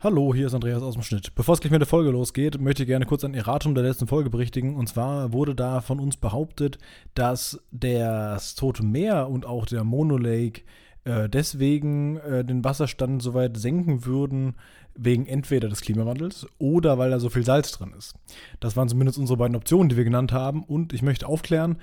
[0.00, 1.34] Hallo, hier ist Andreas aus dem Schnitt.
[1.34, 4.06] Bevor es gleich mit der Folge losgeht, möchte ich gerne kurz ein Erratum der letzten
[4.06, 4.76] Folge berichtigen.
[4.76, 6.78] Und zwar wurde da von uns behauptet,
[7.14, 10.62] dass das Tote Meer und auch der Monolake
[11.02, 14.54] äh, deswegen äh, den Wasserstand so weit senken würden,
[14.94, 18.14] wegen entweder des Klimawandels oder weil da so viel Salz drin ist.
[18.60, 20.62] Das waren zumindest unsere beiden Optionen, die wir genannt haben.
[20.62, 21.76] Und ich möchte aufklären,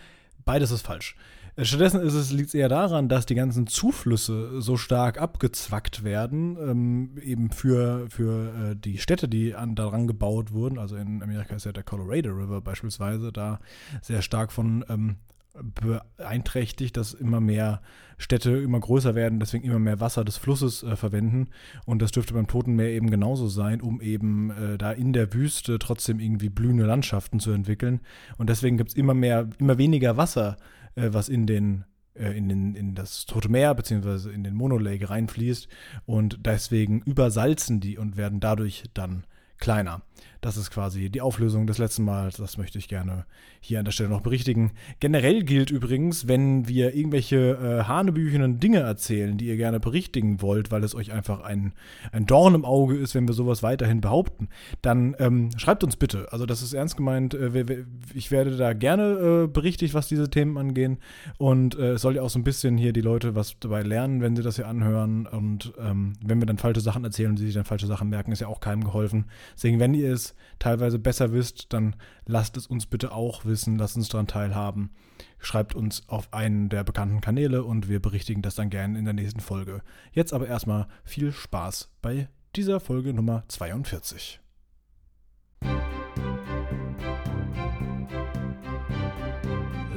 [0.46, 1.18] beides ist falsch.
[1.58, 2.02] Stattdessen
[2.36, 8.08] liegt es eher daran, dass die ganzen Zuflüsse so stark abgezwackt werden, ähm, eben für,
[8.10, 10.78] für äh, die Städte, die an, daran gebaut wurden.
[10.78, 13.60] Also in Amerika ist ja der Colorado River beispielsweise da
[14.02, 15.16] sehr stark von ähm,
[15.64, 17.82] beeinträchtigt, dass immer mehr
[18.18, 21.48] Städte immer größer werden, deswegen immer mehr Wasser des Flusses äh, verwenden.
[21.86, 25.34] Und das dürfte beim Toten Meer eben genauso sein, um eben äh, da in der
[25.34, 28.02] Wüste trotzdem irgendwie blühende Landschaften zu entwickeln.
[28.38, 30.58] Und deswegen gibt es immer mehr, immer weniger Wasser
[30.96, 31.86] äh, was in den
[32.16, 35.68] äh, in, den, in das Tote Meer beziehungsweise in den Monolake reinfließt
[36.06, 39.26] und deswegen übersalzen die und werden dadurch dann
[39.58, 40.02] kleiner.
[40.46, 42.38] Das ist quasi die Auflösung des letzten Mals.
[42.38, 43.26] Das möchte ich gerne
[43.62, 44.74] hier an der Stelle noch berichtigen.
[45.00, 50.70] Generell gilt übrigens, wenn wir irgendwelche äh, hanebüchenen Dinge erzählen, die ihr gerne berichtigen wollt,
[50.70, 51.74] weil es euch einfach ein,
[52.12, 54.50] ein Dorn im Auge ist, wenn wir sowas weiterhin behaupten,
[54.84, 56.32] dann ähm, schreibt uns bitte.
[56.32, 57.34] Also das ist ernst gemeint.
[57.34, 61.00] Äh, ich werde da gerne äh, berichtigt, was diese Themen angehen.
[61.40, 64.22] Und äh, es soll ja auch so ein bisschen hier die Leute was dabei lernen,
[64.22, 65.26] wenn sie das hier anhören.
[65.26, 68.32] Und ähm, wenn wir dann falsche Sachen erzählen und sie sich dann falsche Sachen merken,
[68.32, 69.26] ist ja auch keinem geholfen.
[69.56, 73.96] Deswegen, wenn ihr es teilweise besser wisst, dann lasst es uns bitte auch wissen, lasst
[73.98, 74.92] uns daran teilhaben.
[75.40, 79.14] Schreibt uns auf einen der bekannten Kanäle und wir berichtigen das dann gerne in der
[79.14, 79.82] nächsten Folge.
[80.12, 84.40] Jetzt aber erstmal viel Spaß bei dieser Folge Nummer 42.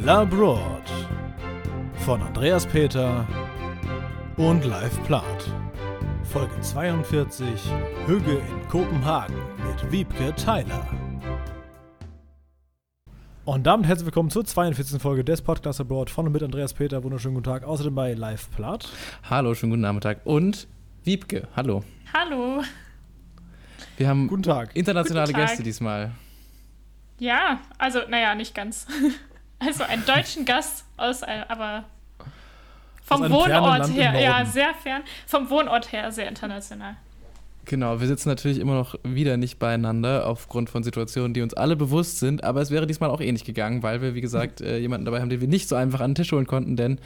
[0.00, 0.88] La Broad
[2.04, 3.26] von Andreas Peter
[4.36, 5.67] und Live Plath.
[6.30, 7.72] Folge 42
[8.06, 9.34] Hüge in Kopenhagen
[9.66, 10.86] mit Wiebke Tyler.
[13.46, 15.00] Und damit herzlich willkommen zur 42.
[15.00, 17.02] Folge des Podcasts Abroad von und mit Andreas Peter.
[17.02, 17.64] Wunderschönen guten Tag.
[17.64, 18.90] Außerdem bei Live Platt.
[19.30, 20.20] Hallo, schönen guten Nachmittag.
[20.24, 20.68] Und
[21.02, 21.82] Wiebke, hallo.
[22.12, 22.62] Hallo.
[23.96, 24.76] Wir haben guten Tag.
[24.76, 25.48] internationale Guten Tag.
[25.48, 26.10] Gäste diesmal.
[27.18, 28.86] Ja, also, naja, nicht ganz.
[29.60, 31.82] Also einen deutschen Gast aus, äh, aber
[33.08, 35.02] vom Wohnort her, ja, sehr fern.
[35.26, 36.96] Vom Wohnort her sehr international.
[37.68, 41.76] Genau, wir sitzen natürlich immer noch wieder nicht beieinander aufgrund von Situationen, die uns alle
[41.76, 45.04] bewusst sind, aber es wäre diesmal auch ähnlich gegangen, weil wir, wie gesagt, äh, jemanden
[45.04, 46.98] dabei haben, den wir nicht so einfach an den Tisch holen konnten, denn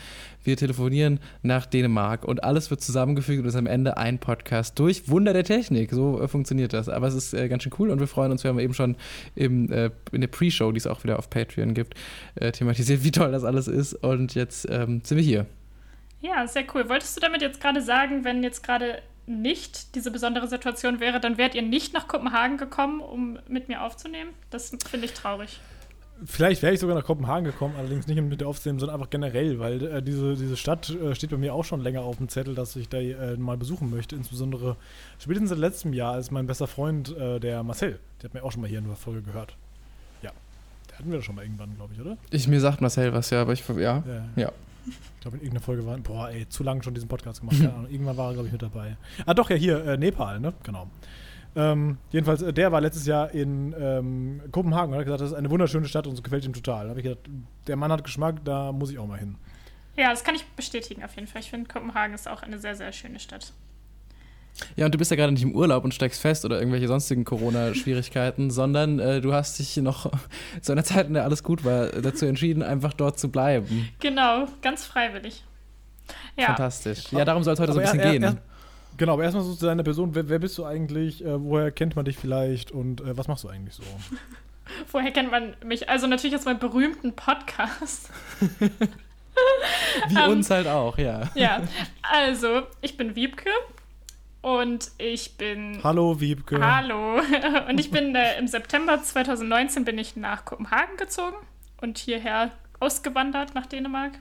[0.45, 5.09] wir telefonieren nach Dänemark und alles wird zusammengefügt und ist am Ende ein Podcast durch
[5.09, 5.91] Wunder der Technik.
[5.91, 6.89] So äh, funktioniert das.
[6.89, 8.45] Aber es ist äh, ganz schön cool und wir freuen uns.
[8.45, 8.95] Wir haben eben schon
[9.35, 11.95] im, äh, in der Pre-Show, die es auch wieder auf Patreon gibt,
[12.37, 15.47] äh, thematisiert, wie toll das alles ist und jetzt ähm, sind wir hier.
[16.23, 16.89] Ja, sehr cool.
[16.89, 21.37] Wolltest du damit jetzt gerade sagen, wenn jetzt gerade nicht diese besondere Situation wäre, dann
[21.37, 24.31] wärt ihr nicht nach Kopenhagen gekommen, um mit mir aufzunehmen?
[24.51, 25.61] Das finde ich traurig.
[26.25, 29.59] Vielleicht wäre ich sogar nach Kopenhagen gekommen, allerdings nicht mit der aufzunehmen, sondern einfach generell,
[29.59, 32.55] weil äh, diese, diese Stadt äh, steht bei mir auch schon länger auf dem Zettel,
[32.55, 34.15] dass ich da äh, mal besuchen möchte.
[34.15, 34.77] Insbesondere
[35.19, 38.53] spätestens seit letztem Jahr ist mein bester Freund, äh, der Marcel, der hat mir auch
[38.53, 39.57] schon mal hier in der Folge gehört.
[40.23, 40.31] Ja,
[40.91, 42.17] der hatten wir doch schon mal irgendwann, glaube ich, oder?
[42.31, 43.75] Ich, mir sagt Marcel was, ja, aber ich, ja.
[43.77, 44.05] Ja.
[44.37, 44.53] Ja.
[44.87, 47.57] Ich glaube, in irgendeiner Folge war, boah, ey, zu lange schon diesen Podcast gemacht.
[47.57, 48.97] Keine Ahnung, irgendwann war er, glaube ich, mit dabei.
[49.27, 50.53] Ah, doch, ja, hier, äh, Nepal, ne?
[50.63, 50.89] Genau.
[51.55, 55.37] Ähm, jedenfalls, äh, der war letztes Jahr in ähm, Kopenhagen und hat gesagt, das ist
[55.37, 56.85] eine wunderschöne Stadt und es gefällt ihm total.
[56.85, 57.29] Da habe ich gedacht,
[57.67, 59.37] der Mann hat Geschmack, da muss ich auch mal hin.
[59.97, 61.43] Ja, das kann ich bestätigen auf jeden Fall.
[61.43, 63.53] Ich finde, Kopenhagen ist auch eine sehr, sehr schöne Stadt.
[64.77, 67.25] Ja, und du bist ja gerade nicht im Urlaub und steigst fest oder irgendwelche sonstigen
[67.25, 70.11] Corona-Schwierigkeiten, sondern äh, du hast dich noch
[70.61, 73.89] zu einer Zeit, in der alles gut war, dazu entschieden, einfach dort zu bleiben.
[74.01, 75.43] Genau, ganz freiwillig.
[76.37, 77.05] Ja, Fantastisch.
[77.13, 78.23] Ja, darum soll es heute so ein Aber bisschen er- gehen.
[78.23, 78.37] er-
[78.99, 80.15] Genau, aber erstmal so zu deiner Person.
[80.15, 81.25] Wer, wer bist du eigentlich?
[81.25, 82.71] Äh, woher kennt man dich vielleicht?
[82.71, 83.83] Und äh, was machst du eigentlich so?
[84.93, 85.89] woher kennt man mich?
[85.89, 88.11] Also natürlich aus meinem berühmten Podcast.
[90.09, 91.31] Wie Ähm, uns halt auch, ja.
[91.35, 91.63] Ja,
[92.03, 93.49] also ich bin Wiebke
[94.43, 95.81] und ich bin.
[95.83, 96.61] Hallo, Wiebke.
[96.61, 97.21] Hallo.
[97.69, 101.37] Und ich bin äh, im September 2019 bin ich nach Kopenhagen gezogen
[101.81, 102.51] und hierher
[102.81, 104.13] ausgewandert nach Dänemark.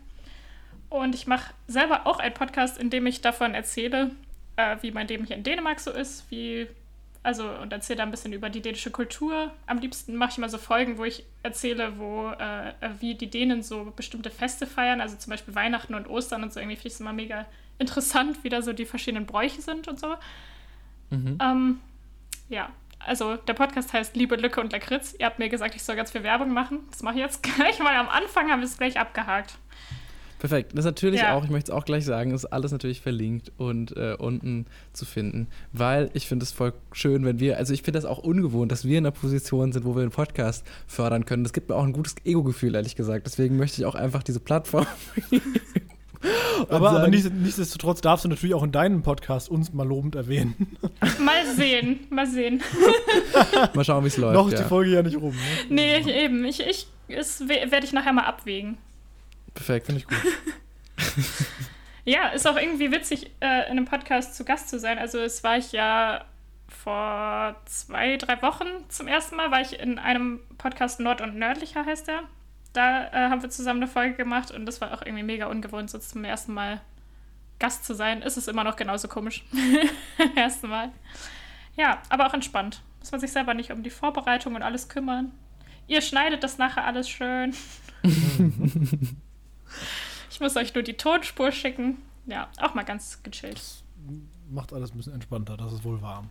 [0.89, 4.12] Und ich mache selber auch einen Podcast, in dem ich davon erzähle,
[4.57, 6.68] äh, wie mein Leben hier in Dänemark so ist, wie
[7.23, 9.51] also und erzähle da ein bisschen über die dänische Kultur.
[9.68, 13.63] Am liebsten mache ich immer so Folgen, wo ich erzähle, wo äh, wie die Dänen
[13.63, 16.59] so bestimmte Feste feiern, also zum Beispiel Weihnachten und Ostern und so.
[16.59, 17.45] Irgendwie finde ich es immer mega
[17.81, 20.16] interessant, wie da so die verschiedenen Bräuche sind und so.
[21.10, 21.38] Mhm.
[21.42, 21.80] Ähm,
[22.50, 22.69] ja,
[23.00, 25.16] also der Podcast heißt Liebe, Lücke und Lakritz.
[25.19, 26.80] Ihr habt mir gesagt, ich soll ganz viel Werbung machen.
[26.92, 29.57] Das mache ich jetzt gleich, weil am Anfang haben wir es gleich abgehakt.
[30.39, 30.72] Perfekt.
[30.72, 31.33] Das ist natürlich Ja.
[31.36, 35.06] auch, ich möchte es auch gleich sagen, ist alles natürlich verlinkt und äh, unten zu
[35.06, 38.72] finden, weil ich finde es voll schön, wenn wir, also ich finde das auch ungewohnt,
[38.72, 41.44] dass wir in einer Position sind, wo wir den Podcast fördern können.
[41.44, 43.28] Das gibt mir auch ein gutes Ego-Gefühl, ehrlich gesagt.
[43.28, 44.88] Deswegen möchte ich auch einfach diese Plattform.
[46.69, 50.15] Aber, aber sagen- nichts- nichtsdestotrotz darfst du natürlich auch in deinem Podcast uns mal lobend
[50.15, 50.77] erwähnen.
[51.19, 52.62] Mal sehen, mal sehen.
[53.73, 54.33] mal schauen, wie es läuft.
[54.35, 54.59] Noch ist ja.
[54.63, 55.33] die Folge ja nicht rum.
[55.33, 55.41] Ne?
[55.69, 56.45] Nee, ich, eben.
[56.45, 58.77] Ich, ich, es werde ich nachher mal abwägen.
[59.53, 59.88] Perfekt.
[59.88, 60.18] Finde ich gut.
[62.03, 64.97] Ja, ist auch irgendwie witzig, äh, in einem Podcast zu Gast zu sein.
[64.97, 66.25] Also es war ich ja
[66.68, 71.85] vor zwei, drei Wochen zum ersten Mal, war ich in einem Podcast Nord und Nördlicher
[71.85, 72.21] heißt der.
[72.73, 75.89] Da äh, haben wir zusammen eine Folge gemacht und das war auch irgendwie mega ungewohnt,
[75.89, 76.81] so zum ersten Mal
[77.59, 78.21] Gast zu sein.
[78.21, 79.44] Ist es immer noch genauso komisch.
[80.35, 80.91] ersten Mal.
[81.75, 82.81] Ja, aber auch entspannt.
[83.00, 85.31] Muss man sich selber nicht um die Vorbereitung und alles kümmern.
[85.88, 87.53] Ihr schneidet das nachher alles schön.
[90.29, 91.97] ich muss euch nur die Tonspur schicken.
[92.25, 93.62] Ja, auch mal ganz gechillt.
[94.50, 96.25] Macht alles ein bisschen entspannter, das ist wohl wahr.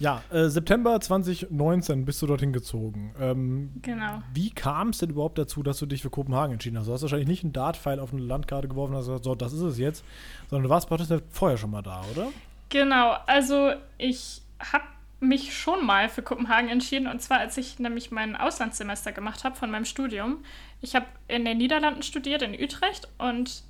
[0.00, 3.14] Ja, äh, September 2019 bist du dorthin gezogen.
[3.20, 4.22] Ähm, Genau.
[4.32, 6.88] Wie kam es denn überhaupt dazu, dass du dich für Kopenhagen entschieden hast?
[6.88, 9.52] Du hast wahrscheinlich nicht einen Dart-Pfeil auf eine Landkarte geworfen und hast gesagt, so, das
[9.52, 10.04] ist es jetzt,
[10.48, 10.88] sondern du warst
[11.30, 12.28] vorher schon mal da, oder?
[12.70, 14.40] Genau, also ich
[14.72, 14.84] habe
[15.20, 19.54] mich schon mal für Kopenhagen entschieden und zwar als ich nämlich mein Auslandssemester gemacht habe
[19.54, 20.38] von meinem Studium.
[20.80, 23.64] Ich habe in den Niederlanden studiert, in Utrecht und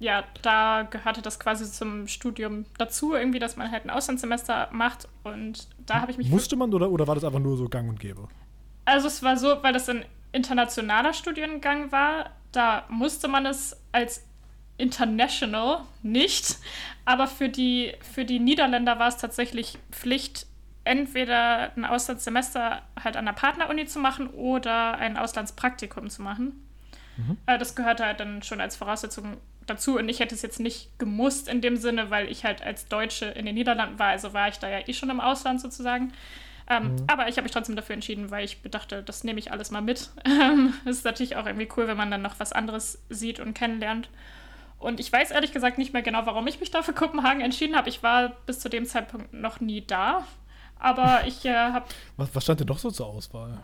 [0.00, 5.06] ja, da gehörte das quasi zum Studium dazu, irgendwie, dass man halt ein Auslandssemester macht
[5.24, 7.88] und da habe ich mich Musste man oder, oder war das einfach nur so gang
[7.88, 8.26] und gäbe?
[8.86, 14.24] Also es war so, weil das ein internationaler Studiengang war, da musste man es als
[14.78, 16.58] international nicht,
[17.04, 20.46] aber für die, für die Niederländer war es tatsächlich Pflicht,
[20.84, 26.66] entweder ein Auslandssemester halt an der Partneruni zu machen oder ein Auslandspraktikum zu machen.
[27.44, 29.36] Äh, Das gehörte halt dann schon als Voraussetzung
[29.70, 32.86] dazu und ich hätte es jetzt nicht gemusst in dem Sinne, weil ich halt als
[32.88, 36.12] Deutsche in den Niederlanden war, also war ich da ja eh schon im Ausland sozusagen.
[36.68, 39.70] Ähm, Aber ich habe mich trotzdem dafür entschieden, weil ich bedachte, das nehme ich alles
[39.70, 40.10] mal mit.
[40.24, 43.54] Ähm, Es ist natürlich auch irgendwie cool, wenn man dann noch was anderes sieht und
[43.54, 44.08] kennenlernt.
[44.78, 47.76] Und ich weiß ehrlich gesagt nicht mehr genau, warum ich mich da für Kopenhagen entschieden
[47.76, 47.88] habe.
[47.88, 50.24] Ich war bis zu dem Zeitpunkt noch nie da.
[50.78, 51.86] Aber ich äh, habe
[52.16, 53.58] Was, was stand denn doch so zur Auswahl?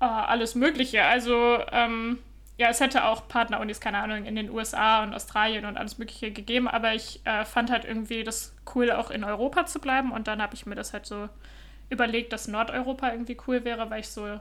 [0.00, 1.04] äh, alles Mögliche.
[1.04, 2.18] Also, ähm,
[2.62, 6.30] ja, es hätte auch Partnerunis, keine Ahnung, in den USA und Australien und alles Mögliche
[6.30, 6.68] gegeben.
[6.68, 10.12] Aber ich äh, fand halt irgendwie das cool, auch in Europa zu bleiben.
[10.12, 11.28] Und dann habe ich mir das halt so
[11.90, 14.38] überlegt, dass Nordeuropa irgendwie cool wäre, weil ich so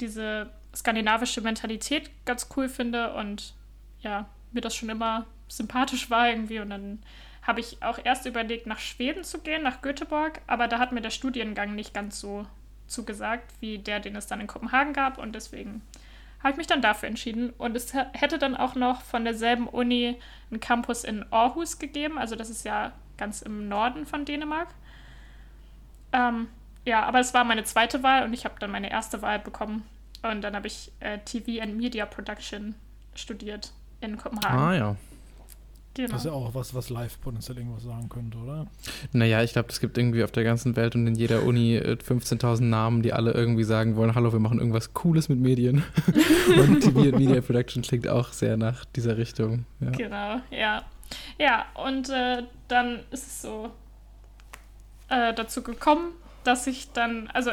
[0.00, 3.52] diese skandinavische Mentalität ganz cool finde und
[4.00, 6.60] ja, mir das schon immer sympathisch war irgendwie.
[6.60, 7.02] Und dann
[7.42, 11.02] habe ich auch erst überlegt, nach Schweden zu gehen, nach Göteborg, aber da hat mir
[11.02, 12.46] der Studiengang nicht ganz so
[12.86, 15.18] zugesagt, wie der, den es dann in Kopenhagen gab.
[15.18, 15.82] Und deswegen
[16.40, 17.50] habe ich mich dann dafür entschieden.
[17.50, 20.18] Und es hätte dann auch noch von derselben Uni
[20.50, 22.18] einen Campus in Aarhus gegeben.
[22.18, 24.68] Also das ist ja ganz im Norden von Dänemark.
[26.12, 26.48] Ähm,
[26.84, 29.86] ja, aber es war meine zweite Wahl und ich habe dann meine erste Wahl bekommen.
[30.22, 32.74] Und dann habe ich äh, TV and Media Production
[33.14, 34.58] studiert in Kopenhagen.
[34.58, 34.96] Ah ja.
[35.94, 36.08] Genau.
[36.10, 38.66] Das ist ja auch was, was live potenziell irgendwas sagen könnte, oder?
[39.12, 41.96] Naja, ich glaube, es gibt irgendwie auf der ganzen Welt und in jeder Uni äh,
[41.96, 45.84] 15.000 Namen, die alle irgendwie sagen wollen, hallo, wir machen irgendwas Cooles mit Medien.
[46.56, 49.64] und TV und Media Production klingt auch sehr nach dieser Richtung.
[49.80, 49.90] Ja.
[49.90, 50.84] Genau, ja.
[51.38, 53.70] Ja, und äh, dann ist es so
[55.08, 56.12] äh, dazu gekommen,
[56.44, 57.50] dass ich dann, also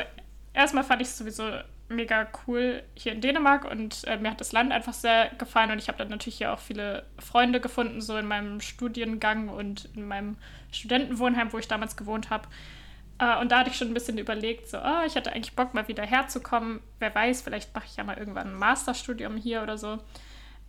[0.53, 1.43] erstmal fand ich es sowieso
[1.89, 5.79] mega cool hier in Dänemark und äh, mir hat das Land einfach sehr gefallen und
[5.79, 10.07] ich habe dann natürlich hier auch viele Freunde gefunden, so in meinem Studiengang und in
[10.07, 10.37] meinem
[10.71, 12.47] Studentenwohnheim, wo ich damals gewohnt habe.
[13.19, 15.73] Äh, und da hatte ich schon ein bisschen überlegt, so, oh, ich hätte eigentlich Bock,
[15.73, 16.81] mal wieder herzukommen.
[16.99, 19.99] Wer weiß, vielleicht mache ich ja mal irgendwann ein Masterstudium hier oder so.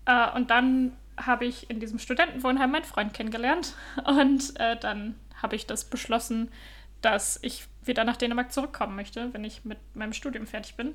[0.07, 3.75] Äh, und dann habe ich in diesem Studentenwohnheim meinen Freund kennengelernt.
[4.05, 6.51] Und äh, dann habe ich das beschlossen,
[7.01, 10.95] dass ich wieder nach Dänemark zurückkommen möchte, wenn ich mit meinem Studium fertig bin.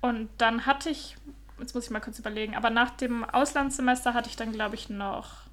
[0.00, 1.16] Und dann hatte ich,
[1.58, 4.88] jetzt muss ich mal kurz überlegen, aber nach dem Auslandssemester hatte ich dann, glaube ich,
[4.88, 5.48] noch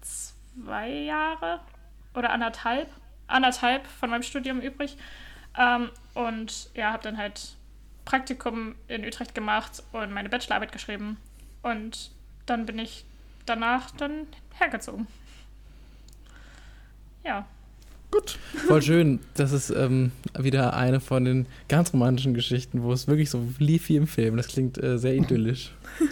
[0.00, 1.60] zwei Jahre
[2.14, 2.88] oder anderthalb,
[3.26, 4.96] anderthalb von meinem Studium übrig.
[5.58, 7.56] Ähm, und ja, habe dann halt
[8.04, 11.16] Praktikum in Utrecht gemacht und meine Bachelorarbeit geschrieben.
[11.62, 12.10] Und
[12.46, 13.04] dann bin ich
[13.46, 14.26] danach dann
[14.58, 15.06] hergezogen.
[17.24, 17.46] Ja.
[18.12, 18.38] Gut.
[18.68, 19.20] Voll schön.
[19.34, 23.88] Das ist ähm, wieder eine von den ganz romantischen Geschichten, wo es wirklich so lief
[23.88, 24.36] wie im Film.
[24.36, 25.72] Das klingt äh, sehr idyllisch.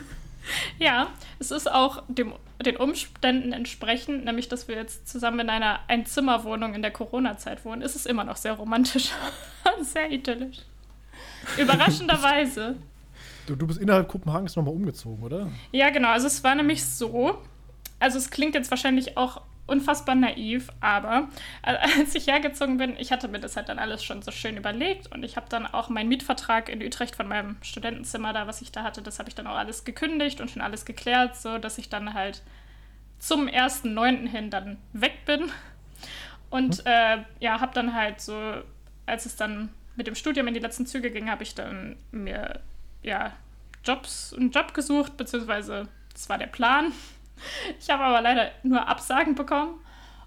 [0.81, 2.33] Ja, es ist auch dem,
[2.65, 7.83] den Umständen entsprechend, nämlich dass wir jetzt zusammen in einer Einzimmerwohnung in der Corona-Zeit wohnen,
[7.83, 9.11] ist es immer noch sehr romantisch
[9.79, 10.59] und sehr idyllisch.
[11.57, 12.75] Überraschenderweise.
[13.47, 15.53] Du, du bist innerhalb Kopenhagens nochmal umgezogen, oder?
[15.71, 16.09] Ja, genau.
[16.09, 17.39] Also es war nämlich so,
[18.01, 21.29] also es klingt jetzt wahrscheinlich auch unfassbar naiv, aber
[21.63, 24.57] äh, als ich hergezogen bin, ich hatte mir das halt dann alles schon so schön
[24.57, 28.61] überlegt und ich habe dann auch meinen Mietvertrag in Utrecht von meinem Studentenzimmer da, was
[28.61, 31.59] ich da hatte, das habe ich dann auch alles gekündigt und schon alles geklärt, so
[31.59, 32.43] dass ich dann halt
[33.19, 34.27] zum 1.9.
[34.29, 35.51] hin dann weg bin.
[36.49, 36.87] Und hm.
[36.87, 38.63] äh, ja, habe dann halt so,
[39.07, 42.61] als es dann mit dem Studium in die letzten Züge ging, habe ich dann mir
[43.03, 43.33] ja
[43.85, 46.93] Jobs, einen Job gesucht, beziehungsweise das war der Plan.
[47.79, 49.81] Ich habe aber leider nur Absagen bekommen.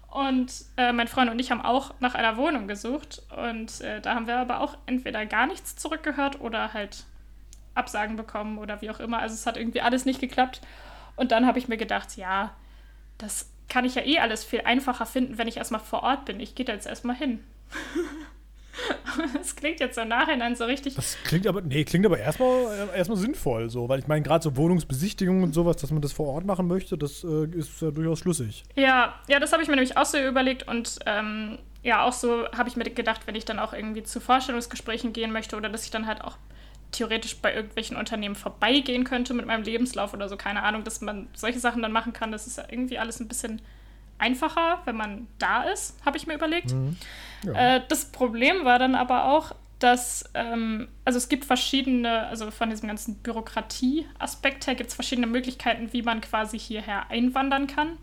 [0.08, 3.22] Und äh, mein Freund und ich haben auch nach einer Wohnung gesucht.
[3.36, 7.04] Und äh, da haben wir aber auch entweder gar nichts zurückgehört oder halt
[7.74, 9.18] Absagen bekommen oder wie auch immer.
[9.18, 10.60] Also es hat irgendwie alles nicht geklappt.
[11.16, 12.54] Und dann habe ich mir gedacht, ja,
[13.18, 16.38] das kann ich ja eh alles viel einfacher finden, wenn ich erstmal vor Ort bin.
[16.38, 17.42] Ich gehe da jetzt erstmal hin.
[19.34, 20.94] Das klingt jetzt so im Nachhinein so richtig.
[20.94, 24.42] Das klingt aber, nee, klingt aber erstmal, äh, erstmal sinnvoll, so, weil ich meine, gerade
[24.42, 27.90] so Wohnungsbesichtigungen und sowas, dass man das vor Ort machen möchte, das äh, ist ja
[27.90, 28.64] durchaus schlüssig.
[28.74, 32.46] Ja, ja, das habe ich mir nämlich auch so überlegt und ähm, ja, auch so
[32.56, 35.84] habe ich mir gedacht, wenn ich dann auch irgendwie zu Vorstellungsgesprächen gehen möchte oder dass
[35.84, 36.36] ich dann halt auch
[36.92, 41.28] theoretisch bei irgendwelchen Unternehmen vorbeigehen könnte mit meinem Lebenslauf oder so, keine Ahnung, dass man
[41.34, 42.32] solche Sachen dann machen kann.
[42.32, 43.60] Das ist ja irgendwie alles ein bisschen
[44.18, 46.72] einfacher, wenn man da ist, habe ich mir überlegt.
[46.72, 46.96] Mhm.
[47.44, 47.76] Ja.
[47.76, 52.70] Äh, das Problem war dann aber auch, dass, ähm, also es gibt verschiedene, also von
[52.70, 57.98] diesem ganzen Bürokratie-Aspekt her gibt es verschiedene Möglichkeiten, wie man quasi hierher einwandern kann.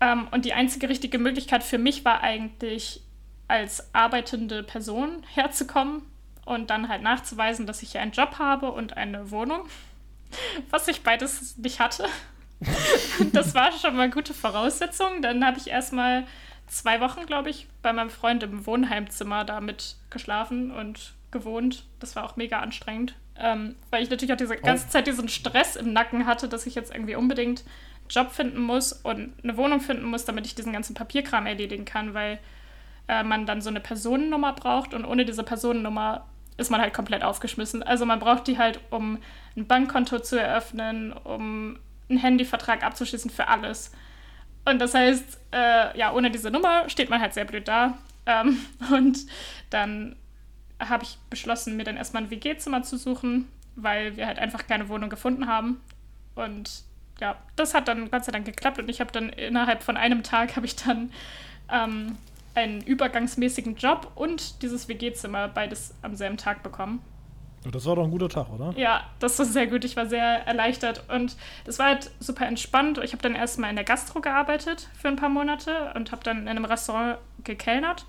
[0.00, 3.00] Ähm, und die einzige richtige Möglichkeit für mich war eigentlich,
[3.48, 6.02] als arbeitende Person herzukommen
[6.44, 9.68] und dann halt nachzuweisen, dass ich hier einen Job habe und eine Wohnung,
[10.70, 12.06] was ich beides nicht hatte.
[13.32, 15.22] das war schon mal gute Voraussetzung.
[15.22, 16.24] Dann habe ich erstmal
[16.66, 21.84] zwei Wochen, glaube ich, bei meinem Freund im Wohnheimzimmer damit geschlafen und gewohnt.
[22.00, 24.62] Das war auch mega anstrengend, ähm, weil ich natürlich auch diese oh.
[24.62, 27.64] ganze Zeit diesen Stress im Nacken hatte, dass ich jetzt irgendwie unbedingt
[28.08, 32.14] Job finden muss und eine Wohnung finden muss, damit ich diesen ganzen Papierkram erledigen kann,
[32.14, 32.38] weil
[33.08, 36.26] äh, man dann so eine Personennummer braucht und ohne diese Personennummer
[36.58, 37.82] ist man halt komplett aufgeschmissen.
[37.82, 39.18] Also man braucht die halt, um
[39.56, 41.78] ein Bankkonto zu eröffnen, um
[42.12, 43.92] einen Handyvertrag abzuschließen für alles.
[44.64, 47.98] Und das heißt, äh, ja, ohne diese Nummer steht man halt sehr blöd da.
[48.26, 48.58] Ähm,
[48.92, 49.18] und
[49.70, 50.16] dann
[50.78, 54.88] habe ich beschlossen, mir dann erstmal ein WG-Zimmer zu suchen, weil wir halt einfach keine
[54.88, 55.80] Wohnung gefunden haben.
[56.34, 56.84] Und
[57.20, 60.22] ja, das hat dann Gott sei Dank geklappt und ich habe dann innerhalb von einem
[60.22, 61.12] Tag habe ich dann
[61.70, 62.16] ähm,
[62.54, 67.02] einen übergangsmäßigen Job und dieses WG-Zimmer beides am selben Tag bekommen.
[67.70, 68.74] Das war doch ein guter Tag, oder?
[68.76, 69.84] Ja, das war sehr gut.
[69.84, 72.98] Ich war sehr erleichtert und das war halt super entspannt.
[73.02, 76.42] Ich habe dann erstmal in der Gastro gearbeitet für ein paar Monate und habe dann
[76.42, 78.06] in einem Restaurant gekellnert.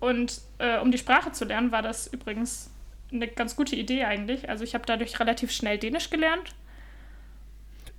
[0.00, 2.70] Und äh, um die Sprache zu lernen, war das übrigens
[3.12, 4.48] eine ganz gute Idee eigentlich.
[4.48, 6.54] Also ich habe dadurch relativ schnell Dänisch gelernt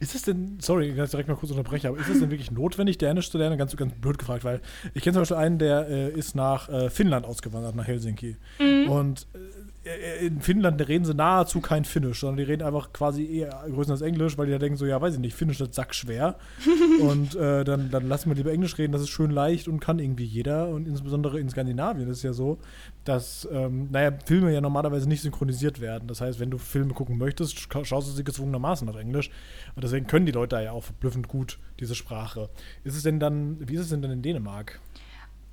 [0.02, 2.50] ist es denn, sorry, ich kann direkt mal kurz unterbrechen, aber ist es denn wirklich
[2.50, 3.60] notwendig, Dänisch zu lernen?
[3.60, 4.60] Ganz, ganz blöd gefragt, weil
[4.96, 8.36] ich kenne zum Beispiel einen, der äh, ist nach äh, Finnland ausgewandert, nach Helsinki.
[8.58, 8.90] Mhm.
[8.90, 9.38] Und äh,
[9.84, 14.38] in Finnland reden sie nahezu kein Finnisch, sondern die reden einfach quasi eher größtenteils Englisch,
[14.38, 16.38] weil die da denken so, ja, weiß ich nicht, Finnisch ist sackschwer.
[17.02, 19.98] und äh, dann, dann lassen wir lieber Englisch reden, das ist schön leicht und kann
[19.98, 20.70] irgendwie jeder.
[20.70, 22.60] Und insbesondere in Skandinavien ist es ja so,
[23.06, 26.08] dass, ähm, naja, Filme ja normalerweise nicht synchronisiert werden.
[26.08, 29.32] Das heißt, wenn du Filme gucken möchtest, schaust du sie gezwungenermaßen auf Englisch.
[29.76, 32.50] Und deswegen können die Leute ja auch verblüffend gut diese Sprache.
[32.84, 34.80] Ist es denn dann, wie ist es denn dann in Dänemark?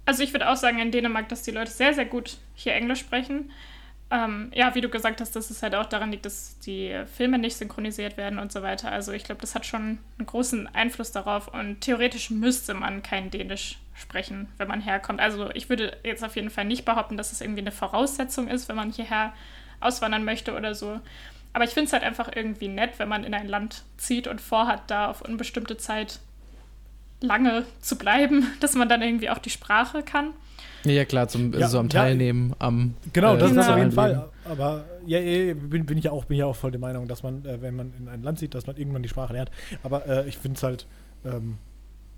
[0.04, 3.00] Also ich würde auch sagen in Dänemark, dass die Leute sehr, sehr gut hier Englisch
[3.00, 3.50] sprechen.
[4.10, 7.38] Ähm, ja, wie du gesagt hast, dass es halt auch daran liegt, dass die Filme
[7.38, 8.90] nicht synchronisiert werden und so weiter.
[8.90, 13.30] Also ich glaube, das hat schon einen großen Einfluss darauf und theoretisch müsste man kein
[13.30, 15.20] Dänisch sprechen, wenn man herkommt.
[15.20, 18.68] Also ich würde jetzt auf jeden Fall nicht behaupten, dass es irgendwie eine Voraussetzung ist,
[18.68, 19.34] wenn man hierher
[19.80, 21.00] auswandern möchte oder so.
[21.52, 24.40] Aber ich finde es halt einfach irgendwie nett, wenn man in ein Land zieht und
[24.40, 26.20] vorhat, da auf unbestimmte Zeit
[27.20, 30.32] lange zu bleiben, dass man dann irgendwie auch die Sprache kann.
[30.84, 32.94] Ja, klar, zum, ja, so am Teilnehmen ja, am.
[33.12, 34.28] Genau, das äh, ist auf jeden Fall.
[34.44, 35.18] Aber ja,
[35.54, 37.76] bin, bin, ich ja auch, bin ich auch voll der Meinung, dass man, äh, wenn
[37.76, 39.50] man in ein Land zieht, dass man irgendwann die Sprache lernt.
[39.82, 40.86] Aber äh, ich finde es halt.
[41.24, 41.58] Ähm,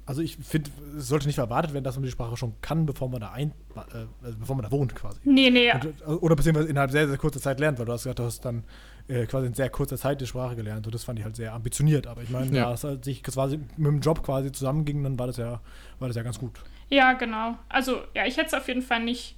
[0.06, 3.08] also ich finde, es sollte nicht erwartet werden, dass man die Sprache schon kann, bevor
[3.08, 5.20] man da ein, äh, also bevor man da wohnt quasi.
[5.22, 5.72] Nee, nee.
[5.72, 8.24] Und, äh, oder beziehungsweise innerhalb sehr, sehr kurzer Zeit lernt, weil du hast gesagt, du
[8.24, 8.64] hast dann
[9.06, 10.84] äh, quasi in sehr kurzer Zeit die Sprache gelernt.
[10.84, 12.08] Und das fand ich halt sehr ambitioniert.
[12.08, 12.64] Aber ich meine, ja.
[12.64, 15.60] da es halt sich quasi mit dem Job quasi zusammenging, dann war das ja,
[16.00, 16.60] war das ja ganz gut.
[16.90, 17.56] Ja, genau.
[17.68, 19.36] Also ja, ich hätte es auf jeden Fall nicht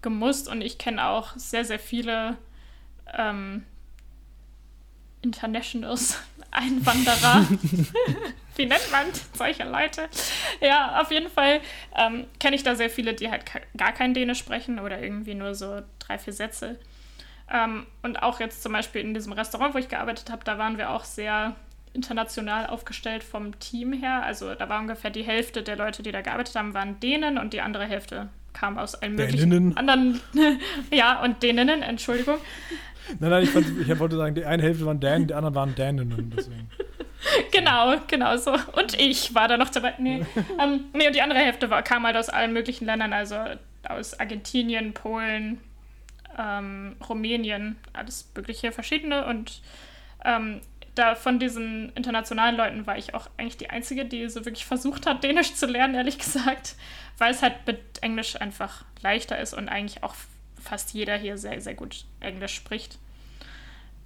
[0.00, 2.38] gemusst und ich kenne auch sehr, sehr viele
[3.12, 3.64] ähm,
[5.20, 7.46] Internationals, Einwanderer.
[8.56, 10.08] Wie nennt man solche Leute?
[10.60, 11.60] Ja, auf jeden Fall
[11.96, 13.44] ähm, kenne ich da sehr viele, die halt
[13.76, 16.78] gar kein Dänisch sprechen oder irgendwie nur so drei, vier Sätze.
[17.50, 20.78] Ähm, und auch jetzt zum Beispiel in diesem Restaurant, wo ich gearbeitet habe, da waren
[20.78, 21.56] wir auch sehr
[21.94, 24.22] international aufgestellt vom Team her.
[24.24, 27.52] Also da war ungefähr die Hälfte der Leute, die da gearbeitet haben, waren Dänen und
[27.52, 29.76] die andere Hälfte kam aus allen möglichen Däninnen.
[29.76, 30.20] anderen.
[30.90, 32.38] ja, und Däninnen, Entschuldigung.
[33.18, 35.74] Nein, nein, ich, fand, ich wollte sagen, die eine Hälfte waren Dänen, die anderen waren
[35.74, 36.32] Däninnen.
[36.36, 36.68] Deswegen.
[37.52, 38.50] Genau, genau so.
[38.50, 39.94] Und ich war da noch dabei.
[39.98, 40.26] Nee,
[40.60, 43.36] ähm, nee und die andere Hälfte war, kam halt aus allen möglichen Ländern, also
[43.88, 45.58] aus Argentinien, Polen,
[46.36, 49.24] ähm, Rumänien, alles mögliche verschiedene.
[49.26, 49.62] Und
[50.24, 50.62] ähm,
[50.94, 55.06] da von diesen internationalen Leuten war ich auch eigentlich die Einzige, die so wirklich versucht
[55.06, 56.76] hat, Dänisch zu lernen, ehrlich gesagt,
[57.18, 60.14] weil es halt mit Englisch einfach leichter ist und eigentlich auch
[60.60, 62.98] fast jeder hier sehr, sehr gut Englisch spricht.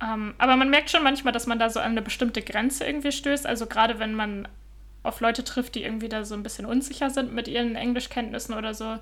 [0.02, 3.12] Ähm, aber man merkt schon manchmal, dass man da so an eine bestimmte Grenze irgendwie
[3.12, 3.46] stößt.
[3.46, 4.48] Also gerade wenn man
[5.02, 8.74] auf Leute trifft, die irgendwie da so ein bisschen unsicher sind mit ihren Englischkenntnissen oder
[8.74, 8.98] so,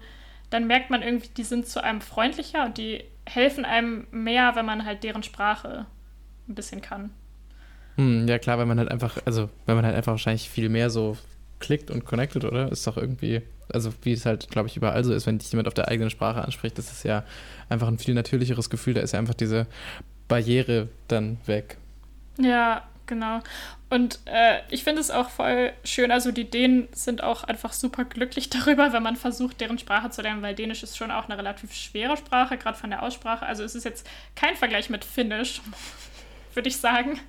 [0.50, 4.66] dann merkt man irgendwie, die sind zu einem freundlicher und die helfen einem mehr, wenn
[4.66, 5.86] man halt deren Sprache
[6.48, 7.10] ein bisschen kann.
[7.96, 10.90] Hm, ja klar, weil man halt einfach, also wenn man halt einfach wahrscheinlich viel mehr
[10.90, 11.16] so
[11.60, 12.70] klickt und connected, oder?
[12.70, 15.68] Ist doch irgendwie, also wie es halt, glaube ich, überall so ist, wenn dich jemand
[15.68, 17.24] auf der eigenen Sprache anspricht, das ist ja
[17.68, 19.66] einfach ein viel natürlicheres Gefühl, da ist ja einfach diese
[20.28, 21.78] Barriere dann weg.
[22.38, 23.40] Ja, genau.
[23.90, 28.04] Und äh, ich finde es auch voll schön, also die Dänen sind auch einfach super
[28.04, 31.38] glücklich darüber, wenn man versucht, deren Sprache zu lernen, weil Dänisch ist schon auch eine
[31.38, 33.46] relativ schwere Sprache, gerade von der Aussprache.
[33.46, 35.62] Also es ist jetzt kein Vergleich mit Finnisch,
[36.54, 37.20] würde ich sagen.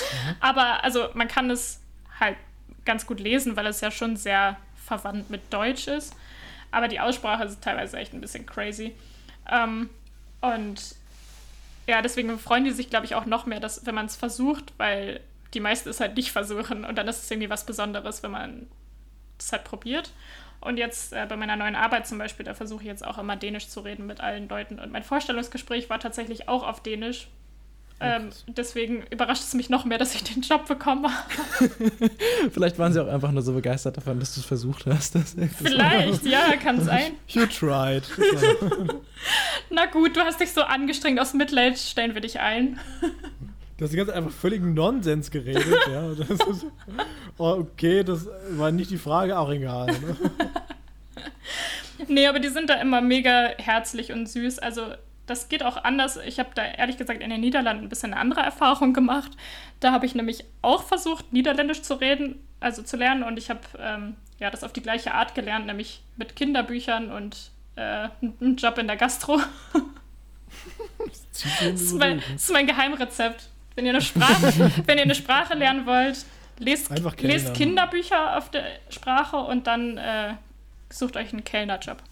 [0.00, 0.36] Mhm.
[0.40, 1.80] Aber also man kann es
[2.20, 2.36] halt
[2.84, 6.14] ganz gut lesen, weil es ja schon sehr verwandt mit Deutsch ist.
[6.70, 8.94] Aber die Aussprache ist teilweise echt ein bisschen crazy.
[9.50, 9.88] Ähm,
[10.40, 10.96] und
[11.86, 14.72] ja, deswegen freuen die sich, glaube ich, auch noch mehr, dass, wenn man es versucht,
[14.78, 15.20] weil
[15.52, 16.84] die meisten es halt nicht versuchen.
[16.84, 18.66] Und dann ist es irgendwie was Besonderes, wenn man
[19.38, 20.12] es halt probiert.
[20.60, 23.36] Und jetzt äh, bei meiner neuen Arbeit zum Beispiel, da versuche ich jetzt auch immer
[23.36, 24.78] Dänisch zu reden mit allen Leuten.
[24.78, 27.28] Und mein Vorstellungsgespräch war tatsächlich auch auf Dänisch.
[28.00, 31.10] Ähm, deswegen überrascht es mich noch mehr, dass ich den Job bekomme.
[32.50, 35.16] Vielleicht waren sie auch einfach nur so begeistert davon, dass du es versucht hast.
[35.62, 37.12] Vielleicht, ja, kann sein.
[37.28, 38.02] You tried.
[39.70, 41.20] Na gut, du hast dich so angestrengt.
[41.20, 42.80] Aus Mitleid stellen wir dich ein.
[43.76, 45.66] Du hast die ganze Zeit einfach völligen Nonsens geredet.
[45.90, 46.12] ja.
[46.12, 46.66] Ist,
[47.38, 49.86] oh, okay, das war nicht die Frage, auch egal.
[49.86, 50.16] Ne?
[52.08, 54.58] nee, aber die sind da immer mega herzlich und süß.
[54.58, 54.94] Also
[55.26, 56.18] das geht auch anders.
[56.18, 59.32] Ich habe da ehrlich gesagt in den Niederlanden ein bisschen eine andere Erfahrung gemacht.
[59.80, 63.22] Da habe ich nämlich auch versucht, Niederländisch zu reden, also zu lernen.
[63.22, 67.50] Und ich habe ähm, ja, das auf die gleiche Art gelernt, nämlich mit Kinderbüchern und
[67.76, 68.08] äh,
[68.40, 69.40] einem Job in der Gastro.
[70.98, 73.48] das, ist mein, das ist mein Geheimrezept.
[73.74, 74.52] Wenn ihr eine Sprache,
[74.86, 76.24] wenn ihr eine Sprache lernen wollt,
[76.58, 80.34] lest, lest Kinderbücher auf der Sprache und dann äh,
[80.90, 82.02] sucht euch einen Kellnerjob.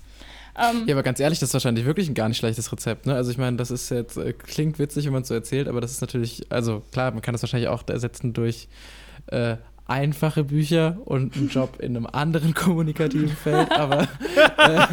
[0.59, 3.07] Ähm, ja, aber ganz ehrlich, das ist wahrscheinlich wirklich ein gar nicht schlechtes Rezept.
[3.07, 3.15] Ne?
[3.15, 5.81] Also ich meine, das ist jetzt, äh, klingt witzig, wenn man es so erzählt, aber
[5.81, 8.69] das ist natürlich, also klar, man kann das wahrscheinlich auch ersetzen durch
[9.29, 9.57] äh,
[9.93, 14.09] einfache Bücher und einen Job in einem anderen kommunikativen Feld, aber,
[14.57, 14.87] äh,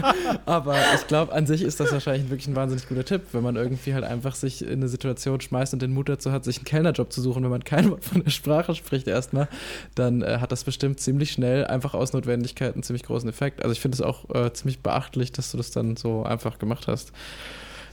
[0.45, 3.55] aber ich glaube, an sich ist das wahrscheinlich wirklich ein wahnsinnig guter Tipp, wenn man
[3.55, 6.65] irgendwie halt einfach sich in eine Situation schmeißt und den Mut dazu hat, sich einen
[6.65, 9.47] Kellnerjob zu suchen, wenn man kein Wort von der Sprache spricht erstmal,
[9.95, 13.63] dann äh, hat das bestimmt ziemlich schnell einfach aus Notwendigkeit einen ziemlich großen Effekt.
[13.63, 16.87] Also ich finde es auch äh, ziemlich beachtlich, dass du das dann so einfach gemacht
[16.87, 17.13] hast.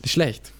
[0.02, 0.52] Nicht schlecht.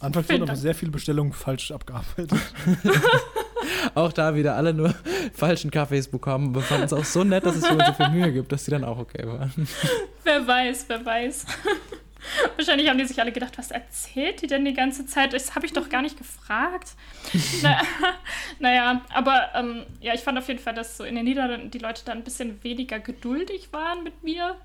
[0.00, 2.32] Anfangs wurden aber sehr viele Bestellungen falsch abgearbeitet.
[3.94, 4.94] auch da wieder alle nur
[5.34, 6.54] falschen Kaffees bekommen.
[6.54, 8.84] Wir fanden es auch so nett, dass es so viel Mühe gibt, dass die dann
[8.84, 9.52] auch okay waren.
[10.24, 11.46] Wer weiß, wer weiß.
[12.56, 15.34] Wahrscheinlich haben die sich alle gedacht, was erzählt die denn die ganze Zeit?
[15.34, 16.92] Das habe ich doch gar nicht gefragt.
[17.62, 17.82] Na,
[18.58, 21.78] naja, aber ähm, ja, ich fand auf jeden Fall, dass so in den Niederlanden die
[21.78, 24.56] Leute da ein bisschen weniger geduldig waren mit mir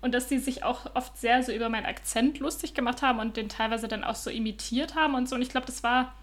[0.00, 3.36] und dass sie sich auch oft sehr so über meinen Akzent lustig gemacht haben und
[3.36, 5.36] den teilweise dann auch so imitiert haben und so.
[5.36, 6.14] Und ich glaube, das war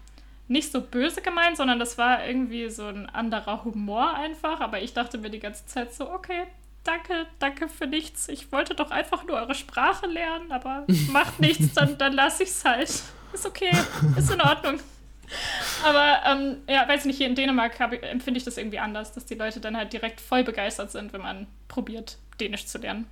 [0.50, 4.60] nicht so böse gemeint, sondern das war irgendwie so ein anderer Humor einfach.
[4.60, 6.44] Aber ich dachte mir die ganze Zeit so, okay,
[6.82, 8.28] danke, danke für nichts.
[8.28, 12.50] Ich wollte doch einfach nur eure Sprache lernen, aber macht nichts, dann, dann lasse ich
[12.50, 12.90] es halt.
[13.32, 13.70] Ist okay,
[14.16, 14.80] ist in Ordnung.
[15.84, 19.26] Aber ähm, ja, weiß nicht, hier in Dänemark hab, empfinde ich das irgendwie anders, dass
[19.26, 23.06] die Leute dann halt direkt voll begeistert sind, wenn man probiert, Dänisch zu lernen.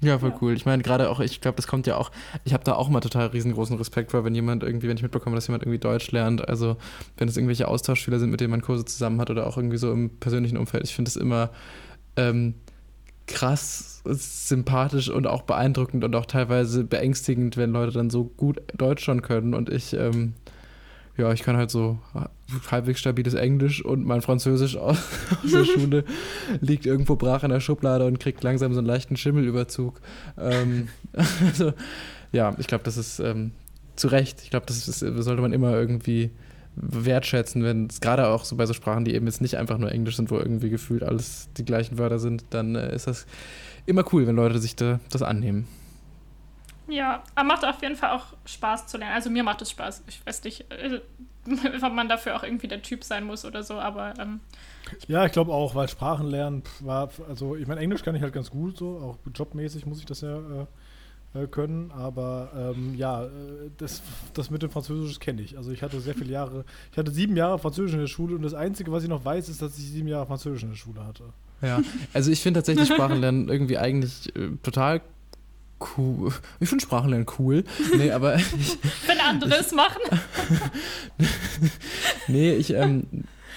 [0.00, 0.38] Ja, voll ja.
[0.40, 0.52] cool.
[0.54, 2.10] Ich meine, gerade auch, ich glaube, das kommt ja auch,
[2.44, 5.34] ich habe da auch mal total riesengroßen Respekt vor, wenn jemand irgendwie, wenn ich mitbekomme,
[5.34, 6.76] dass jemand irgendwie Deutsch lernt, also
[7.16, 9.92] wenn es irgendwelche Austauschschüler sind, mit denen man Kurse zusammen hat oder auch irgendwie so
[9.92, 10.84] im persönlichen Umfeld.
[10.84, 11.50] Ich finde es immer
[12.16, 12.54] ähm,
[13.26, 19.04] krass, sympathisch und auch beeindruckend und auch teilweise beängstigend, wenn Leute dann so gut Deutsch
[19.04, 20.34] schon können und ich ähm,
[21.18, 21.98] ja, ich kann halt so
[22.70, 24.98] halbwegs stabiles Englisch und mein Französisch aus,
[25.44, 26.04] aus der Schule
[26.60, 30.00] liegt irgendwo brach in der Schublade und kriegt langsam so einen leichten Schimmelüberzug.
[30.38, 31.72] Ähm, also,
[32.32, 33.50] ja, ich glaube, das ist ähm,
[33.96, 34.42] zu Recht.
[34.44, 36.30] Ich glaube, das ist, sollte man immer irgendwie
[36.76, 39.90] wertschätzen, wenn es gerade auch so bei so Sprachen, die eben jetzt nicht einfach nur
[39.90, 43.26] Englisch sind, wo irgendwie gefühlt alles die gleichen Wörter sind, dann äh, ist das
[43.86, 45.66] immer cool, wenn Leute sich da, das annehmen.
[46.88, 49.14] Ja, aber macht auf jeden Fall auch Spaß zu lernen.
[49.14, 50.04] Also mir macht es Spaß.
[50.08, 51.00] Ich weiß nicht, äh,
[51.82, 54.14] ob man dafür auch irgendwie der Typ sein muss oder so, aber.
[54.18, 54.40] Ähm,
[55.06, 58.32] ja, ich glaube auch, weil Sprachen lernen war, also ich meine, Englisch kann ich halt
[58.32, 60.38] ganz gut so, auch jobmäßig muss ich das ja
[61.34, 63.28] äh, äh können, aber ähm, ja, äh,
[63.76, 65.58] das, das mit dem Französisch kenne ich.
[65.58, 68.42] Also ich hatte sehr viele Jahre, ich hatte sieben Jahre Französisch in der Schule und
[68.42, 71.04] das Einzige, was ich noch weiß, ist, dass ich sieben Jahre Französisch in der Schule
[71.04, 71.24] hatte.
[71.60, 71.82] Ja,
[72.14, 75.02] also ich finde tatsächlich Sprachenlernen irgendwie eigentlich äh, total
[75.96, 76.32] cool.
[76.60, 77.64] Ich finde Sprachenlernen cool.
[77.96, 78.36] Nee, aber.
[78.58, 80.00] Ich, Wenn andere es machen.
[82.28, 83.04] nee, ich, ähm,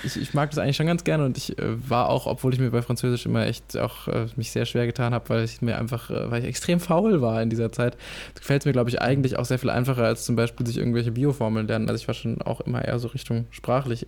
[0.03, 2.59] ich, ich, mag das eigentlich schon ganz gerne und ich äh, war auch, obwohl ich
[2.59, 5.77] mir bei Französisch immer echt auch äh, mich sehr schwer getan habe, weil ich mir
[5.77, 7.97] einfach, äh, weil ich extrem faul war in dieser Zeit,
[8.35, 11.11] gefällt es mir, glaube ich, eigentlich auch sehr viel einfacher, als zum Beispiel sich irgendwelche
[11.11, 11.89] Bioformeln lernen.
[11.89, 14.07] Also ich war schon auch immer eher so Richtung sprachlich,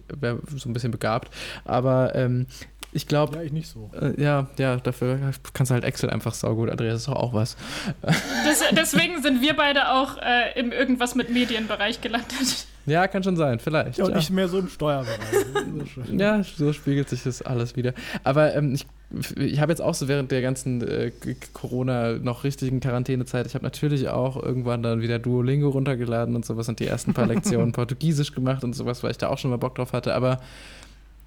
[0.56, 1.34] so ein bisschen begabt.
[1.66, 2.48] Aber ähm,
[2.94, 3.38] ich glaube.
[3.38, 3.90] Ja, ich nicht so.
[4.00, 5.20] Äh, ja, ja, dafür
[5.54, 7.58] kannst du halt Excel einfach saugut, Andreas, ist doch auch was.
[8.46, 12.68] Das, deswegen sind wir beide auch äh, im irgendwas mit Medienbereich gelandet.
[12.86, 13.98] Ja, kann schon sein, vielleicht.
[13.98, 14.18] Ja, und ja.
[14.18, 15.18] nicht mehr so im Steuerbereich.
[16.12, 17.94] ja, so spiegelt sich das alles wieder.
[18.24, 18.86] Aber ähm, ich,
[19.38, 21.12] ich habe jetzt auch so während der ganzen äh,
[21.54, 26.68] Corona noch richtigen Quarantänezeit, ich habe natürlich auch irgendwann dann wieder Duolingo runtergeladen und sowas
[26.68, 29.58] und die ersten paar Lektionen Portugiesisch gemacht und sowas, weil ich da auch schon mal
[29.58, 30.14] Bock drauf hatte.
[30.14, 30.42] Aber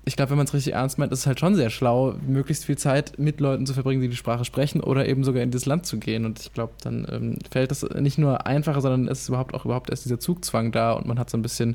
[0.09, 2.65] ich glaube, wenn man es richtig ernst meint, ist es halt schon sehr schlau, möglichst
[2.65, 5.67] viel Zeit mit Leuten zu verbringen, die die Sprache sprechen oder eben sogar in dieses
[5.67, 6.25] Land zu gehen.
[6.25, 9.65] Und ich glaube, dann ähm, fällt das nicht nur einfacher, sondern es ist überhaupt auch
[9.65, 11.75] überhaupt erst dieser Zugzwang da und man hat so ein bisschen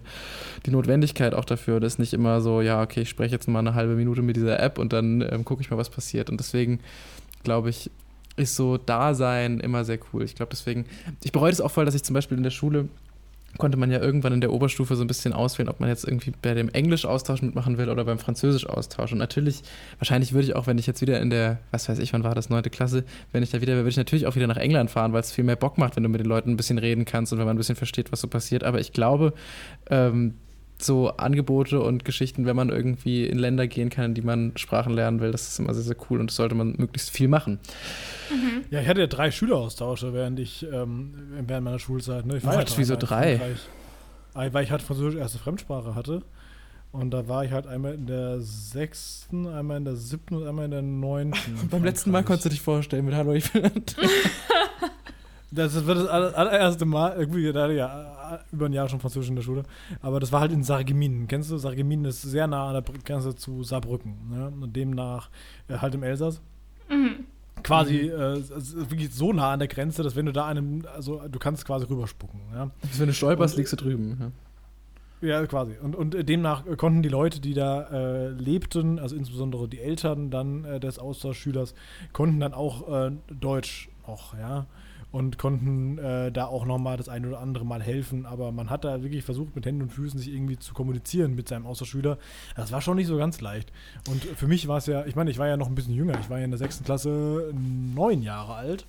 [0.66, 1.82] die Notwendigkeit auch dafür.
[1.82, 4.38] Das ist nicht immer so, ja, okay, ich spreche jetzt mal eine halbe Minute mit
[4.38, 6.30] dieser App und dann ähm, gucke ich mal, was passiert.
[6.30, 6.80] Und deswegen
[7.44, 7.92] glaube ich,
[8.38, 10.24] ist so Dasein immer sehr cool.
[10.24, 10.86] Ich glaube, deswegen,
[11.22, 12.88] ich bereue es auch voll, dass ich zum Beispiel in der Schule
[13.58, 16.34] konnte man ja irgendwann in der Oberstufe so ein bisschen auswählen, ob man jetzt irgendwie
[16.42, 19.12] bei dem Englisch-Austausch mitmachen will oder beim Französisch-Austausch.
[19.12, 19.62] Und natürlich,
[20.00, 22.36] wahrscheinlich würde ich auch, wenn ich jetzt wieder in der, was weiß ich, wann war
[22.36, 24.92] das, neunte Klasse, wenn ich da wieder wäre, würde ich natürlich auch wieder nach England
[24.92, 27.06] fahren, weil es viel mehr Bock macht, wenn du mit den Leuten ein bisschen reden
[27.06, 28.64] kannst und wenn man ein bisschen versteht, was so passiert.
[28.64, 29.34] Aber ich glaube,
[29.90, 30.36] ähm,
[30.84, 34.94] so Angebote und Geschichten, wenn man irgendwie in Länder gehen kann, in die man Sprachen
[34.94, 37.60] lernen will, das ist immer sehr, sehr cool und das sollte man möglichst viel machen.
[38.30, 38.66] Mhm.
[38.70, 41.14] Ja, ich hatte ja drei Schüleraustausche während ich ähm,
[41.46, 42.26] während meiner Schulzeit.
[42.26, 42.38] Ne?
[42.38, 43.40] Ich war Quatsch, wieso drei?
[44.34, 46.24] Weil ich halt Französisch erste Fremdsprache hatte.
[46.92, 50.66] Und da war ich halt einmal in der sechsten, einmal in der siebten und einmal
[50.66, 51.68] in der neunten.
[51.72, 53.72] Beim letzten Mal konntest du dich vorstellen mit Hallo, ich bin.
[55.54, 57.74] Das wird das allererste Mal, irgendwie, da hatte
[58.52, 59.64] über ein Jahr schon Französisch in der Schule,
[60.02, 61.28] aber das war halt in Sargeminen.
[61.28, 61.58] Kennst du?
[61.58, 64.16] Sargeminen ist sehr nah an der Grenze zu Saarbrücken.
[64.30, 64.52] Ne?
[64.62, 65.30] Und demnach
[65.68, 66.42] äh, halt im Elsass.
[66.90, 67.26] Mhm.
[67.64, 68.20] Quasi mhm.
[68.20, 71.66] äh, wirklich so nah an der Grenze, dass wenn du da einem, also du kannst
[71.66, 72.40] quasi rüberspucken.
[72.54, 72.72] Ja?
[72.82, 74.34] Also wenn du stolperst, und, liegst du drüben.
[75.22, 75.40] Ja.
[75.40, 75.74] ja, quasi.
[75.82, 80.66] Und, und demnach konnten die Leute, die da äh, lebten, also insbesondere die Eltern dann
[80.66, 81.76] äh, des Austauschschülers,
[82.14, 84.66] konnten dann auch äh, Deutsch noch, ja
[85.12, 88.26] und konnten äh, da auch nochmal das eine oder andere Mal helfen.
[88.26, 91.50] Aber man hat da wirklich versucht, mit Händen und Füßen sich irgendwie zu kommunizieren mit
[91.50, 92.18] seinem Außerschüler.
[92.56, 93.72] Das war schon nicht so ganz leicht.
[94.10, 96.18] Und für mich war es ja, ich meine, ich war ja noch ein bisschen jünger.
[96.20, 98.86] Ich war ja in der sechsten Klasse neun Jahre alt.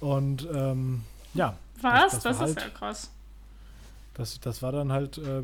[0.00, 1.02] Und ähm,
[1.34, 1.56] ja.
[1.80, 2.12] Was?
[2.12, 3.10] Das, das, das ist halt, ja krass.
[4.14, 5.42] Das, das war dann halt äh,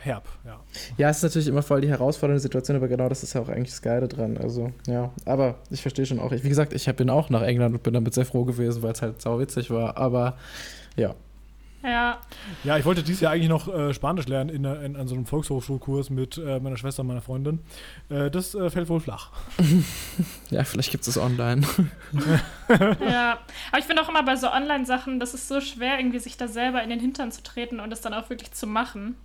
[0.00, 0.60] herb, ja.
[0.98, 3.48] Ja, es ist natürlich immer voll die herausfordernde Situation, aber genau das ist ja auch
[3.48, 4.36] eigentlich das Geile dran.
[4.36, 6.32] Also, ja, aber ich verstehe schon auch.
[6.32, 8.92] Ich, wie gesagt, ich bin auch nach England und bin damit sehr froh gewesen, weil
[8.92, 10.36] es halt sauwitzig war, aber
[10.96, 11.14] ja.
[11.82, 12.20] Ja.
[12.62, 15.26] Ja, ich wollte dieses Jahr eigentlich noch äh, Spanisch lernen in, in, in, so einem
[15.26, 17.58] Volkshochschulkurs mit äh, meiner Schwester und meiner Freundin.
[18.08, 19.30] Äh, das äh, fällt wohl flach.
[20.50, 21.66] ja, vielleicht gibt es es online.
[23.00, 23.38] ja,
[23.70, 26.46] aber ich finde auch immer bei so Online-Sachen, das ist so schwer, irgendwie sich da
[26.46, 29.16] selber in den Hintern zu treten und es dann auch wirklich zu machen.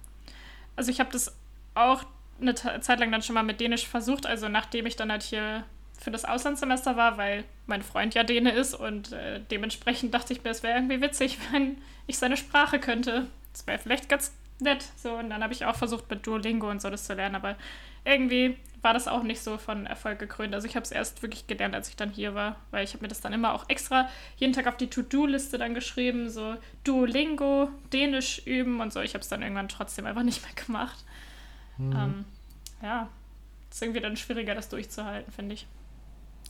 [0.77, 1.35] Also ich habe das
[1.75, 2.05] auch
[2.39, 5.65] eine Zeit lang dann schon mal mit Dänisch versucht, also nachdem ich dann halt hier
[5.99, 10.43] für das Auslandssemester war, weil mein Freund ja Däne ist und äh, dementsprechend dachte ich
[10.43, 13.27] mir, es wäre irgendwie witzig, wenn ich seine Sprache könnte.
[13.51, 14.85] Das wäre vielleicht ganz nett.
[14.95, 17.55] So, und dann habe ich auch versucht, mit Duolingo und so das zu lernen, aber
[18.05, 20.53] irgendwie war das auch nicht so von Erfolg gekrönt.
[20.53, 23.03] Also ich habe es erst wirklich gelernt, als ich dann hier war, weil ich habe
[23.03, 27.69] mir das dann immer auch extra jeden Tag auf die To-Do-Liste dann geschrieben, so Duolingo,
[27.91, 29.01] Dänisch üben und so.
[29.01, 31.03] Ich habe es dann irgendwann trotzdem einfach nicht mehr gemacht.
[31.77, 31.91] Mhm.
[31.95, 32.25] Ähm,
[32.81, 33.09] ja,
[33.71, 35.67] ist irgendwie dann schwieriger, das durchzuhalten, finde ich.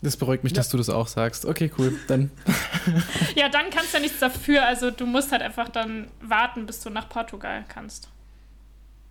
[0.01, 0.57] Das beruhigt mich, ja.
[0.57, 1.45] dass du das auch sagst.
[1.45, 1.97] Okay, cool.
[2.07, 2.29] Dann.
[3.35, 4.65] ja, dann kannst du ja nichts dafür.
[4.65, 8.09] Also du musst halt einfach dann warten, bis du nach Portugal kannst.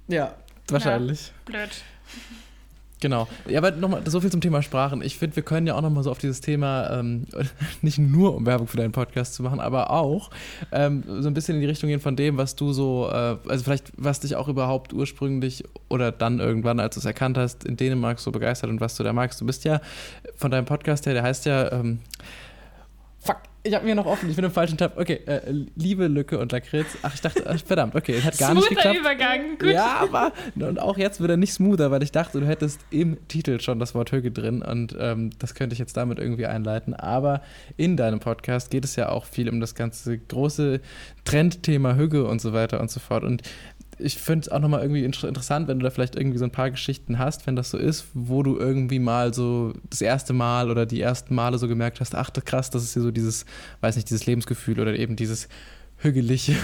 [0.06, 0.36] Ja,
[0.68, 1.28] wahrscheinlich.
[1.28, 1.70] Ja, blöd.
[3.00, 3.28] Genau.
[3.46, 5.02] Ja, aber nochmal so viel zum Thema Sprachen.
[5.02, 7.26] Ich finde, wir können ja auch nochmal so auf dieses Thema, ähm,
[7.82, 10.30] nicht nur um Werbung für deinen Podcast zu machen, aber auch
[10.72, 13.64] ähm, so ein bisschen in die Richtung gehen von dem, was du so, äh, also
[13.64, 17.76] vielleicht, was dich auch überhaupt ursprünglich oder dann irgendwann, als du es erkannt hast, in
[17.76, 19.42] Dänemark so begeistert und was du da magst.
[19.42, 19.82] Du bist ja
[20.34, 22.00] von deinem Podcast her, der heißt ja, ähm,
[23.66, 24.96] ich habe mir noch offen, ich bin im falschen Tab.
[24.96, 25.40] Okay, äh,
[25.74, 26.86] Liebe, Lücke und Lakritz.
[27.02, 28.98] Ach, ich dachte, ach, verdammt, okay, es hat gar Smoother nicht geklappt.
[28.98, 29.70] Übergang, gut.
[29.70, 33.16] Ja, aber und auch jetzt wird er nicht smoother, weil ich dachte, du hättest im
[33.28, 36.94] Titel schon das Wort Hüge drin und ähm, das könnte ich jetzt damit irgendwie einleiten.
[36.94, 37.42] Aber
[37.76, 40.80] in deinem Podcast geht es ja auch viel um das ganze große
[41.24, 43.24] Trendthema Hüge und so weiter und so fort.
[43.24, 43.42] Und
[43.98, 46.50] ich finde es auch nochmal irgendwie inter interessant, wenn du da vielleicht irgendwie so ein
[46.50, 50.70] paar Geschichten hast, wenn das so ist, wo du irgendwie mal so das erste Mal
[50.70, 53.46] oder die ersten Male so gemerkt hast, ach krass, das ist hier so dieses,
[53.80, 55.48] weiß nicht, dieses Lebensgefühl oder eben dieses
[55.98, 56.54] Hügeliche,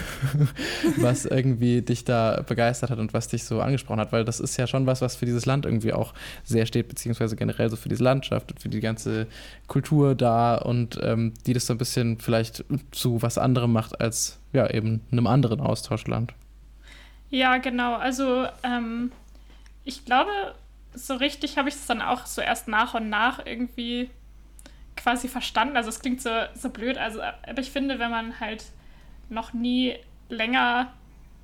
[0.99, 4.59] was irgendwie dich da begeistert hat und was dich so angesprochen hat, weil das ist
[4.59, 6.13] ja schon was, was für dieses Land irgendwie auch
[6.45, 9.27] sehr steht, beziehungsweise generell so für diese Landschaft und für die ganze
[9.69, 14.39] Kultur da und ähm, die das so ein bisschen vielleicht zu was anderem macht als
[14.53, 16.35] ja eben einem anderen Austauschland.
[17.33, 17.95] Ja, genau.
[17.95, 19.11] Also ähm,
[19.85, 20.55] ich glaube,
[20.93, 24.11] so richtig habe ich es dann auch so erst nach und nach irgendwie
[24.99, 25.79] quasi verstanden.
[25.79, 28.67] Also es klingt so, so blöd, also aber ich finde, wenn man halt
[29.31, 29.97] noch nie
[30.29, 30.93] länger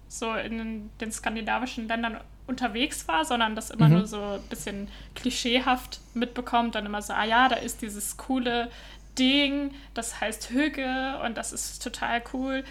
[0.09, 3.94] so in den skandinavischen Ländern unterwegs war, sondern das immer mhm.
[3.94, 8.70] nur so ein bisschen klischeehaft mitbekommt, dann immer so, ah ja, da ist dieses coole
[9.19, 12.65] Ding, das heißt Hüge und das ist total cool,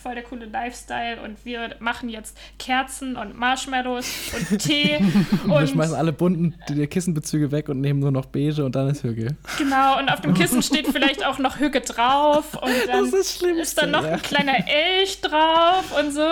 [0.00, 4.96] voll der coole Lifestyle und wir machen jetzt Kerzen und Marshmallows und Tee.
[5.44, 6.54] und wir schmeißen alle bunten
[6.90, 9.36] Kissenbezüge weg und nehmen nur noch beige und dann ist Hüge.
[9.58, 13.80] Genau, und auf dem Kissen steht vielleicht auch noch Hüge drauf und dann ist, ist,
[13.80, 16.26] dann noch ein kleiner Elch drauf und so.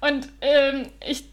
[0.00, 1.24] Und ähm, ich,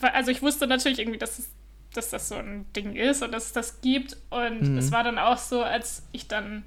[0.00, 1.48] also ich wusste natürlich irgendwie, dass es
[1.94, 4.16] dass das so ein Ding ist und dass es das gibt.
[4.30, 4.78] Und mhm.
[4.78, 6.64] es war dann auch so, als ich dann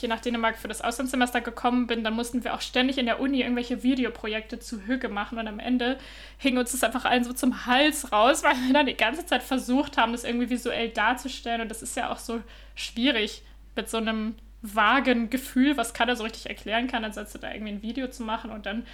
[0.00, 3.20] hier nach Dänemark für das Auslandssemester gekommen bin, dann mussten wir auch ständig in der
[3.20, 5.98] Uni irgendwelche Videoprojekte zu Hüge machen und am Ende
[6.38, 9.42] hing uns das einfach allen so zum Hals raus, weil wir dann die ganze Zeit
[9.42, 12.40] versucht haben, das irgendwie visuell darzustellen und das ist ja auch so
[12.74, 13.42] schwierig
[13.76, 17.82] mit so einem vagen Gefühl, was keiner so richtig erklären kann, als da irgendwie ein
[17.82, 18.84] Video zu machen und dann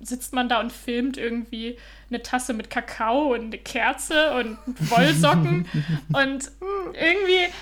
[0.00, 1.78] sitzt man da und filmt irgendwie
[2.10, 4.58] eine Tasse mit Kakao und eine Kerze und
[4.90, 5.68] Wollsocken
[6.12, 6.50] und
[6.94, 7.52] irgendwie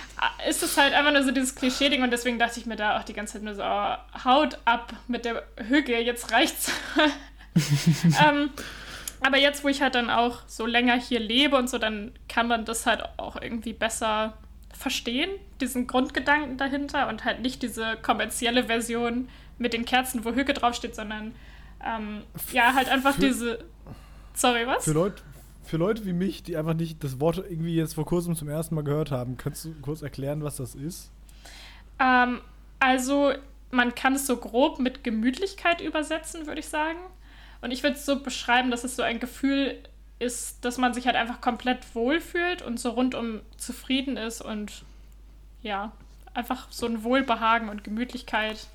[0.49, 3.03] ist es halt einfach nur so dieses Klischee-Ding und deswegen dachte ich mir da auch
[3.03, 3.95] die ganze Zeit nur so, oh,
[4.25, 6.71] haut ab mit der Hüge, jetzt reicht's.
[8.25, 8.49] ähm,
[9.23, 12.47] aber jetzt, wo ich halt dann auch so länger hier lebe und so, dann kann
[12.47, 14.33] man das halt auch irgendwie besser
[14.81, 15.29] verstehen,
[15.61, 20.95] diesen Grundgedanken dahinter und halt nicht diese kommerzielle Version mit den Kerzen, wo Hücke draufsteht,
[20.95, 21.33] sondern
[21.85, 23.63] ähm, ja, halt einfach für, diese.
[24.33, 24.83] Sorry, was?
[24.85, 25.21] Für Leute,
[25.63, 28.75] für Leute wie mich, die einfach nicht das Wort irgendwie jetzt vor kurzem zum ersten
[28.75, 31.11] Mal gehört haben, könntest du kurz erklären, was das ist?
[31.99, 32.41] Ähm,
[32.79, 33.33] also,
[33.69, 36.99] man kann es so grob mit Gemütlichkeit übersetzen, würde ich sagen.
[37.61, 39.77] Und ich würde es so beschreiben, dass es so ein Gefühl
[40.21, 44.83] ist, dass man sich halt einfach komplett wohlfühlt und so rundum zufrieden ist und
[45.63, 45.91] ja,
[46.33, 48.67] einfach so ein Wohlbehagen und Gemütlichkeit.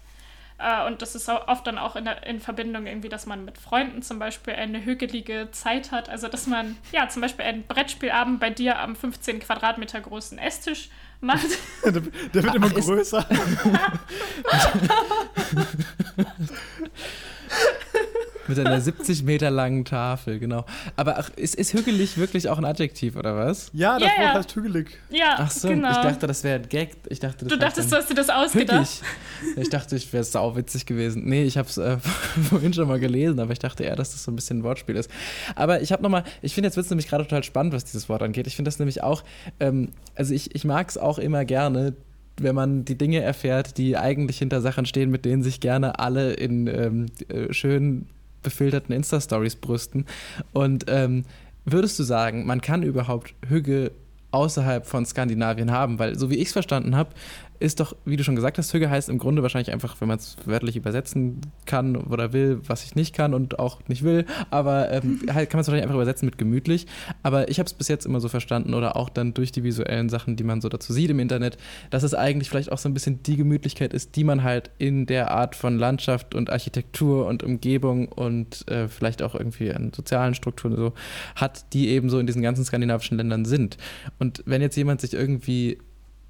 [0.59, 3.59] Äh, und das ist oft dann auch in, der, in Verbindung irgendwie, dass man mit
[3.59, 6.09] Freunden zum Beispiel eine hügelige Zeit hat.
[6.09, 10.91] Also, dass man ja zum Beispiel einen Brettspielabend bei dir am 15 Quadratmeter großen Esstisch
[11.21, 11.47] macht.
[11.85, 12.05] der, der
[12.35, 13.25] wird Ach, immer größer.
[18.49, 20.65] Mit einer 70 Meter langen Tafel, genau.
[20.97, 23.71] Aber ach, ist, ist hügelig wirklich auch ein Adjektiv, oder was?
[23.73, 24.35] Ja, das ja, Wort ja.
[24.35, 24.99] heißt hügelig.
[25.11, 25.91] Ja, Ach so, genau.
[25.91, 26.97] ich dachte, das wäre ein Gag.
[27.09, 29.03] Ich dachte, das du dachtest, du hast dir das ausgedacht.
[29.41, 29.65] Hügelig.
[29.65, 31.25] Ich dachte, ich wäre sauwitzig gewesen.
[31.25, 31.99] Nee, ich habe es äh,
[32.49, 34.97] vorhin schon mal gelesen, aber ich dachte eher, dass das so ein bisschen ein Wortspiel
[34.97, 35.11] ist.
[35.55, 38.09] Aber ich habe nochmal, ich finde, jetzt wird es nämlich gerade total spannend, was dieses
[38.09, 38.47] Wort angeht.
[38.47, 39.23] Ich finde das nämlich auch,
[39.61, 41.95] ähm, also ich, ich mag es auch immer gerne,
[42.39, 46.35] wenn man die Dinge erfährt, die eigentlich hinter Sachen stehen, mit denen sich gerne alle
[46.35, 48.09] in ähm, äh, schönen
[48.47, 50.07] befilterten Insta-Stories brüsten.
[50.53, 51.25] Und ähm,
[51.65, 53.91] würdest du sagen, man kann überhaupt Hüge
[54.31, 55.99] außerhalb von Skandinavien haben?
[55.99, 57.11] Weil, so wie ich es verstanden habe,
[57.59, 60.19] ist doch, wie du schon gesagt hast, Hüge heißt im Grunde wahrscheinlich einfach, wenn man
[60.19, 64.91] es wörtlich übersetzen kann oder will, was ich nicht kann und auch nicht will, aber
[64.93, 66.87] ähm, halt kann man es wahrscheinlich einfach übersetzen mit gemütlich.
[67.23, 70.09] Aber ich habe es bis jetzt immer so verstanden oder auch dann durch die visuellen
[70.09, 71.57] Sachen, die man so dazu sieht im Internet,
[71.91, 75.07] dass es eigentlich vielleicht auch so ein bisschen die Gemütlichkeit ist, die man halt in
[75.07, 80.35] der Art von Landschaft und Architektur und Umgebung und äh, vielleicht auch irgendwie an sozialen
[80.35, 80.93] Strukturen so
[81.35, 83.77] hat, die eben so in diesen ganzen skandinavischen Ländern sind.
[84.19, 85.79] Und wenn jetzt jemand sich irgendwie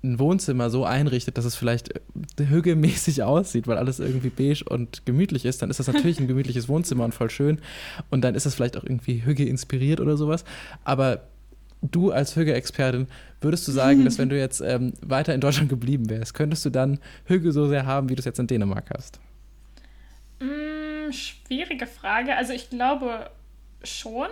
[0.03, 5.05] ein Wohnzimmer so einrichtet, dass es vielleicht äh, hügelmäßig aussieht, weil alles irgendwie beige und
[5.07, 7.61] gemütlich ist, dann ist das natürlich ein gemütliches Wohnzimmer und voll schön.
[8.11, 10.45] Und dann ist das vielleicht auch irgendwie hüge inspiriert oder sowas.
[10.85, 11.23] Aber
[11.83, 13.07] du als Hügge-Expertin,
[13.41, 16.71] würdest du sagen, dass wenn du jetzt ähm, weiter in Deutschland geblieben wärst, könntest du
[16.71, 19.21] dann Hügge so sehr haben, wie du es jetzt in Dänemark hast?
[20.41, 22.37] Mm, schwierige Frage.
[22.37, 23.31] Also ich glaube
[23.83, 24.29] schon,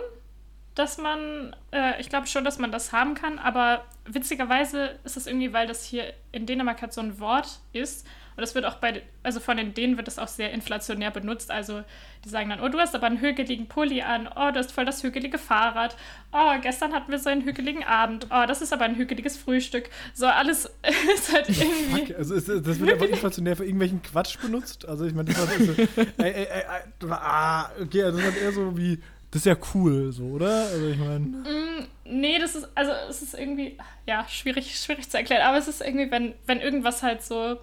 [0.75, 5.25] dass man, äh, ich glaube schon, dass man das haben kann, aber witzigerweise ist es
[5.25, 8.05] irgendwie, weil das hier in Dänemark halt so ein Wort ist
[8.37, 11.51] und das wird auch bei, also von den Dänen wird das auch sehr inflationär benutzt.
[11.51, 11.83] Also
[12.25, 14.83] die sagen dann, oh, du hast aber einen hügeligen Pulli an, oh, du hast voll
[14.83, 15.95] das hügelige Fahrrad,
[16.33, 19.89] oh, gestern hatten wir so einen hügeligen Abend, oh, das ist aber ein hügeliges Frühstück.
[20.13, 20.65] So alles
[21.15, 22.07] ist halt irgendwie.
[22.07, 24.85] Fuck, also ist, das wird einfach inflationär für irgendwelchen Quatsch benutzt.
[24.85, 25.71] Also ich meine, das war so,
[26.17, 26.63] ey, ey, ey,
[27.11, 29.01] ah, okay, also das ist halt eher so wie
[29.35, 30.67] das ist ja cool, so, oder?
[30.67, 31.19] Also ich meine.
[31.19, 35.67] Mm, nee, das ist, also es ist irgendwie, ja, schwierig, schwierig zu erklären, aber es
[35.67, 37.59] ist irgendwie, wenn, wenn irgendwas halt so,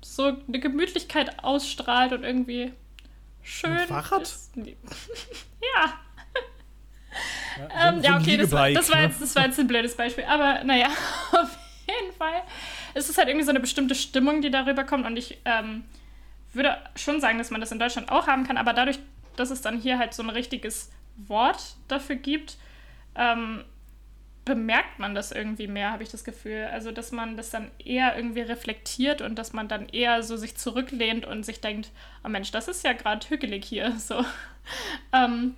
[0.00, 2.72] so eine Gemütlichkeit ausstrahlt und irgendwie
[3.42, 3.72] schön.
[3.72, 4.22] Ein Fahrrad?
[4.22, 5.92] Ist, ja.
[7.58, 9.96] Ja, ähm, so ja, okay, das war, das, war jetzt, das war jetzt ein blödes
[9.96, 10.22] Beispiel.
[10.22, 10.86] Aber naja,
[11.32, 12.42] auf jeden Fall.
[12.94, 15.04] Es ist halt irgendwie so eine bestimmte Stimmung, die darüber kommt.
[15.04, 15.82] Und ich ähm,
[16.52, 18.56] würde schon sagen, dass man das in Deutschland auch haben kann.
[18.56, 19.00] Aber dadurch,
[19.36, 22.56] dass es dann hier halt so ein richtiges Wort dafür gibt,
[23.14, 23.64] ähm,
[24.44, 26.68] bemerkt man das irgendwie mehr, habe ich das Gefühl.
[26.72, 30.56] Also, dass man das dann eher irgendwie reflektiert und dass man dann eher so sich
[30.56, 31.90] zurücklehnt und sich denkt,
[32.24, 33.96] oh Mensch, das ist ja gerade hügelig hier.
[33.98, 34.24] So.
[35.12, 35.54] ähm,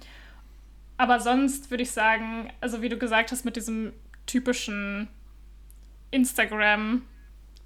[0.97, 3.93] aber sonst würde ich sagen, also wie du gesagt hast, mit diesem
[4.27, 5.09] typischen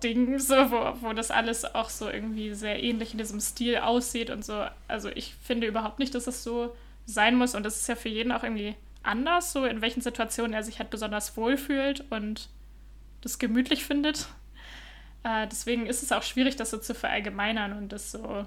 [0.01, 4.31] Instagram-Ding, so, wo, wo das alles auch so irgendwie sehr ähnlich in diesem Stil aussieht
[4.31, 4.67] und so.
[4.87, 6.75] Also ich finde überhaupt nicht, dass das so
[7.07, 7.55] sein muss.
[7.55, 10.79] Und das ist ja für jeden auch irgendwie anders, so in welchen Situationen er sich
[10.79, 12.49] halt besonders wohlfühlt und
[13.21, 14.29] das gemütlich findet.
[15.25, 18.47] Äh, deswegen ist es auch schwierig, das so zu verallgemeinern und das so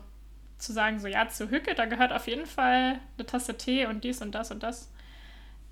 [0.58, 4.04] zu sagen, so ja, zu Hücke, da gehört auf jeden Fall eine Tasse Tee und
[4.04, 4.92] dies und das und das.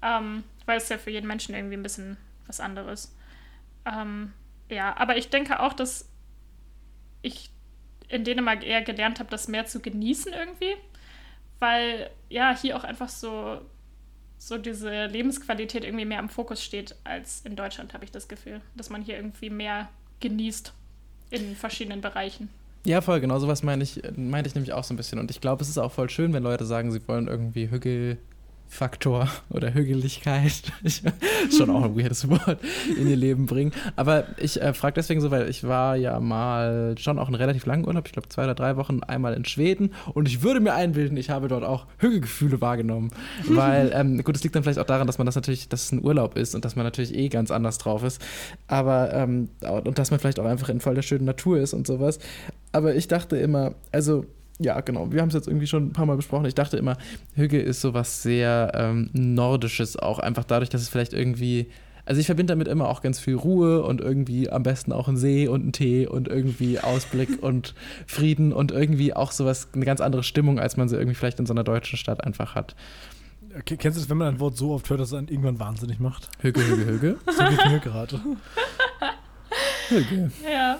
[0.01, 3.13] Ähm, weil es ja für jeden Menschen irgendwie ein bisschen was anderes.
[3.85, 4.33] Ähm,
[4.69, 6.09] ja, aber ich denke auch, dass
[7.21, 7.49] ich
[8.07, 10.75] in Dänemark eher gelernt habe, das mehr zu genießen irgendwie
[11.59, 13.61] weil ja hier auch einfach so,
[14.37, 18.61] so diese Lebensqualität irgendwie mehr im Fokus steht als in Deutschland, habe ich das Gefühl.
[18.75, 19.89] Dass man hier irgendwie mehr
[20.21, 20.73] genießt
[21.31, 22.49] in verschiedenen Bereichen.
[22.85, 25.19] Ja, voll, genau sowas meine ich, meinte ich nämlich auch so ein bisschen.
[25.19, 28.17] Und ich glaube, es ist auch voll schön, wenn Leute sagen, sie wollen irgendwie Hügel
[28.69, 30.71] Faktor oder Hügeligkeit,
[31.57, 32.59] schon auch ein weirdes Wort,
[32.97, 33.71] in ihr Leben bringen.
[33.95, 37.65] Aber ich äh, frage deswegen so, weil ich war ja mal schon auch einen relativ
[37.65, 40.73] langen Urlaub, ich glaube zwei oder drei Wochen einmal in Schweden und ich würde mir
[40.73, 43.09] einbilden, ich habe dort auch Hügelgefühle wahrgenommen.
[43.47, 45.91] Weil, ähm, gut, es liegt dann vielleicht auch daran, dass man das natürlich, dass es
[45.91, 48.21] ein Urlaub ist und dass man natürlich eh ganz anders drauf ist.
[48.67, 51.87] Aber, ähm, und dass man vielleicht auch einfach in voll der schönen Natur ist und
[51.87, 52.19] sowas.
[52.71, 54.25] Aber ich dachte immer, also
[54.59, 55.11] ja, genau.
[55.11, 56.45] Wir haben es jetzt irgendwie schon ein paar Mal besprochen.
[56.45, 56.97] Ich dachte immer,
[57.33, 60.19] Hügge ist sowas sehr ähm, Nordisches auch.
[60.19, 61.67] Einfach dadurch, dass es vielleicht irgendwie.
[62.05, 65.17] Also ich verbinde damit immer auch ganz viel Ruhe und irgendwie am besten auch einen
[65.17, 67.75] See und einen Tee und irgendwie Ausblick und
[68.07, 71.45] Frieden und irgendwie auch sowas, eine ganz andere Stimmung, als man sie irgendwie vielleicht in
[71.45, 72.75] so einer deutschen Stadt einfach hat.
[73.55, 75.59] Okay, kennst du das, wenn man ein Wort so oft hört, dass es einen irgendwann
[75.59, 76.29] wahnsinnig macht?
[76.39, 77.17] Hügge, Hügge, Hügge.
[77.31, 78.19] So geht mir gerade.
[79.89, 80.31] Hügge.
[80.51, 80.79] Ja.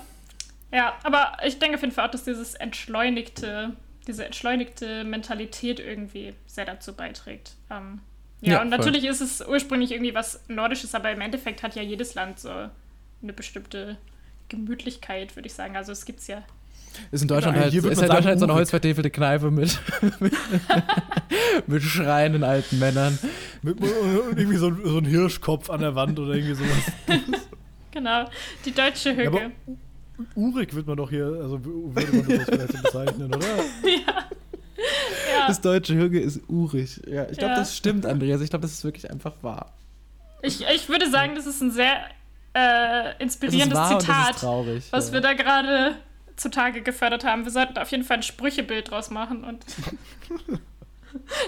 [0.71, 3.71] Ja, aber ich denke auf jeden Fall auch, dass dieses entschleunigte,
[4.08, 7.55] diese entschleunigte Mentalität irgendwie sehr dazu beiträgt.
[7.69, 8.01] Ähm,
[8.41, 11.82] ja, ja, und natürlich ist es ursprünglich irgendwie was Nordisches, aber im Endeffekt hat ja
[11.82, 13.97] jedes Land so eine bestimmte
[14.47, 15.75] Gemütlichkeit, würde ich sagen.
[15.75, 16.43] Also es gibt es ja.
[17.12, 19.77] Ist in Deutschland ja, halt, ist in Deutschland halt so eine holzvertäfelte Kneipe mit,
[21.67, 23.19] mit, schreienden alten Männern.
[23.62, 26.91] Mit, irgendwie so, so ein Hirschkopf an der Wand oder irgendwie sowas.
[27.91, 28.25] genau,
[28.65, 29.51] die deutsche Hügge.
[29.67, 29.73] Ja,
[30.36, 33.47] Urig wird man doch hier, also würde man das vielleicht so bezeichnen, oder?
[33.47, 34.27] ja.
[34.77, 35.47] ja.
[35.47, 37.01] Das deutsche Hügge ist urig.
[37.08, 37.60] Ja, ich glaube, ja.
[37.60, 38.41] das stimmt, Andreas.
[38.41, 39.73] Ich glaube, das ist wirklich einfach wahr.
[40.41, 41.97] Ich, ich würde sagen, das ist ein sehr
[42.53, 45.13] äh, inspirierendes Zitat, traurig, was ja.
[45.13, 45.95] wir da gerade
[46.36, 47.43] zutage gefördert haben.
[47.43, 49.65] Wir sollten auf jeden Fall ein Sprüchebild draus machen und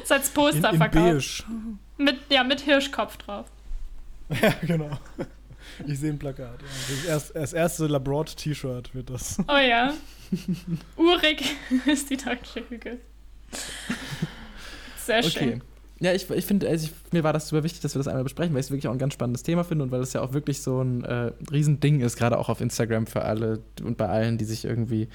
[0.03, 1.79] es als Poster in, in verkaufen.
[1.97, 3.45] Mit, ja, mit Hirschkopf drauf.
[4.41, 4.97] Ja, genau.
[5.88, 6.60] Ich sehe ein Plakat.
[7.06, 7.13] Ja.
[7.13, 9.38] Das, das erste Labroad-T-Shirt wird das.
[9.48, 9.94] Oh ja.
[10.98, 11.44] Urig
[11.86, 13.00] ist die deutsche Hügel.
[15.06, 15.50] Sehr schön.
[15.50, 15.62] Okay.
[16.00, 18.56] Ja, ich, ich finde, also mir war das super wichtig, dass wir das einmal besprechen,
[18.56, 20.34] weil ich es wirklich auch ein ganz spannendes Thema finde und weil es ja auch
[20.34, 24.39] wirklich so ein äh, Riesending ist, gerade auch auf Instagram für alle und bei allen,
[24.39, 25.10] die sich irgendwie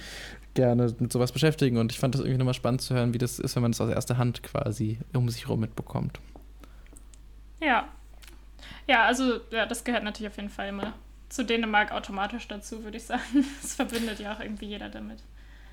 [0.54, 1.76] gerne mit sowas beschäftigen.
[1.78, 3.80] Und ich fand das irgendwie nochmal spannend zu hören, wie das ist, wenn man das
[3.80, 6.20] aus erster Hand quasi um sich herum mitbekommt.
[7.60, 7.88] Ja,
[8.86, 10.92] ja, also ja, das gehört natürlich auf jeden Fall immer
[11.28, 13.22] zu Dänemark automatisch dazu, würde ich sagen.
[13.62, 15.18] Das verbindet ja auch irgendwie jeder damit.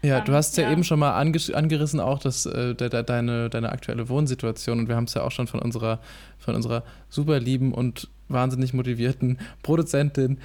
[0.02, 3.04] Ja, du hast ja, ja, eben schon mal ange angerissen auch dass äh, de de
[3.04, 6.00] deine, deine aktuelle Wohnsituation und wir haben es ja auch schon von unserer,
[6.40, 10.38] von unserer super lieben und wahnsinnig motivierten Produzentin,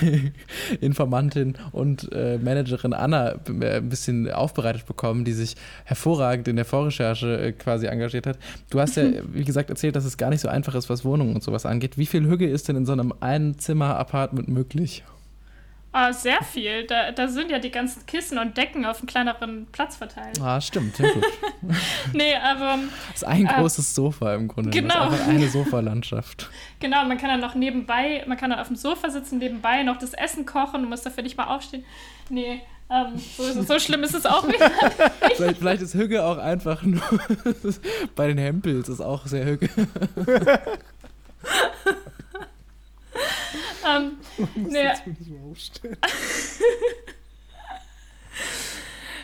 [0.80, 6.64] Informantin und äh, Managerin Anna äh, ein bisschen aufbereitet bekommen, die sich hervorragend in der
[6.64, 8.38] Vorrecherche äh, quasi engagiert hat.
[8.70, 11.34] Du hast ja, wie gesagt, erzählt, dass es gar nicht so einfach ist, was Wohnungen
[11.34, 11.98] und sowas angeht.
[11.98, 15.04] Wie viel Hüge ist denn in so einem Einzimmer-Apartment möglich?
[15.92, 16.86] Ah, sehr viel.
[16.86, 20.40] Da, da sind ja die ganzen Kissen und Decken auf einem kleineren Platz verteilt.
[20.40, 20.96] Ah, stimmt.
[20.98, 21.24] Ja, gut.
[22.12, 22.78] nee, aber.
[23.08, 24.70] Das ist ein äh, großes Sofa im Grunde.
[24.70, 25.06] Genau.
[25.06, 26.50] Das ist einfach eine Sofalandschaft.
[26.80, 29.98] Genau, man kann dann noch nebenbei, man kann dann auf dem Sofa sitzen, nebenbei noch
[29.98, 31.84] das Essen kochen und muss dafür nicht mal aufstehen.
[32.30, 34.58] Nee, ähm, so, es, so schlimm ist es auch nicht.
[35.36, 37.02] vielleicht, vielleicht ist Hügge auch einfach nur.
[38.16, 39.68] bei den Hempels ist auch sehr Hügge.
[43.86, 44.18] Ähm,
[44.54, 44.90] nee.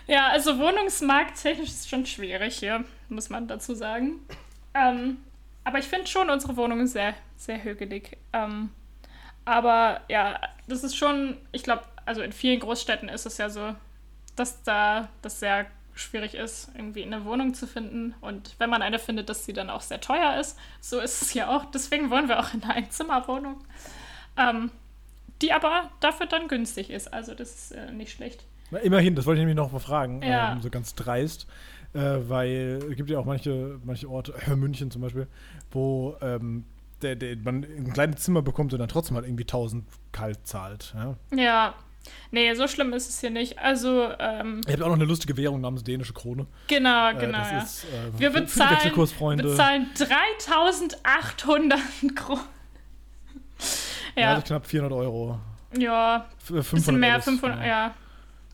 [0.06, 4.20] ja, also wohnungsmarkttechnisch ist es schon schwierig hier, muss man dazu sagen.
[4.74, 5.18] Ähm,
[5.64, 8.16] aber ich finde schon unsere Wohnung sehr, sehr hügelig.
[8.32, 8.70] Ähm,
[9.44, 13.74] aber ja, das ist schon, ich glaube, also in vielen Großstädten ist es ja so,
[14.36, 18.14] dass da das sehr schwierig ist, irgendwie eine Wohnung zu finden.
[18.20, 20.58] Und wenn man eine findet, dass sie dann auch sehr teuer ist.
[20.80, 21.64] So ist es ja auch.
[21.66, 23.64] Deswegen wohnen wir auch in einer Einzimmerwohnung.
[24.36, 24.70] Ähm,
[25.42, 27.12] die aber dafür dann günstig ist.
[27.12, 28.44] Also das ist äh, nicht schlecht.
[28.70, 30.52] Na, immerhin, das wollte ich nämlich noch mal fragen, ja.
[30.52, 31.46] ähm, so ganz dreist.
[31.92, 35.26] Äh, weil es gibt ja auch manche, manche Orte, äh, München zum Beispiel,
[35.70, 36.64] wo ähm,
[37.02, 40.94] der, der, man ein kleines Zimmer bekommt und dann trotzdem halt irgendwie 1000 kalt zahlt.
[40.94, 41.74] Ja, ja.
[42.30, 43.58] Nee, so schlimm ist es hier nicht.
[43.58, 46.46] Also, ähm, Ihr habt auch noch eine lustige Währung namens dänische Krone.
[46.68, 47.38] Genau, genau.
[47.38, 47.62] Äh, ja.
[47.62, 51.80] ist, äh, wir bezahlen, bezahlen 3800
[52.14, 52.44] Kronen.
[54.16, 55.38] Ja, ja also knapp 400 Euro.
[55.76, 57.66] Ja, ein bisschen mehr, 500, ja.
[57.66, 57.94] ja.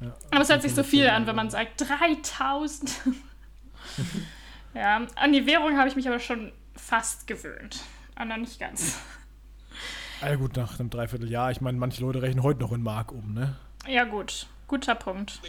[0.01, 0.15] ja.
[0.31, 2.93] Aber es hört sich so viel an, wenn man sagt 3000.
[4.75, 7.81] ja, an die Währung habe ich mich aber schon fast gewöhnt.
[8.15, 8.99] Aber nicht ganz.
[10.21, 11.51] Ja gut, nach einem Dreivierteljahr.
[11.51, 13.57] Ich meine, manche Leute rechnen heute noch in Mark um, ne?
[13.89, 15.41] Ja gut, guter Punkt.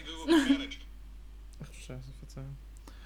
[1.62, 2.58] Ach scheiße, Verzeihung.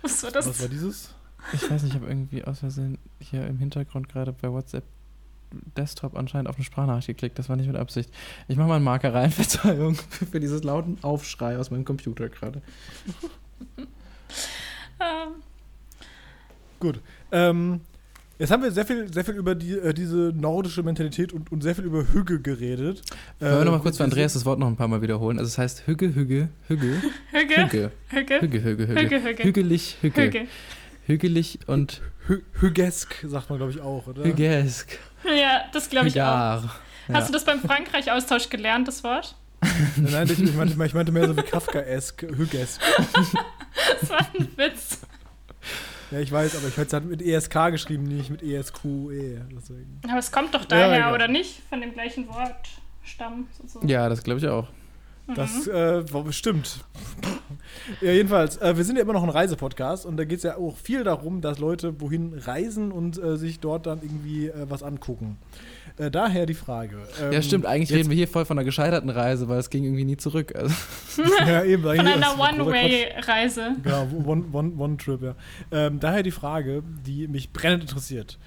[0.02, 0.48] Was war das?
[0.48, 1.14] Was war dieses?
[1.54, 4.84] Ich weiß nicht, ich habe irgendwie aus Versehen hier im Hintergrund gerade bei WhatsApp
[5.76, 7.40] Desktop anscheinend auf eine Sprachnachricht geklickt.
[7.40, 8.10] Das war nicht mit Absicht.
[8.48, 12.62] Ich mache mal einen Marker rein, Verzeihung, für dieses lauten Aufschrei aus meinem Computer gerade.
[15.00, 15.36] ähm.
[16.80, 17.02] Gut.
[17.32, 17.82] Ähm,
[18.40, 21.62] Jetzt haben wir sehr viel, sehr viel über die, äh, diese nordische Mentalität und, und
[21.64, 23.02] sehr viel über Hügge geredet.
[23.40, 25.40] Wollen wir äh, nochmal kurz für Andreas das Wort noch ein paar Mal wiederholen?
[25.40, 27.02] Also es heißt Hügge, Hügge, Hügge.
[27.32, 27.62] Hügge.
[27.64, 27.92] Hügge.
[28.10, 28.42] Hügge.
[28.42, 29.24] Hügge, Hügge, Hügge.
[29.24, 29.44] Hügge.
[29.44, 30.22] Hügelig, Hügge.
[30.22, 30.48] Hügge.
[31.08, 34.24] Hügelig und Hü Hügesk, sagt man, glaube ich, auch, oder?
[34.24, 35.00] Hügesk.
[35.24, 36.60] Ja, das glaube ich Hügar.
[36.60, 36.64] auch.
[37.14, 37.26] Hast ja.
[37.28, 39.36] du das beim Frankreich-Austausch gelernt, das Wort?
[39.96, 42.82] Nein, ich, ich, meinte, ich meinte mehr so wie Kafka-esk, Hügesk.
[44.02, 45.02] das war ein Witz.
[46.12, 49.42] Ja, ich weiß, aber ich hätte es halt mit ESK geschrieben, nicht mit ESQE.
[49.52, 50.02] Deswegen.
[50.08, 51.62] Aber es kommt doch daher, ja, oder nicht?
[51.70, 53.88] Von dem gleichen Wortstamm sozusagen.
[53.90, 54.68] Ja, das glaube ich auch.
[55.36, 56.80] Das äh, stimmt.
[58.02, 60.58] ja, jedenfalls, äh, wir sind ja immer noch ein Reisepodcast und da geht es ja
[60.58, 64.84] auch viel darum, dass Leute wohin reisen und äh, sich dort dann irgendwie äh, was
[64.84, 65.38] angucken.
[65.98, 66.98] Äh, daher die Frage.
[67.22, 67.66] Ähm, ja, stimmt.
[67.66, 70.54] Eigentlich reden wir hier voll von einer gescheiterten Reise, weil es ging irgendwie nie zurück.
[70.56, 70.74] Also.
[71.46, 71.84] ja, eben.
[71.84, 73.76] Von einer One-Way-Reise.
[73.84, 75.36] Genau, One-Trip, one, one ja.
[75.72, 78.38] Ähm, daher die Frage, die mich brennend interessiert.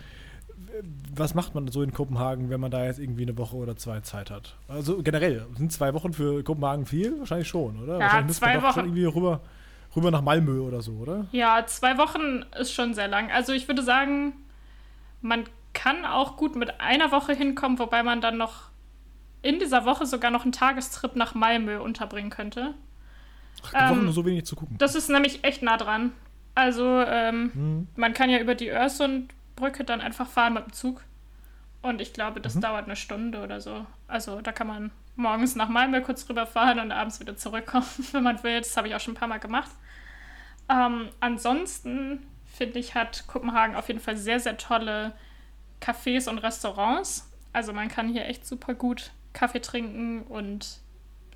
[1.15, 4.01] Was macht man so in Kopenhagen, wenn man da jetzt irgendwie eine Woche oder zwei
[4.01, 4.57] Zeit hat?
[4.69, 7.19] Also generell, sind zwei Wochen für Kopenhagen viel?
[7.19, 7.99] Wahrscheinlich schon, oder?
[7.99, 8.81] Ja, zwei Wochen.
[8.81, 9.41] irgendwie rüber,
[9.95, 11.27] rüber nach Malmö oder so, oder?
[11.33, 13.31] Ja, zwei Wochen ist schon sehr lang.
[13.31, 14.33] Also ich würde sagen,
[15.23, 18.71] man kann auch gut mit einer Woche hinkommen, wobei man dann noch
[19.43, 22.75] in dieser Woche sogar noch einen Tagestrip nach Malmö unterbringen könnte.
[23.73, 24.77] Ach, ähm, nur so wenig zu gucken.
[24.79, 26.13] Das ist nämlich echt nah dran.
[26.55, 27.89] Also, ähm, mhm.
[27.97, 28.69] man kann ja über die
[29.61, 31.03] Öresundbrücke dann einfach fahren mit dem Zug.
[31.83, 32.61] Und ich glaube, das mhm.
[32.63, 33.87] dauert eine Stunde oder so.
[34.07, 38.43] Also, da kann man morgens nach Malmö kurz rüberfahren und abends wieder zurückkommen, wenn man
[38.43, 38.59] will.
[38.59, 39.71] Das habe ich auch schon ein paar Mal gemacht.
[40.69, 45.13] Ähm, ansonsten finde ich, hat Kopenhagen auf jeden Fall sehr, sehr tolle
[45.81, 47.31] Cafés und Restaurants.
[47.53, 50.81] Also man kann hier echt super gut Kaffee trinken und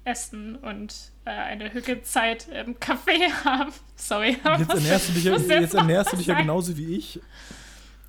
[0.04, 0.94] essen und
[1.24, 3.72] äh, eine Hückezeit im Café haben.
[3.96, 4.36] Sorry.
[4.58, 7.20] Jetzt ernährst du dich, ja, jetzt ernährst du dich ja genauso wie ich.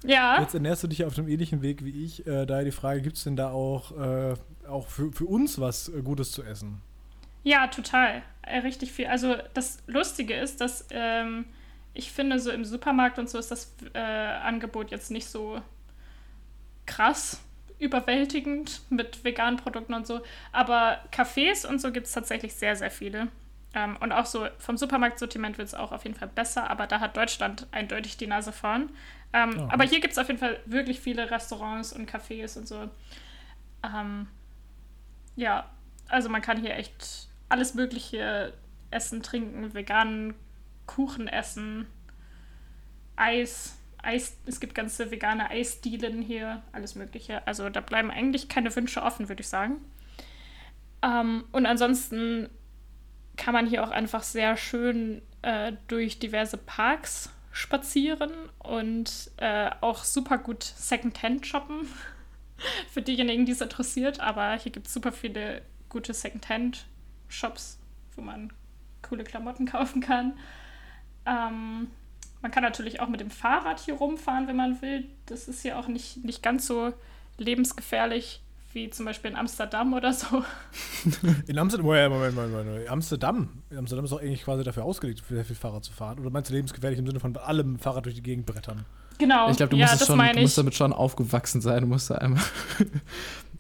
[0.08, 0.42] Ja.
[0.42, 2.26] Jetzt ernährst du dich auf dem ähnlichen Weg wie ich.
[2.28, 4.34] Äh, daher die Frage, gibt es denn da auch, äh,
[4.68, 6.82] auch für, für uns was äh, Gutes zu essen?
[7.44, 8.24] Ja, total.
[8.42, 9.08] Äh, richtig viel.
[9.08, 11.46] Also das Lustige ist, dass ähm,
[11.94, 15.62] ich finde, so im Supermarkt und so ist das äh, Angebot jetzt nicht so
[16.86, 17.42] krass
[17.80, 20.22] überwältigend mit veganen Produkten und so.
[20.52, 23.28] Aber Cafés und so gibt es tatsächlich sehr, sehr viele.
[23.76, 27.02] Ähm, und auch so vom Supermarktsortiment wird es auch auf jeden Fall besser, aber da
[27.02, 28.90] hat Deutschland eindeutig die Nase vorn.
[29.34, 29.68] Ähm, oh.
[29.70, 32.90] Aber hier gibt es auf jeden Fall wirklich viele Restaurants und Cafés und so.
[33.84, 34.28] Ähm,
[35.36, 35.70] ja,
[36.08, 38.54] also man kann hier echt alles Mögliche
[38.92, 40.36] essen, trinken, veganen
[40.86, 41.86] Kuchen essen,
[43.18, 47.46] Eis, Eis, es gibt ganze vegane Eisdielen hier, alles Mögliche.
[47.46, 49.82] Also da bleiben eigentlich keine Wünsche offen, würde ich sagen.
[51.02, 52.50] Ähm, und ansonsten
[53.38, 60.04] kann man hier auch einfach sehr schön äh, durch diverse Parks spazieren und äh, auch
[60.04, 61.88] super gut Secondhand shoppen.
[62.92, 64.20] Für diejenigen, die es interessiert.
[64.20, 67.80] Aber hier gibt es super viele gute Secondhand-Shops,
[68.16, 68.52] wo man
[69.02, 70.38] coole Klamotten kaufen kann.
[71.26, 71.92] Ähm,
[72.42, 75.10] man kann natürlich auch mit dem Fahrrad hier rumfahren, wenn man will.
[75.26, 76.94] Das ist hier auch nicht, nicht ganz so
[77.38, 78.42] lebensgefährlich
[78.76, 80.44] wie zum Beispiel in Amsterdam oder so.
[81.48, 82.90] In Amsterdam, Moment, Moment, Moment, Moment.
[82.90, 83.64] Amsterdam.
[83.76, 86.20] Amsterdam ist auch eigentlich quasi dafür ausgelegt, für sehr viel Fahrrad zu fahren.
[86.20, 88.86] Oder meinst du lebensgefährlich im Sinne von allem Fahrrad durch die Gegend brettern?
[89.18, 89.50] Genau.
[89.50, 91.82] Ich glaube, du, ja, musst schon, du musst damit schon aufgewachsen sein.
[91.82, 92.44] Du musst da einmal.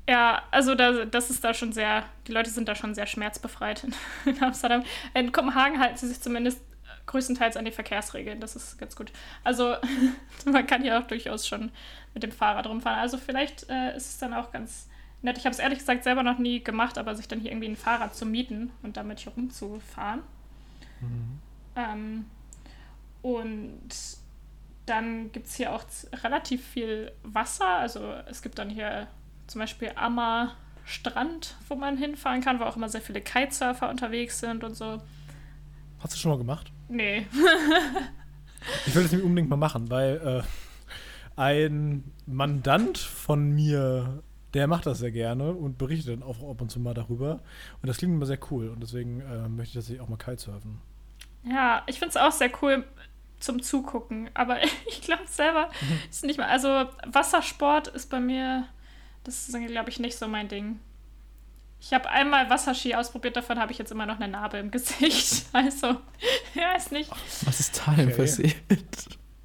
[0.07, 3.83] Ja, also da, das ist da schon sehr, die Leute sind da schon sehr schmerzbefreit
[3.83, 3.95] in,
[4.31, 4.83] in Amsterdam.
[5.15, 6.61] In Kopenhagen halten sie sich zumindest
[7.07, 8.39] größtenteils an die Verkehrsregeln.
[8.39, 9.11] Das ist ganz gut.
[9.43, 9.77] Also
[10.45, 11.71] man kann hier auch durchaus schon
[12.13, 12.99] mit dem Fahrrad rumfahren.
[12.99, 14.89] Also vielleicht äh, ist es dann auch ganz
[15.25, 15.37] nett.
[15.37, 17.75] Ich habe es ehrlich gesagt selber noch nie gemacht, aber sich dann hier irgendwie ein
[17.75, 20.21] Fahrrad zu mieten und damit hier rumzufahren.
[21.01, 21.39] Mhm.
[21.75, 22.25] Ähm,
[23.21, 23.89] und
[24.85, 25.83] dann gibt es hier auch
[26.23, 27.67] relativ viel Wasser.
[27.67, 29.07] Also es gibt dann hier
[29.47, 30.55] zum Beispiel Ammer
[30.85, 35.01] Strand, wo man hinfahren kann, wo auch immer sehr viele Kitesurfer unterwegs sind und so.
[35.99, 36.71] Hast du schon mal gemacht?
[36.87, 37.25] Nee.
[38.85, 40.43] ich will das nämlich unbedingt mal machen, weil äh,
[41.35, 44.23] ein Mandant von mir,
[44.55, 47.41] der macht das sehr gerne und berichtet dann auch ab und zu mal darüber.
[47.81, 50.79] Und das klingt immer sehr cool und deswegen äh, möchte ich tatsächlich auch mal Kitesurfen.
[51.43, 52.85] Ja, ich finde es auch sehr cool
[53.39, 55.99] zum Zugucken, aber ich glaube selber mhm.
[56.09, 56.47] ist nicht mal.
[56.47, 58.65] Also Wassersport ist bei mir,
[59.25, 60.79] das ist, glaube ich, nicht so mein Ding.
[61.81, 65.45] Ich habe einmal Wasserski ausprobiert, davon habe ich jetzt immer noch eine Narbe im Gesicht.
[65.53, 65.97] Also,
[66.53, 67.11] ja, ist nicht.
[67.45, 68.17] Was ist da denn okay.
[68.17, 68.55] passiert?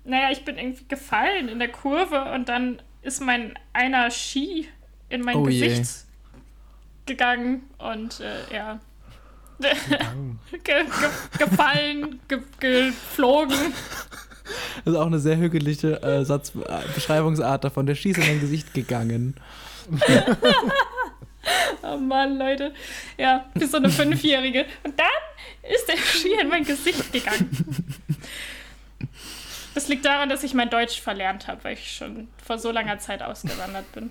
[0.04, 4.68] Naja, ich bin irgendwie gefallen in der Kurve und dann ist mein einer Ski
[5.10, 6.40] in mein oh Gesicht je.
[7.06, 8.80] gegangen und äh, ja.
[9.60, 9.70] ge
[10.62, 10.84] ge
[11.38, 13.74] gefallen, ge geflogen.
[14.84, 17.84] Das ist auch eine sehr hügelige äh, Satz äh, Beschreibungsart davon.
[17.84, 19.34] Der Schieß in mein Gesicht gegangen.
[21.82, 22.74] Oh Mann, Leute.
[23.16, 24.66] Ja, wie so eine Fünfjährige.
[24.84, 27.48] Und dann ist der Ski in mein Gesicht gegangen.
[29.74, 32.98] Das liegt daran, dass ich mein Deutsch verlernt habe, weil ich schon vor so langer
[32.98, 34.10] Zeit ausgewandert bin.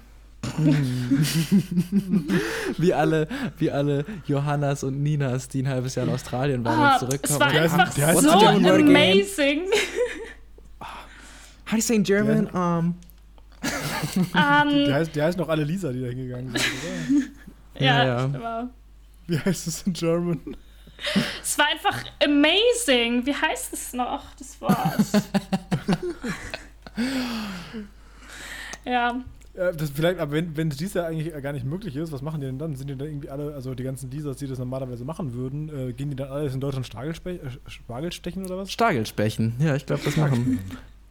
[2.77, 6.93] wie alle, wie alle Johannas und Ninas, die ein halbes Jahr in Australien waren ah,
[6.93, 7.41] und zurückkommen.
[7.41, 9.63] Es war einfach heißt, heißt so amazing.
[11.69, 12.47] How do you say in German?
[12.47, 12.95] Um,
[14.33, 17.31] um, die, heißt, die heißen noch alle Lisa, die da hingegangen sind,
[17.75, 17.85] oder?
[17.85, 18.69] ja, ja, ja.
[19.27, 20.57] Wie heißt es in German?
[21.41, 23.25] Es war einfach amazing.
[23.25, 24.75] Wie heißt es noch, das Wort?
[28.85, 29.21] ja.
[29.55, 32.41] Ja das vielleicht, aber wenn, wenn dies ja eigentlich gar nicht möglich ist, was machen
[32.41, 32.75] die denn dann?
[32.75, 35.93] Sind die dann irgendwie alle, also die ganzen Lisas, die das normalerweise machen würden, äh,
[35.93, 38.71] gehen die dann alles in Deutschland Spargelspe äh, Spargelstechen oder was?
[38.71, 40.59] Stargelspechen, ja, ich glaube, das machen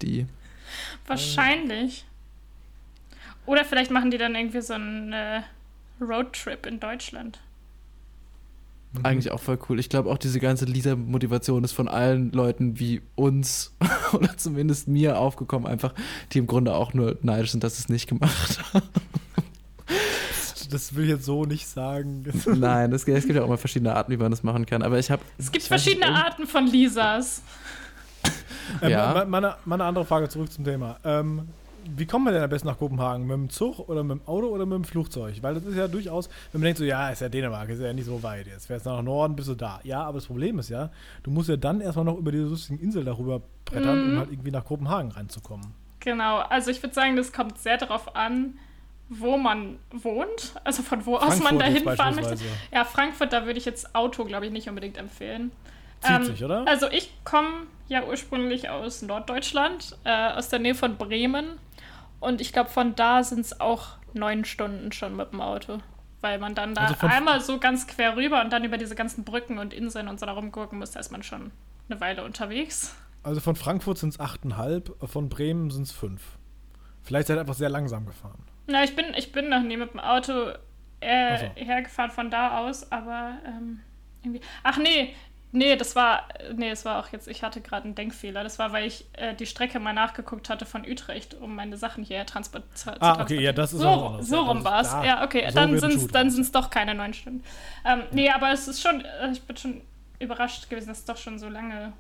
[0.03, 0.27] die.
[1.07, 2.05] Wahrscheinlich.
[3.47, 5.43] Oder vielleicht machen die dann irgendwie so einen äh,
[6.01, 7.41] Roadtrip in Deutschland.
[8.93, 9.05] Mhm.
[9.05, 9.79] Eigentlich auch voll cool.
[9.79, 13.77] Ich glaube auch diese ganze Lisa-Motivation ist von allen Leuten wie uns
[14.13, 15.95] oder zumindest mir aufgekommen, einfach,
[16.33, 18.89] die im Grunde auch nur neidisch sind, dass sie es nicht gemacht haben.
[20.71, 22.25] Das will ich jetzt so nicht sagen.
[22.47, 24.83] Nein, es, gibt ja auch immer verschiedene Arten, wie man das machen kann.
[24.83, 25.23] Aber ich habe.
[25.39, 27.43] Es gibt verschiedene nicht, Arten von Lisas.
[28.83, 29.25] Ähm, ja.
[29.27, 30.99] meine, meine andere Frage zurück zum Thema.
[31.05, 31.49] Ähm,
[31.97, 33.27] wie kommen wir denn am besten nach Kopenhagen?
[33.27, 35.43] Mit dem Zug oder mit dem Auto oder mit dem Flugzeug?
[35.43, 37.93] Weil das ist ja durchaus, wenn man denkt so, ja, ist ja Dänemark, ist ja
[37.93, 38.47] nicht so weit.
[38.47, 39.81] Jetzt fährst du nach Norden, bist du da.
[39.85, 40.91] Ja, aber das Problem ist ja,
[41.23, 44.13] du musst ja dann erstmal noch über diese lustigen Insel darüber brettern, mhm.
[44.13, 45.75] um halt irgendwie nach Kopenhagen reinzukommen.
[46.01, 48.55] Genau, also ich würde sagen, das kommt sehr darauf an,
[49.09, 52.37] wo man wohnt, also von wo Frankfurt aus man dahin fahren möchte.
[52.73, 55.51] Ja, Frankfurt, da würde ich jetzt Auto, glaube ich, nicht unbedingt empfehlen.
[56.01, 56.67] Zieht ähm, sich, oder?
[56.67, 61.59] Also ich komme ja ursprünglich aus Norddeutschland, äh, aus der Nähe von Bremen.
[62.21, 65.79] Und ich glaube, von da sind es auch neun Stunden schon mit dem Auto.
[66.21, 69.25] Weil man dann da also einmal so ganz quer rüber und dann über diese ganzen
[69.25, 71.53] Brücken und Inseln und so da rumgucken muss, da ist man schon
[71.89, 72.97] eine Weile unterwegs.
[73.23, 76.23] Also von Frankfurt sind es achteinhalb, von Bremen sind es fünf.
[77.03, 78.43] Vielleicht seid ihr einfach sehr langsam gefahren.
[78.67, 80.53] Na, ich bin, ich bin noch nie mit dem Auto
[81.01, 81.47] äh, so.
[81.55, 83.81] hergefahren von da aus, aber ähm,
[84.23, 84.41] irgendwie.
[84.63, 85.15] Ach nee,
[85.51, 88.45] Nee, das war, nee, das war auch jetzt, ich hatte gerade einen Denkfehler.
[88.45, 92.05] Das war, weil ich äh, die Strecke mal nachgeguckt hatte von Utrecht, um meine Sachen
[92.05, 94.29] hier transport zu Ah, okay, ja, das ist so, auch anders.
[94.29, 94.93] so Ja, rum war es.
[94.93, 97.43] Ja, okay, So dann sind es dann sind's doch keine neun Stunden.
[97.87, 99.81] Ähm, nee, aber es ist schon, äh, ich bin schon
[100.19, 101.93] überrascht gewesen, dass es doch schon so lange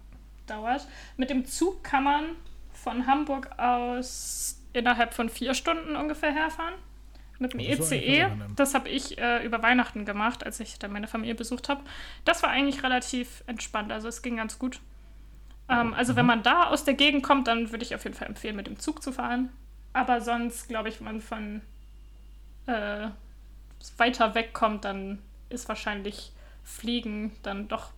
[0.46, 0.86] dauert.
[1.16, 2.24] Mit dem Zug kann man
[2.72, 6.74] von Hamburg aus innerhalb von vier Stunden ungefähr herfahren.
[7.38, 8.56] Mit dem das ECE, ganz angenehm.
[8.56, 11.82] das habe ich äh, über Weihnachten gemacht, als ich dann meine Familie besucht habe.
[12.24, 14.80] Das war eigentlich relativ entspannt, also es ging ganz gut.
[15.68, 16.16] Ähm, also Mhm.
[16.16, 18.66] wenn man da aus der Gegend kommt, dann würde ich auf jeden Fall empfehlen, mit
[18.66, 19.50] dem Zug zu fahren.
[19.92, 21.62] Aber sonst, glaube ich, wenn man von
[22.66, 23.08] äh,
[23.96, 25.18] weiter weg kommt, dann
[25.48, 26.32] ist wahrscheinlich
[26.64, 27.90] Fliegen dann doch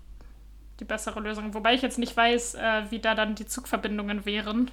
[0.79, 1.55] die bessere Lösung.
[1.55, 4.71] Wobei ich jetzt nicht weiß, äh, wie da dann die Zugverbindungen wären.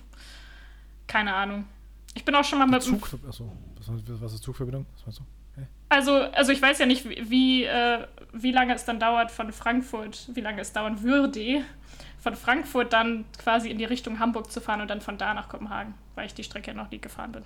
[1.08, 1.66] Keine Ahnung.
[2.14, 3.52] Ich bin auch schon mal mit dem Zug, achso,
[3.88, 4.86] was, ist Zugverbindung?
[4.96, 5.24] Was meinst du?
[5.90, 9.52] Also, also ich weiß ja nicht, wie, wie, äh, wie lange es dann dauert von
[9.54, 11.62] Frankfurt, wie lange es dauern würde,
[12.20, 15.48] von Frankfurt dann quasi in die Richtung Hamburg zu fahren und dann von da nach
[15.48, 17.44] Kopenhagen, weil ich die Strecke noch nie gefahren bin.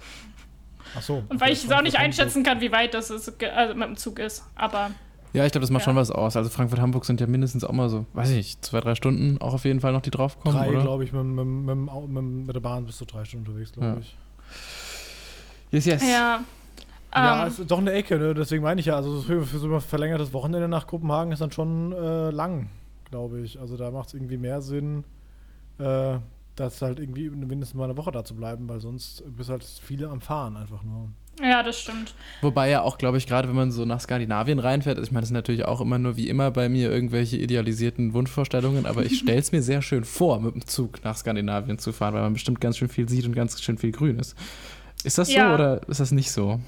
[0.96, 1.24] Achso.
[1.30, 3.96] Und weil ich es auch nicht einschätzen kann, wie weit das ist, also mit dem
[3.98, 4.44] Zug ist.
[4.56, 4.90] Aber
[5.34, 5.86] Ja, ich glaube, das macht Ja.
[5.86, 6.36] schon was aus.
[6.36, 9.40] Also Frankfurt, Hamburg sind ja mindestens auch mal so, weiß ich nicht, zwei, drei Stunden
[9.40, 10.82] auch auf jeden Fall noch, die draufkommen, Drei, oder?
[10.82, 11.78] glaube ich, mit, mit, mit,
[12.10, 13.98] mit, mit der Bahn bist du drei Stunden unterwegs, glaube Ja.
[14.00, 14.18] ich.
[15.72, 16.04] Yes, yes.
[16.08, 16.44] ja.
[17.14, 18.34] Ja, ähm, es ist doch eine Ecke, ne?
[18.34, 21.52] deswegen meine ich ja, also für, für so ein verlängertes Wochenende nach Kopenhagen ist dann
[21.52, 22.70] schon äh, lang,
[23.10, 23.60] glaube ich.
[23.60, 25.04] Also da macht es irgendwie mehr Sinn,
[25.78, 26.18] äh,
[26.56, 30.10] das halt irgendwie mindestens mal eine Woche da zu bleiben, weil sonst bist halt viele
[30.10, 31.10] am Fahren einfach nur.
[31.42, 32.14] ja, das stimmt.
[32.42, 35.30] Wobei ja auch, glaube ich, gerade wenn man so nach Skandinavien reinfährt, ich meine, das
[35.30, 39.40] sind natürlich auch immer nur wie immer bei mir irgendwelche idealisierten Wunschvorstellungen, aber ich stelle
[39.40, 42.62] es mir sehr schön vor, mit dem Zug nach Skandinavien zu fahren, weil man bestimmt
[42.62, 44.38] ganz schön viel sieht und ganz schön viel Grün ist.
[45.04, 45.50] Ist das Ja.
[45.50, 46.60] so oder ist das nicht so?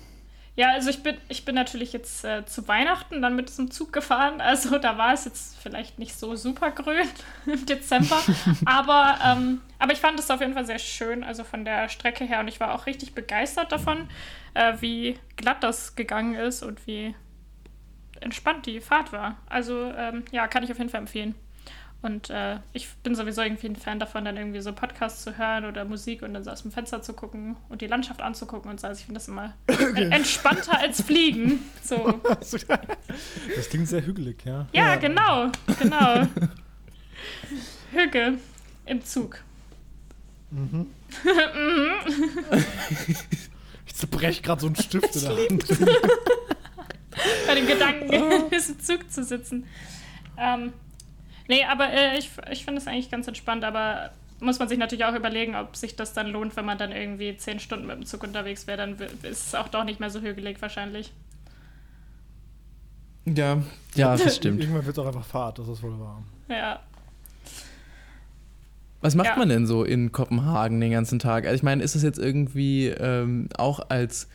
[0.55, 3.91] Ja, also ich bin, ich bin natürlich jetzt äh, zu Weihnachten dann mit diesem Zug
[3.91, 4.39] gefahren.
[4.39, 7.07] Also da war es jetzt vielleicht nicht so super grün
[7.47, 8.17] im Dezember.
[8.65, 12.23] aber, ähm, aber ich fand es auf jeden Fall sehr schön, also von der Strecke
[12.23, 12.39] her.
[12.39, 14.07] Und ich war auch richtig begeistert davon,
[14.53, 17.15] äh, wie glatt das gegangen ist und wie
[18.21, 19.37] entspannt die Fahrt war.
[19.49, 21.33] Also ähm, ja, kann ich auf jeden Fall empfehlen.
[22.03, 25.63] Und äh, ich bin sowieso irgendwie ein Fan davon, dann irgendwie so Podcasts zu hören
[25.65, 28.79] oder Musik und dann so aus dem Fenster zu gucken und die Landschaft anzugucken und
[28.81, 28.87] so.
[28.87, 31.59] Also ich finde das immer en- entspannter als Fliegen.
[31.83, 32.19] So.
[33.55, 34.67] Das klingt sehr hügelig, ja.
[34.73, 35.49] Ja, genau,
[35.79, 36.27] genau.
[37.91, 38.33] Hügge
[38.85, 39.39] im Zug.
[40.51, 40.87] Mhm.
[43.85, 45.65] ich zerbreche gerade so einen Stift in der Hand.
[47.47, 49.65] Bei den Gedanken, in diesem Zug zu sitzen.
[50.37, 50.73] Ähm,
[51.47, 55.05] nee, aber äh, ich, ich finde es eigentlich ganz entspannt, aber muss man sich natürlich
[55.05, 58.05] auch überlegen, ob sich das dann lohnt, wenn man dann irgendwie zehn Stunden mit dem
[58.05, 61.11] Zug unterwegs wäre, dann ist es auch doch nicht mehr so hügelig wahrscheinlich.
[63.25, 63.61] Ja,
[63.95, 64.59] ja, das stimmt.
[64.59, 66.23] Irgendwann wird es auch einfach Fahrt, das ist wohl wahr.
[66.49, 66.79] Ja.
[69.01, 69.35] Was macht Ja.
[69.37, 71.45] man denn so in Kopenhagen den ganzen Tag?
[71.45, 74.27] Also ich meine, ist es jetzt irgendwie ähm, auch als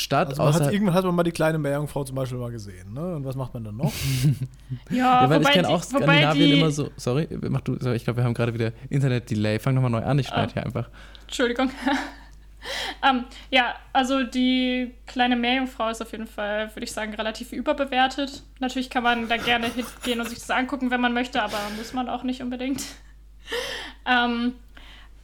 [0.00, 2.92] Stadt Also man hat, irgendwann hat man mal die kleine Meerjungfrau zum Beispiel mal gesehen,
[2.92, 3.14] ne?
[3.16, 3.92] Und was macht man dann noch?
[4.90, 6.90] Ja, Ja, weil ich kenne auch Skandinavien die, immer so.
[6.96, 7.76] Sorry, mach du.
[7.78, 9.58] sorry, Ich glaube, wir haben gerade wieder Internet-Delay.
[9.58, 10.54] Fang nochmal neu an, ich schneide Ah.
[10.54, 10.88] hier einfach.
[11.22, 11.70] Entschuldigung.
[13.08, 18.42] ähm, ja, also die kleine Meerjungfrau ist auf jeden Fall, würde ich sagen, relativ überbewertet.
[18.58, 21.92] Natürlich kann man da gerne hingehen und sich das angucken, wenn man möchte, aber muss
[21.92, 22.82] man auch nicht unbedingt.
[24.06, 24.54] ähm,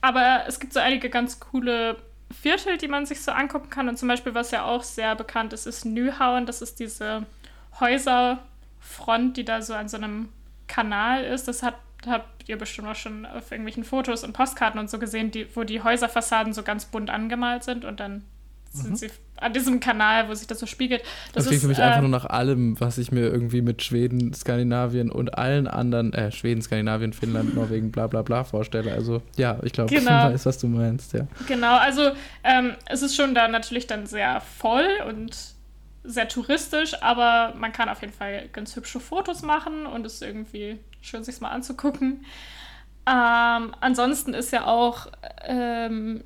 [0.00, 1.96] aber es gibt so einige ganz coole
[2.30, 3.88] Viertel, die man sich so angucken kann.
[3.88, 6.46] Und zum Beispiel, was ja auch sehr bekannt ist, ist Nyhauen.
[6.46, 7.26] Das ist diese
[7.80, 10.28] Häuserfront, die da so an so einem
[10.66, 11.48] Kanal ist.
[11.48, 15.30] Das hat, habt ihr bestimmt auch schon auf irgendwelchen Fotos und Postkarten und so gesehen,
[15.30, 18.24] die, wo die Häuserfassaden so ganz bunt angemalt sind und dann
[18.72, 21.02] sind sie an diesem Kanal, wo sich das so spiegelt.
[21.32, 23.62] Das, Das, klingt ist für mich äh, einfach nur nach allem, was ich mir irgendwie
[23.62, 28.92] mit Schweden, Skandinavien und allen anderen, äh, Schweden, Skandinavien, Finnland, Norwegen, bla bla bla vorstelle.
[28.92, 30.28] Also ja, ich glaube, Genau.
[30.28, 31.26] ich weiß, was du meinst, ja.
[31.46, 32.10] Genau, also
[32.44, 35.36] ähm, es ist schon da natürlich dann sehr voll und
[36.04, 40.22] sehr touristisch, aber man kann auf jeden Fall ganz hübsche Fotos machen und es ist
[40.22, 42.24] irgendwie schön, sich mal anzugucken.
[43.08, 45.06] Ähm, ansonsten ist ja auch
[45.44, 46.24] ähm,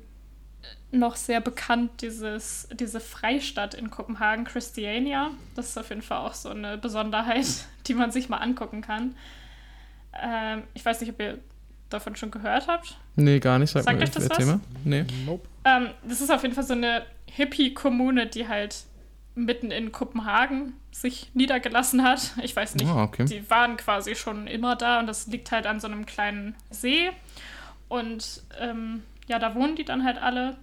[0.91, 5.31] noch sehr bekannt dieses, diese Freistadt in Kopenhagen, Christiania.
[5.55, 7.45] Das ist auf jeden Fall auch so eine Besonderheit,
[7.87, 9.15] die man sich mal angucken kann.
[10.21, 11.39] Ähm, ich weiß nicht, ob ihr
[11.89, 12.97] davon schon gehört habt.
[13.15, 13.71] Nee, gar nicht.
[13.71, 14.45] Sag Sagt mal, euch das was?
[14.45, 14.59] mal.
[14.83, 15.05] Nee.
[15.25, 15.47] Nope.
[15.65, 18.83] Ähm, das ist auf jeden Fall so eine Hippie-Kommune, die halt
[19.35, 22.31] mitten in Kopenhagen sich niedergelassen hat.
[22.43, 23.25] Ich weiß nicht, Ah, okay.
[23.25, 27.09] die waren quasi schon immer da und das liegt halt an so einem kleinen See.
[27.87, 30.57] Und ähm, ja, da wohnen die dann halt alle.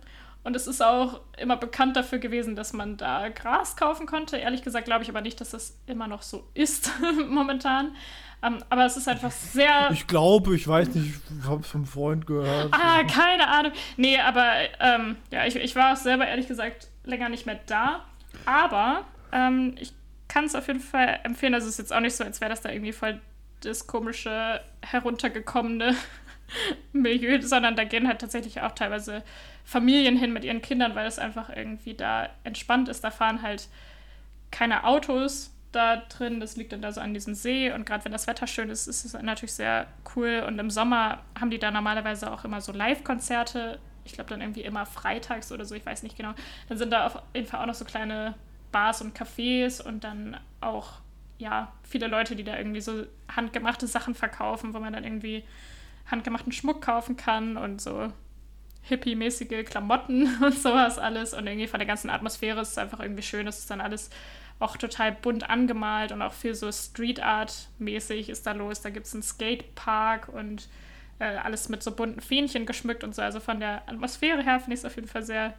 [0.44, 4.36] Und es ist auch immer bekannt dafür gewesen, dass man da Gras kaufen konnte.
[4.36, 6.90] Ehrlich gesagt glaube ich aber nicht, dass das immer noch so ist
[7.28, 7.94] momentan.
[8.42, 9.90] Ähm, aber es ist einfach sehr.
[9.92, 12.72] Ich glaube, ich weiß nicht, ich habe es vom Freund gehört.
[12.72, 13.72] Ah, keine Ahnung.
[13.96, 18.04] Nee, aber ähm, ja, ich, ich war auch selber ehrlich gesagt länger nicht mehr da.
[18.46, 19.92] Aber ähm, ich
[20.28, 21.54] kann es auf jeden Fall empfehlen.
[21.54, 23.20] Also es ist jetzt auch nicht so, als wäre das da irgendwie voll
[23.60, 25.96] das komische, heruntergekommene
[26.92, 29.24] Milieu, sondern da gehen halt tatsächlich auch teilweise
[29.68, 33.04] Familien hin mit ihren Kindern, weil es einfach irgendwie da entspannt ist.
[33.04, 33.68] Da fahren halt
[34.50, 36.40] keine Autos da drin.
[36.40, 37.70] Das liegt dann da so an diesem See.
[37.70, 40.42] Und gerade wenn das Wetter schön ist, ist es natürlich sehr cool.
[40.48, 43.78] Und im Sommer haben die da normalerweise auch immer so Live-Konzerte.
[44.04, 46.32] Ich glaube dann irgendwie immer freitags oder so, ich weiß nicht genau.
[46.70, 48.36] Dann sind da auf jeden Fall auch noch so kleine
[48.72, 50.92] Bars und Cafés und dann auch
[51.36, 53.04] ja viele Leute, die da irgendwie so
[53.36, 55.44] handgemachte Sachen verkaufen, wo man dann irgendwie
[56.06, 58.10] handgemachten Schmuck kaufen kann und so
[58.82, 61.34] hippie-mäßige Klamotten und sowas alles.
[61.34, 63.46] Und irgendwie von der ganzen Atmosphäre ist es einfach irgendwie schön.
[63.46, 64.10] Es ist dann alles
[64.60, 68.80] auch total bunt angemalt und auch viel so Street Art-mäßig ist da los.
[68.80, 70.68] Da gibt es einen Skatepark und
[71.20, 73.22] äh, alles mit so bunten Fähnchen geschmückt und so.
[73.22, 75.54] Also von der Atmosphäre her finde ich es auf jeden Fall sehr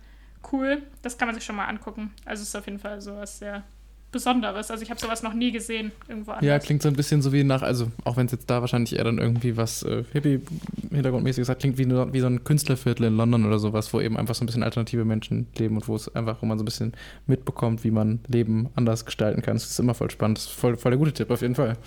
[0.52, 0.84] cool.
[1.02, 2.14] Das kann man sich schon mal angucken.
[2.26, 3.64] Also es ist auf jeden Fall so was sehr
[4.12, 4.72] Besonderes.
[4.72, 6.46] Also ich habe sowas noch nie gesehen irgendwo anders.
[6.46, 8.96] Ja, klingt so ein bisschen so wie nach, also auch wenn es jetzt da wahrscheinlich
[8.96, 13.46] eher dann irgendwie was äh, Hippie-Hintergrundmäßiges hat, klingt wie, wie so ein Künstlerviertel in London
[13.46, 16.42] oder sowas, wo eben einfach so ein bisschen alternative Menschen leben und wo es einfach,
[16.42, 16.94] wo man so ein bisschen
[17.28, 19.56] mitbekommt, wie man Leben anders gestalten kann.
[19.56, 20.40] Das ist immer voll spannend.
[20.40, 21.78] Das ist voll, voll der gute Tipp auf jeden Fall.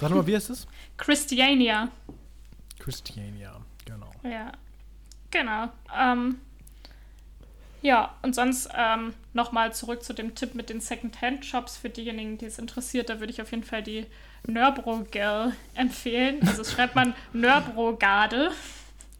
[0.00, 0.66] Sag mal, wie heißt es?
[0.96, 1.90] Christiania.
[2.78, 4.10] Christiania, genau.
[4.24, 4.52] Ja,
[5.30, 5.68] genau.
[5.98, 6.36] Ähm,
[7.86, 12.46] ja, und sonst ähm, nochmal zurück zu dem Tipp mit den Second-Hand-Shops für diejenigen, die
[12.46, 13.08] es interessiert.
[13.08, 14.06] Da würde ich auf jeden Fall die
[14.44, 16.40] Nörbro-Girl empfehlen.
[16.40, 18.50] Also das schreibt man Nörbro-Garde.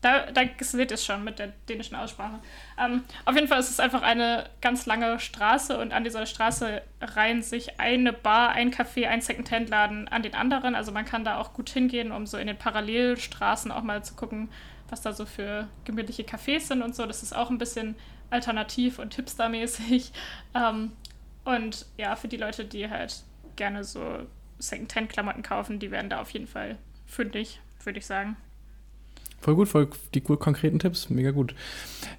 [0.00, 2.40] Da, da seht ihr es schon mit der dänischen Aussprache.
[2.76, 6.82] Ähm, auf jeden Fall ist es einfach eine ganz lange Straße und an dieser Straße
[7.00, 10.74] reihen sich eine Bar, ein Café, ein Second-Hand-Laden an den anderen.
[10.74, 14.14] Also man kann da auch gut hingehen, um so in den Parallelstraßen auch mal zu
[14.14, 14.48] gucken,
[14.88, 17.06] was da so für gemütliche Cafés sind und so.
[17.06, 17.94] Das ist auch ein bisschen
[18.30, 20.12] alternativ und hipstermäßig.
[20.54, 20.92] Ähm,
[21.44, 23.22] und ja, für die Leute, die halt
[23.56, 24.00] gerne so
[24.58, 28.36] Second-Hand-Klamotten kaufen, die werden da auf jeden Fall fündig, würde ich sagen.
[29.40, 31.54] Voll gut, voll die konkreten Tipps, mega gut.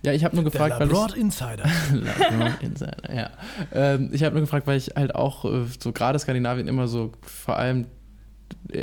[0.03, 1.65] Ja, ich habe nur gefragt, Der weil ich Insider.
[2.61, 3.31] Insider, ja.
[3.73, 7.11] Ähm, ich habe nur gefragt, weil ich halt auch äh, so gerade Skandinavien immer so
[7.21, 7.87] vor allem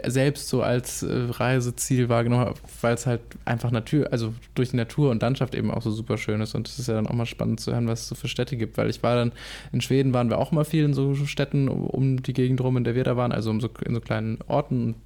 [0.06, 4.76] selbst so als äh, Reiseziel wahrgenommen habe, weil es halt einfach Natur, also durch die
[4.76, 6.54] Natur und Landschaft eben auch so super schön ist.
[6.54, 8.56] Und es ist ja dann auch mal spannend zu hören, was es so für Städte
[8.56, 9.32] gibt, weil ich war dann
[9.72, 12.84] in Schweden, waren wir auch mal viel in so Städten um die Gegend rum, in
[12.84, 14.96] der wir da waren, also in so, in so kleinen Orten und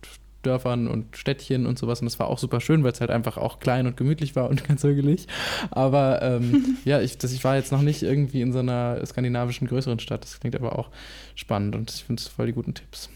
[0.42, 2.00] Dörfern und Städtchen und sowas.
[2.00, 4.48] Und das war auch super schön, weil es halt einfach auch klein und gemütlich war
[4.48, 5.26] und ganz hügelig.
[5.70, 9.66] Aber ähm, ja, ich, das, ich war jetzt noch nicht irgendwie in so einer skandinavischen
[9.66, 10.22] größeren Stadt.
[10.22, 10.90] Das klingt aber auch
[11.34, 13.10] spannend und ich finde es voll die guten Tipps.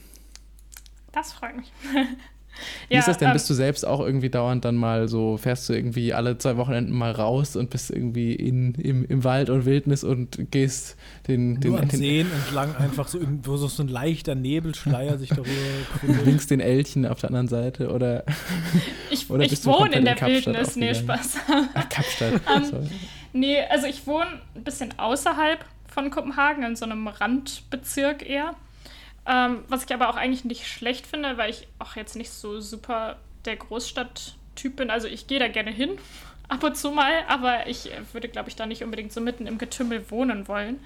[1.12, 1.72] Das freut mich.
[2.88, 3.28] Wie ja, ist das denn?
[3.28, 6.56] Ähm, bist du selbst auch irgendwie dauernd dann mal so, fährst du irgendwie alle zwei
[6.56, 10.96] Wochenenden mal raus und bist irgendwie in, im, im Wald und Wildnis und gehst
[11.28, 15.18] den, den, Nur an den Seen entlang einfach so, in, wo so ein leichter Nebelschleier
[15.18, 15.50] sich darüber
[16.24, 18.24] links den Elchen auf der anderen Seite oder
[19.10, 21.36] Ich, oder ich wohne in der in Wildnis, nee, Spaß.
[21.74, 22.34] Ach, Kapstadt.
[22.54, 22.90] um, ähm,
[23.32, 28.54] nee, also ich wohne ein bisschen außerhalb von Kopenhagen, in so einem Randbezirk eher.
[29.26, 32.60] Ähm, was ich aber auch eigentlich nicht schlecht finde, weil ich auch jetzt nicht so
[32.60, 34.90] super der Großstadttyp bin.
[34.90, 35.98] Also ich gehe da gerne hin,
[36.48, 39.58] ab und zu mal, aber ich würde, glaube ich, da nicht unbedingt so mitten im
[39.58, 40.80] Getümmel wohnen wollen.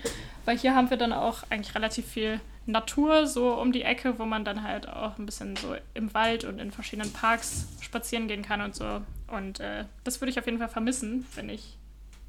[0.45, 4.25] Weil hier haben wir dann auch eigentlich relativ viel Natur so um die Ecke, wo
[4.25, 8.43] man dann halt auch ein bisschen so im Wald und in verschiedenen Parks spazieren gehen
[8.43, 9.03] kann und so.
[9.29, 11.79] Und äh, das würde ich auf jeden Fall vermissen, wenn ich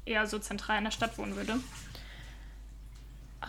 [0.04, 1.54] eher so zentral in der Stadt wohnen würde.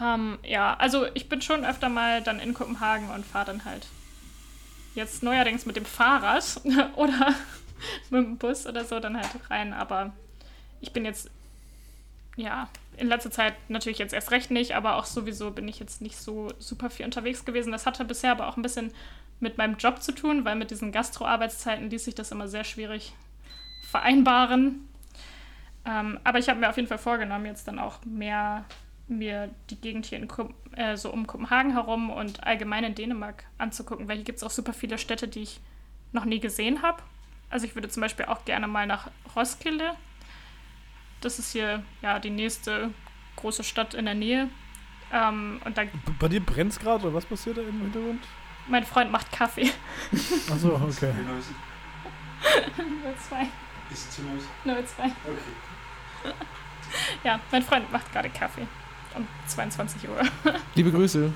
[0.02, 3.88] Ähm, ja, also ich bin schon öfter mal dann in Kopenhagen und fahre dann halt
[4.96, 6.62] jetzt neuerdings mit dem Fahrrad
[6.96, 7.34] oder
[8.10, 9.74] mit dem Bus oder so dann halt rein.
[9.74, 10.14] Aber
[10.82, 11.30] ich bin jetzt,
[12.36, 16.02] ja, in letzter Zeit natürlich jetzt erst recht nicht, aber auch sowieso bin ich jetzt
[16.02, 17.72] nicht so super viel unterwegs gewesen.
[17.72, 18.92] Das hatte bisher aber auch ein bisschen
[19.40, 23.14] mit meinem Job zu tun, weil mit diesen Gastro-Arbeitszeiten ließ sich das immer sehr schwierig
[23.90, 24.88] vereinbaren.
[25.86, 28.66] Ähm, aber ich habe mir auf jeden Fall vorgenommen, jetzt dann auch mehr
[29.10, 30.30] mir die Gegend hier in,
[30.76, 34.52] äh, so um Kopenhagen herum und allgemein in Dänemark anzugucken, weil hier gibt es auch
[34.52, 35.60] super viele Städte, die ich
[36.12, 37.02] noch nie gesehen habe.
[37.50, 39.94] Also ich würde zum Beispiel auch gerne mal nach Roskilde.
[41.22, 42.92] Das ist hier ja die nächste
[43.36, 44.50] große Stadt in der Nähe.
[45.12, 45.84] Ähm, und da
[46.20, 48.24] Bei dir brennt es gerade oder was passiert da im Hintergrund?
[48.68, 49.72] Mein Freund macht Kaffee.
[50.52, 51.14] Achso, okay.
[52.78, 53.48] Nur zwei.
[53.92, 54.22] Ist zu?
[54.64, 55.06] Nur zwei.
[55.06, 56.34] Okay.
[57.24, 58.68] ja, mein Freund macht gerade Kaffee
[59.16, 60.22] um 22 Uhr.
[60.76, 61.32] Liebe Grüße.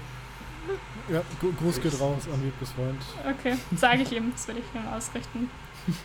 [1.09, 1.21] Ja,
[1.59, 3.01] Gruß geht raus an Wiebkes Freund.
[3.38, 4.32] Okay, sage ich ihm.
[4.32, 5.49] Das will ich ihm ausrichten.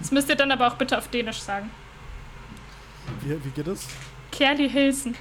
[0.00, 1.70] Das müsst ihr dann aber auch bitte auf Dänisch sagen.
[3.22, 3.86] Wie, wie geht es?
[4.32, 5.14] Kerli Hilsen.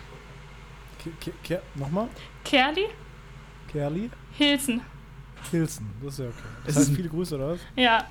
[1.03, 2.07] Ke Ke Ke Nochmal?
[2.43, 2.85] Kerli
[3.71, 4.09] Kerli?
[4.35, 4.81] Hilsen.
[5.51, 5.89] Hilsen.
[6.03, 6.33] Das ist ja okay.
[6.65, 7.59] Das Es heißt ist ein- viele Grüße, oder was?
[7.75, 8.03] Ja,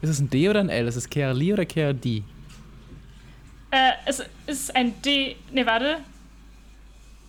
[0.00, 0.88] Ist es ein D oder ein L?
[0.88, 2.24] Ist es Kerli oder Kerdi?
[3.70, 5.36] äh, es ist ein D.
[5.52, 5.98] Ne, warte.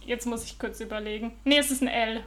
[0.06, 1.34] Jetzt muss ich kurz überlegen.
[1.44, 2.24] Ne, es ist ein L.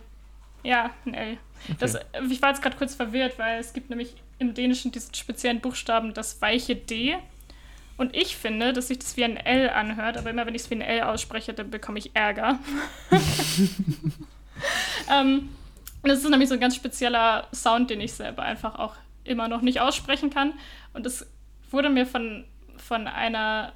[0.62, 1.38] Ja, ein L.
[1.78, 1.96] Das,
[2.28, 6.14] ich war jetzt gerade kurz verwirrt, weil es gibt nämlich im Dänischen diesen speziellen Buchstaben,
[6.14, 7.16] das weiche D.
[7.96, 10.70] Und ich finde, dass sich das wie ein L anhört, aber immer wenn ich es
[10.70, 12.58] wie ein L ausspreche, dann bekomme ich Ärger.
[15.10, 15.48] ähm,
[16.02, 19.62] das ist nämlich so ein ganz spezieller Sound, den ich selber einfach auch immer noch
[19.62, 20.52] nicht aussprechen kann.
[20.92, 21.26] Und das
[21.70, 22.44] wurde mir von,
[22.76, 23.72] von einer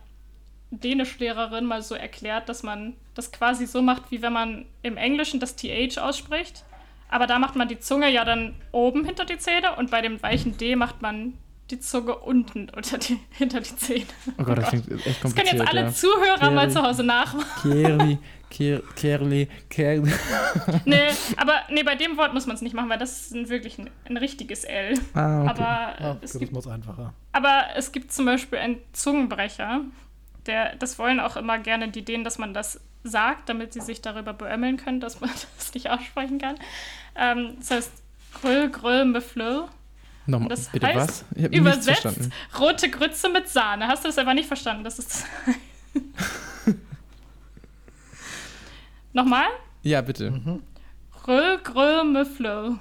[0.71, 5.41] Dänischlehrerin mal so erklärt, dass man das quasi so macht, wie wenn man im Englischen
[5.41, 6.65] das TH ausspricht.
[7.09, 10.23] Aber da macht man die Zunge ja dann oben hinter die Zähne und bei dem
[10.23, 11.35] weichen D macht man
[11.71, 14.07] die Zunge unten unter die, hinter die Zähne.
[14.39, 15.53] Oh Gott, das klingt echt Das können kompliziert.
[15.59, 15.93] jetzt alle ja.
[15.93, 16.73] Zuhörer mal Kerli.
[16.73, 17.71] zu Hause nachmachen.
[17.73, 18.19] Kerli,
[18.49, 20.13] Ker, Kerli, Kerli.
[20.85, 23.49] Nee, aber nee, bei dem Wort muss man es nicht machen, weil das ist ein,
[23.49, 24.95] wirklich ein, ein richtiges L.
[25.15, 25.51] Ah, okay.
[25.51, 27.13] Aber, äh, Ah, es gibt, einfacher.
[27.33, 29.81] aber es gibt zum Beispiel einen Zungenbrecher.
[30.47, 34.03] Der, das wollen auch immer gerne die Dänen, dass man das sagt, damit sie sich
[34.03, 36.57] darüber beömmeln können, dass man das nicht aussprechen kann.
[37.15, 37.93] Ähm, das heißt
[38.41, 39.63] Gröll, Gröll, Meflö.
[40.27, 41.25] Nochmal, das bitte heißt, was?
[41.35, 42.33] Ich habe nichts Übersetzt verstanden.
[42.59, 43.89] rote Grütze mit Sahne.
[43.89, 44.85] Hast du das aber nicht verstanden?
[44.85, 45.25] Das ist.
[49.13, 49.47] Nochmal?
[49.83, 50.31] Ja, bitte.
[50.31, 50.63] Mhm.
[51.23, 52.77] Gröll, Gröll, Meflö.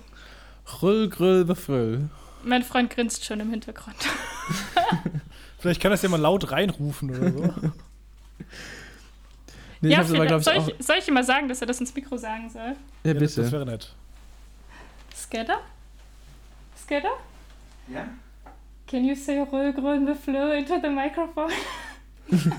[0.82, 2.10] Rüll, Grüll, Befrüll.
[2.44, 3.98] Mein Freund grinst schon im Hintergrund.
[5.60, 7.54] Vielleicht kann das ja mal laut reinrufen oder so.
[9.82, 11.68] Nee, ich ja, hab's aber, ich, soll, ich, soll ich ihm mal sagen, dass er
[11.68, 12.76] das ins Mikro sagen soll?
[13.06, 13.52] Ja, Ja, das, das bitte.
[13.54, 13.96] wäre nett.
[15.16, 15.62] Skater?
[16.78, 17.12] Skater?
[17.88, 18.06] Ja?
[18.88, 21.54] Can you say roll, groll, mefleur into the microphone?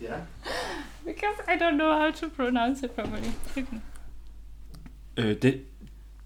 [0.00, 0.26] Ja?
[1.04, 3.30] Because I don't know how to pronounce it properly.
[5.16, 5.64] Øh, det,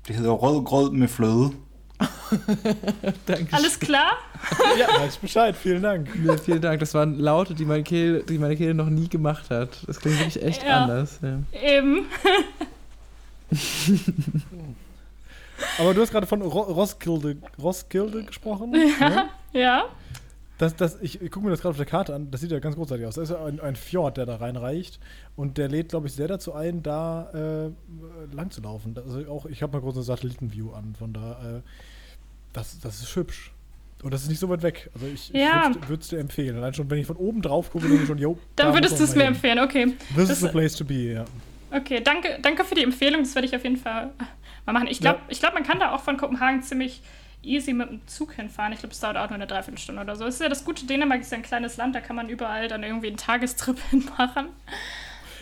[0.09, 1.53] det hedder rød grød med fløde.
[3.26, 3.52] Danke.
[3.52, 4.12] Alles klar?
[4.78, 5.54] Ja, weiß Bescheid.
[5.56, 6.08] Vielen Dank.
[6.24, 6.80] Ja, vielen Dank.
[6.80, 9.70] Das waren Laute, die meine, Kehle, die meine Kehle noch nie gemacht hat.
[9.86, 10.84] Das klingt wirklich echt Ja.
[10.84, 11.18] anders.
[11.22, 11.40] Ja.
[11.60, 12.06] Eben.
[15.78, 18.70] Aber du hast gerade von Ro Roskilde, Roskilde gesprochen.
[18.70, 19.28] ne?
[19.52, 19.84] Ja.
[20.58, 22.30] Das, das, ich ich gucke mir das gerade auf der Karte an.
[22.30, 23.14] Das sieht ja ganz großartig aus.
[23.14, 25.00] Das ist ja ein, ein Fjord, der da reinreicht.
[25.36, 28.94] Und der lädt, glaube ich, sehr dazu ein, da äh, lang zu laufen.
[28.96, 30.94] Also auch, ich habe mal kurz eine Satellitenview an.
[30.98, 31.60] Von da, äh,
[32.53, 33.53] das, das ist hübsch.
[34.03, 34.90] Und das ist nicht so weit weg.
[34.94, 35.70] Also ich, Ja.
[35.70, 36.57] ich würde es dir empfehlen.
[36.57, 38.38] Allein schon, wenn ich von oben drauf gucke, denke ich schon, jo.
[38.57, 39.34] Dann da würdest du es mir hin.
[39.34, 39.94] empfehlen, okay.
[40.14, 41.24] This Das- is the place to be, ja.
[41.70, 43.22] Okay, danke, danke für die Empfehlung.
[43.22, 44.11] Das werde ich auf jeden Fall
[44.66, 44.86] mal machen.
[44.88, 45.24] Ich glaube, Ja.
[45.28, 47.03] ich glaub, man kann da auch von Kopenhagen ziemlich
[47.42, 48.72] easy mit dem Zug hinfahren.
[48.72, 50.24] Ich glaube, es dauert auch nur eine Dreiviertelstunde oder so.
[50.24, 52.68] Das ist ja das Gute, Dänemark ist ja ein kleines Land, da kann man überall
[52.68, 54.46] dann irgendwie einen Tagestrip hinmachen.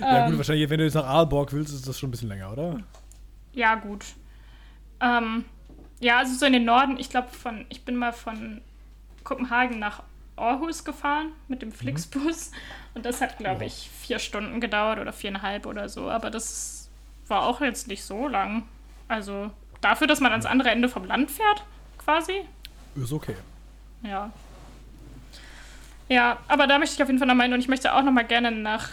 [0.01, 2.29] Ja, gut, Ähm, wahrscheinlich, wenn du jetzt nach Aalborg willst, ist das schon ein bisschen
[2.29, 2.81] länger, oder?
[3.53, 4.05] Ja, gut.
[5.01, 5.45] Ähm,
[6.01, 8.61] ja, also so in den Norden, ich glaube, von, ich bin mal von
[9.25, 10.03] Kopenhagen nach
[10.37, 12.53] Aarhus gefahren mit dem Flixbus.
[12.95, 16.11] Und das hat, glaube ich, vier Stunden gedauert oder viereinhalb oder so.
[16.11, 16.89] Aber das
[17.27, 18.65] war auch jetzt nicht so lang.
[19.09, 21.65] Also dafür, dass man ans andere Ende vom Land fährt,
[21.99, 22.43] quasi.
[22.95, 23.37] Ist okay.
[24.03, 24.31] Ja.
[26.09, 28.03] Ja, aber da möchte ich auf jeden Fall noch mal hin und ich möchte auch
[28.03, 28.91] noch mal gerne nach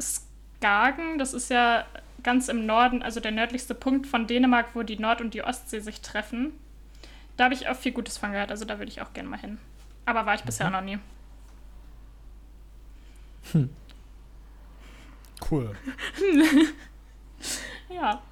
[0.00, 1.18] Skagen.
[1.18, 1.84] Das ist ja
[2.24, 5.80] ganz im Norden, also der nördlichste Punkt von Dänemark, wo die Nord- und die Ostsee
[5.80, 6.52] sich treffen.
[7.36, 9.38] Da habe ich auch viel Gutes von gehört, also da würde ich auch gerne mal
[9.38, 9.58] hin.
[10.06, 10.98] Aber war ich bisher noch nie.
[15.50, 15.70] Cool.
[17.90, 18.22] Ja.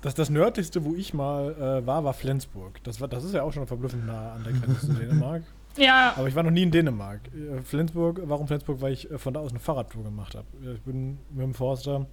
[0.00, 2.82] Das, das nördlichste, wo ich mal äh, war, war Flensburg.
[2.82, 5.42] Das, war, das ist ja auch schon verblüffend nah an der Grenze zu Dänemark.
[5.76, 7.20] Ja, Aber ich war noch nie in Dänemark.
[7.28, 8.80] Äh, Flensburg, warum Flensburg?
[8.80, 10.46] Weil ich äh, von da aus eine Fahrradtour gemacht habe.
[10.74, 12.06] Ich bin mit dem Forster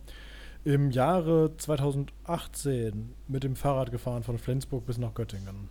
[0.65, 5.69] im Jahre 2018 mit dem Fahrrad gefahren von Flensburg bis nach Göttingen.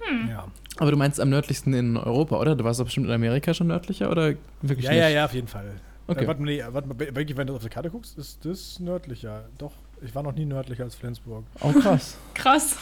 [0.00, 0.28] Hm.
[0.28, 0.48] Ja.
[0.78, 2.56] Aber du meinst am nördlichsten in Europa, oder?
[2.56, 5.00] Du warst doch bestimmt in Amerika schon nördlicher, oder wirklich ja, nicht?
[5.00, 5.80] ja, ja, auf jeden Fall.
[6.06, 6.24] Okay.
[6.24, 8.80] Äh, warte mal, nee, warte mal, wirklich, wenn du auf der Karte guckst, ist das
[8.80, 9.44] nördlicher.
[9.58, 11.44] Doch, ich war noch nie nördlicher als Flensburg.
[11.60, 12.16] Oh, krass.
[12.34, 12.76] krass.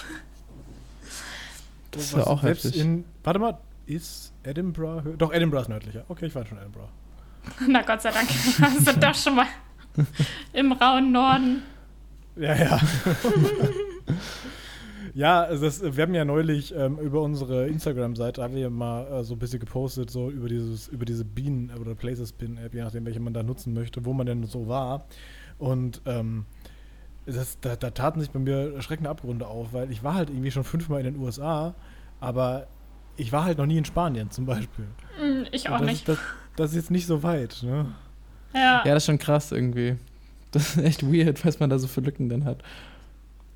[1.91, 2.81] Das ist ja auch selbst heftig.
[2.81, 6.05] in, Warte mal, ist Edinburgh Doch, Edinburgh ist nördlicher.
[6.09, 6.89] Okay, ich war schon in Edinburgh.
[7.69, 8.29] Na Gott sei Dank.
[8.63, 9.47] Also doch schon mal
[10.53, 11.63] im rauen Norden.
[12.37, 12.81] Ja, ja.
[15.15, 19.25] ja, also das, wir haben ja neulich ähm, über unsere Instagram-Seite, haben wir mal äh,
[19.25, 23.05] so ein bisschen gepostet, so über dieses, über diese Bienen- oder Places Bin-App, je nachdem,
[23.05, 25.07] welche man da nutzen möchte, wo man denn so war.
[25.59, 26.47] Und ähm,
[27.27, 30.51] das, da, da taten sich bei mir erschreckende Abgründe auf, weil ich war halt irgendwie
[30.51, 31.75] schon fünfmal in den USA,
[32.21, 32.67] aber
[33.17, 34.87] ich war halt noch nie in Spanien zum Beispiel.
[35.19, 36.09] Hm, Ich auch das, nicht.
[36.09, 36.19] Das,
[36.57, 37.87] das ist jetzt nicht so weit, ne?
[38.55, 38.83] Ja.
[38.85, 39.97] Ja, das ist schon krass irgendwie.
[40.53, 42.59] Das ist echt weird, was man da so für Lücken denn hat.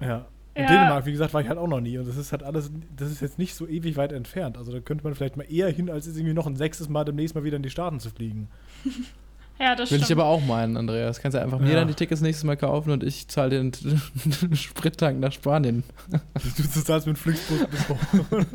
[0.01, 0.27] Ja.
[0.55, 0.69] In Ja.
[0.69, 1.99] Dänemark, wie gesagt, war ich halt auch noch nie.
[1.99, 4.57] Und das ist halt alles, das ist jetzt nicht so ewig weit entfernt.
[4.57, 7.05] Also da könnte man vielleicht mal eher hin, als jetzt irgendwie noch ein sechstes Mal
[7.05, 8.47] demnächst mal wieder in die Staaten zu fliegen.
[9.59, 10.21] ja, das Will ich stimmt.
[10.21, 11.21] aber auch meinen, Andreas.
[11.21, 11.75] Kannst du einfach mir Ja.
[11.81, 13.73] dann die Tickets nächstes Mal kaufen und ich zahle den
[14.55, 15.83] Sprittank nach Spanien.
[16.57, 18.47] Du zahlst mit dem Flixbus bis Wochen.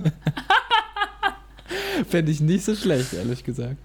[2.07, 3.75] Fände ich nicht so schlecht, ehrlich gesagt.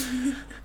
[0.00, 0.32] Ja.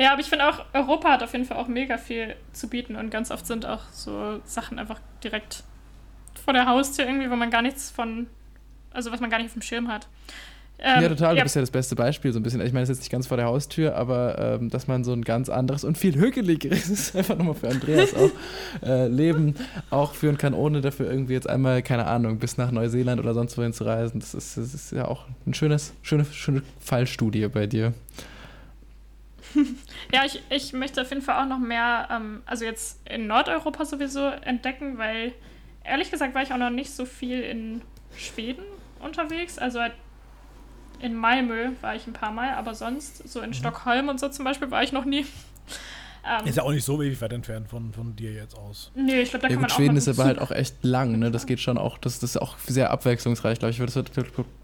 [0.00, 2.94] Ja, aber ich finde auch, Europa hat auf jeden Fall auch mega viel zu bieten
[2.94, 5.64] und ganz oft sind auch so Sachen einfach direkt
[6.44, 8.28] vor der Haustür irgendwie, wo man gar nichts von,
[8.92, 10.06] also was man gar nicht auf dem Schirm hat.
[10.80, 11.34] Ähm, ja, total.
[11.34, 12.60] Du bist ja das beste Beispiel, so ein bisschen.
[12.60, 15.12] Ich meine, es ist jetzt nicht ganz vor der Haustür, aber ähm, dass man so
[15.12, 18.30] ein ganz anderes und viel hügeligeres, ist einfach nochmal für Andreas auch,
[18.86, 19.56] äh, Leben
[19.90, 23.58] auch führen kann, ohne dafür irgendwie jetzt einmal, keine Ahnung, bis nach Neuseeland oder sonst
[23.58, 24.20] wohin zu reisen.
[24.20, 27.92] Das ist, das ist ja auch ein schönes, schöne, schöne Fallstudie bei dir.
[30.12, 33.84] Ja, ich, ich möchte auf jeden Fall auch noch mehr, ähm, also jetzt in Nordeuropa
[33.84, 35.32] sowieso entdecken, weil
[35.84, 37.82] ehrlich gesagt war ich auch noch nicht so viel in
[38.16, 38.62] Schweden
[39.00, 39.58] unterwegs.
[39.58, 39.92] Also halt
[41.00, 44.44] in Malmö war ich ein paar Mal, aber sonst so in Stockholm und so zum
[44.44, 45.26] Beispiel war ich noch nie.
[46.28, 48.90] Ähm, Ist ja auch nicht so ewig weit entfernt von, von dir jetzt aus.
[48.94, 50.50] nee, ich glaube, da Ja kann man gut, auch Schweden mit ist aber halt auch
[50.50, 51.30] echt lang, ne?
[51.30, 53.78] Das geht schon auch, das, das ist auch sehr abwechslungsreich, glaube ich.
[53.78, 54.10] Das wird,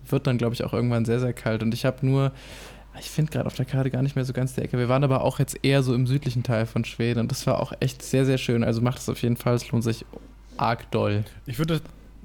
[0.09, 1.63] wird dann, glaube ich, auch irgendwann sehr, sehr kalt.
[1.63, 2.33] Und ich habe nur,
[2.99, 4.79] ich finde gerade auf der Karte gar nicht mehr so ganz die Ecke.
[4.79, 7.61] Wir waren aber auch jetzt eher so im südlichen Teil von Schweden und das war
[7.61, 8.65] auch echt sehr, sehr schön.
[8.65, 10.05] Also macht es auf jeden Fall, es lohnt sich
[10.57, 11.25] arg doll.
[11.47, 11.81] Ich würde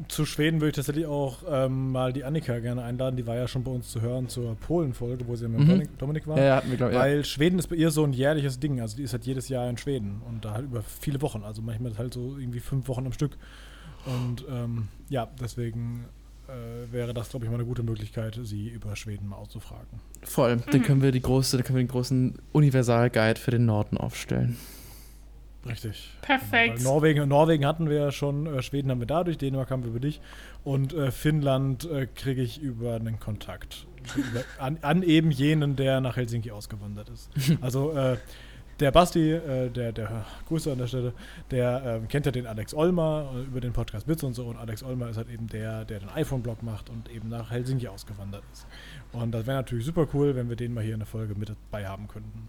[0.07, 3.17] zu Schweden würde ich tatsächlich auch ähm, mal die Annika gerne einladen.
[3.17, 5.89] Die war ja schon bei uns zu hören zur Polen-Folge, wo sie mit Mhm.
[5.97, 6.37] Dominik, war.
[6.37, 6.97] Ja, ja, hatten wir, glaube ich.
[6.97, 7.03] Ja.
[7.03, 8.79] Weil Schweden ist bei ihr so ein jährliches Ding.
[8.79, 11.43] Also die ist halt jedes Jahr in Schweden und da halt über viele Wochen.
[11.43, 13.37] Also manchmal halt so irgendwie fünf Wochen am Stück.
[14.05, 16.05] Und ähm, ja, deswegen
[16.49, 19.99] äh, wäre das, glaube ich, mal eine gute Möglichkeit, sie über Schweden mal auszufragen.
[20.23, 20.61] Voll.
[20.71, 24.57] Dann können wir die große, dann können wir den großen Universalguide für den Norden aufstellen.
[25.65, 26.11] Richtig.
[26.21, 26.77] Perfekt.
[26.77, 29.89] Weil Norwegen, Norwegen hatten wir ja schon, äh, Schweden haben wir dadurch, Dänemark haben wir
[29.89, 30.21] über dich
[30.63, 33.85] und äh, Finnland äh, kriege ich über einen Kontakt.
[34.15, 37.29] über, an, an eben jenen, der nach Helsinki ausgewandert ist.
[37.61, 38.17] Also äh,
[38.79, 41.13] der Basti, äh, der, der Grüße an der Stelle,
[41.51, 44.57] der ähm, kennt ja den Alex Olmer äh, über den Podcast Bits und so und
[44.57, 48.43] Alex Olmer ist halt eben der, der den iPhone-Blog macht und eben nach Helsinki ausgewandert
[48.53, 48.65] ist.
[49.11, 51.49] Und das wäre natürlich super cool, wenn wir den mal hier in der Folge mit
[51.49, 52.47] dabei haben könnten.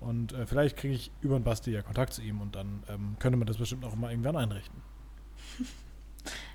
[0.00, 3.16] Und äh, vielleicht kriege ich über den Basti ja Kontakt zu ihm und dann ähm,
[3.18, 4.80] könnte man das bestimmt auch mal irgendwann einrichten.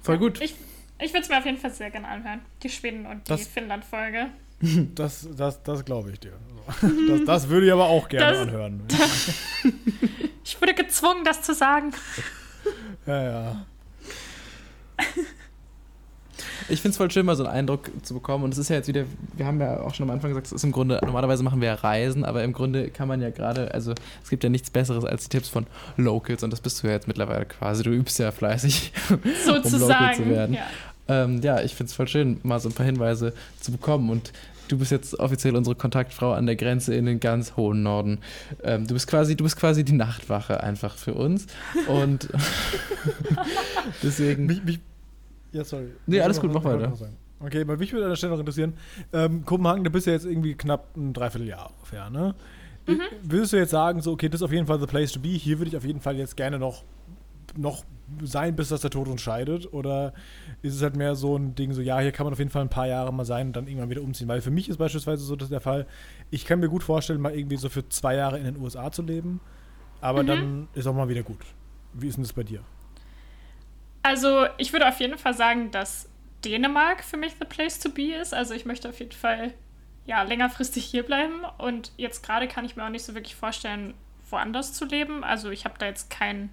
[0.01, 0.41] Voll gut.
[0.41, 0.55] Ich,
[0.99, 2.41] ich würde es mir auf jeden Fall sehr gerne anhören.
[2.63, 4.29] Die Schweden- und die Finnland-Folge.
[4.95, 6.33] Das, das, das glaube ich dir.
[7.07, 8.81] Das, das würde ich aber auch gerne Das- anhören.
[10.47, 11.91] Ich wurde gezwungen, das zu sagen.
[13.07, 13.65] Ja, ja.
[16.69, 18.43] Ich finde es voll schön, mal so einen Eindruck zu bekommen.
[18.43, 20.53] Und es ist ja jetzt wieder, wir haben ja auch schon am Anfang gesagt, es
[20.53, 23.71] ist im Grunde, normalerweise machen wir ja Reisen, aber im Grunde kann man ja gerade,
[23.73, 23.93] also
[24.23, 25.65] es gibt ja nichts Besseres als die Tipps von
[25.97, 27.83] Locals und das bist du ja jetzt mittlerweile quasi.
[27.83, 30.29] Du übst ja fleißig, um Local zu Sozusagen.
[30.29, 30.55] werden.
[30.55, 30.65] ja.
[31.07, 34.09] Ähm, ja, ich finde es voll schön, mal so ein paar Hinweise zu bekommen.
[34.09, 34.33] Und
[34.67, 38.19] du bist jetzt offiziell unsere Kontaktfrau an der Grenze in den ganz hohen Norden.
[38.63, 41.47] Ähm, du bist quasi, du bist quasi die Nachtwache einfach für uns.
[41.87, 42.29] Und
[44.03, 44.45] deswegen.
[44.45, 44.79] Mich, mich,
[45.51, 45.87] ja, sorry.
[46.05, 46.91] Nee, alles gut, mach weiter.
[47.39, 48.73] Okay, aber mich würde an der Stelle noch interessieren,
[49.13, 52.33] ähm, Kopenhagen, da bist du jetzt irgendwie knapp ein Dreivierteljahr ungefähr, ne?
[52.87, 53.01] Mhm.
[53.23, 55.29] Würdest du jetzt sagen, so, okay, das ist auf jeden Fall the place to be,
[55.29, 56.83] hier würde ich auf jeden Fall jetzt gerne noch,
[57.57, 57.83] noch
[58.21, 59.71] sein, bis das der Tod uns scheidet?
[59.73, 60.13] Oder
[60.61, 62.61] ist es halt mehr so ein Ding, so, ja, hier kann man auf jeden Fall
[62.61, 64.27] ein paar Jahre mal sein und dann irgendwann wieder umziehen?
[64.27, 65.87] Weil für mich ist beispielsweise so das der Fall,
[66.29, 69.01] ich kann mir gut vorstellen, mal irgendwie so für zwei Jahre in den USA zu
[69.01, 69.41] leben,
[70.01, 70.27] aber Mhm.
[70.27, 71.39] dann ist auch mal wieder gut.
[71.93, 72.63] Wie ist denn das bei dir?
[74.03, 76.09] Also, ich würde auf jeden Fall sagen, dass
[76.43, 78.33] Dänemark für mich the place to be ist.
[78.33, 79.53] Also, ich möchte auf jeden Fall
[80.05, 81.43] ja, längerfristig hier bleiben.
[81.57, 83.95] Und jetzt gerade kann ich mir auch nicht so wirklich vorstellen,
[84.29, 85.23] woanders zu leben.
[85.23, 86.49] Also, ich habe da jetzt kein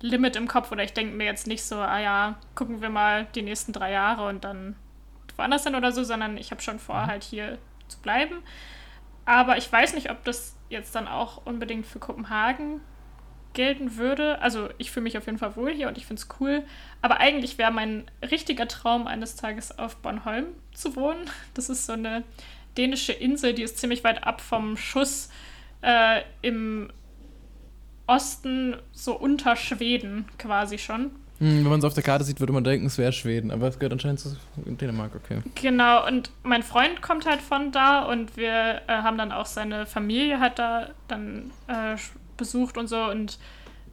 [0.00, 3.26] Limit im Kopf oder ich denke mir jetzt nicht so, ah ja, gucken wir mal
[3.34, 4.76] die nächsten drei Jahre und dann
[5.36, 8.42] woanders hin oder so, sondern ich habe schon vor, halt hier zu bleiben.
[9.24, 12.80] Aber ich weiß nicht, ob das jetzt dann auch unbedingt für Kopenhagen
[13.52, 14.40] gelten würde.
[14.40, 16.62] Also ich fühle mich auf jeden Fall wohl hier und ich finde es cool.
[17.02, 21.28] Aber eigentlich wäre mein richtiger Traum eines Tages auf Bornholm zu wohnen.
[21.54, 22.22] Das ist so eine
[22.76, 25.30] dänische Insel, die ist ziemlich weit ab vom Schuss
[25.82, 26.92] äh, im
[28.10, 31.12] Osten, so unter Schweden quasi schon.
[31.38, 33.68] Hm, wenn man es auf der Karte sieht, würde man denken, es wäre Schweden, aber
[33.68, 35.40] es gehört anscheinend zu Dänemark, okay.
[35.54, 39.86] Genau, und mein Freund kommt halt von da und wir äh, haben dann auch seine
[39.86, 41.96] Familie hat da dann äh,
[42.36, 43.04] besucht und so.
[43.04, 43.38] Und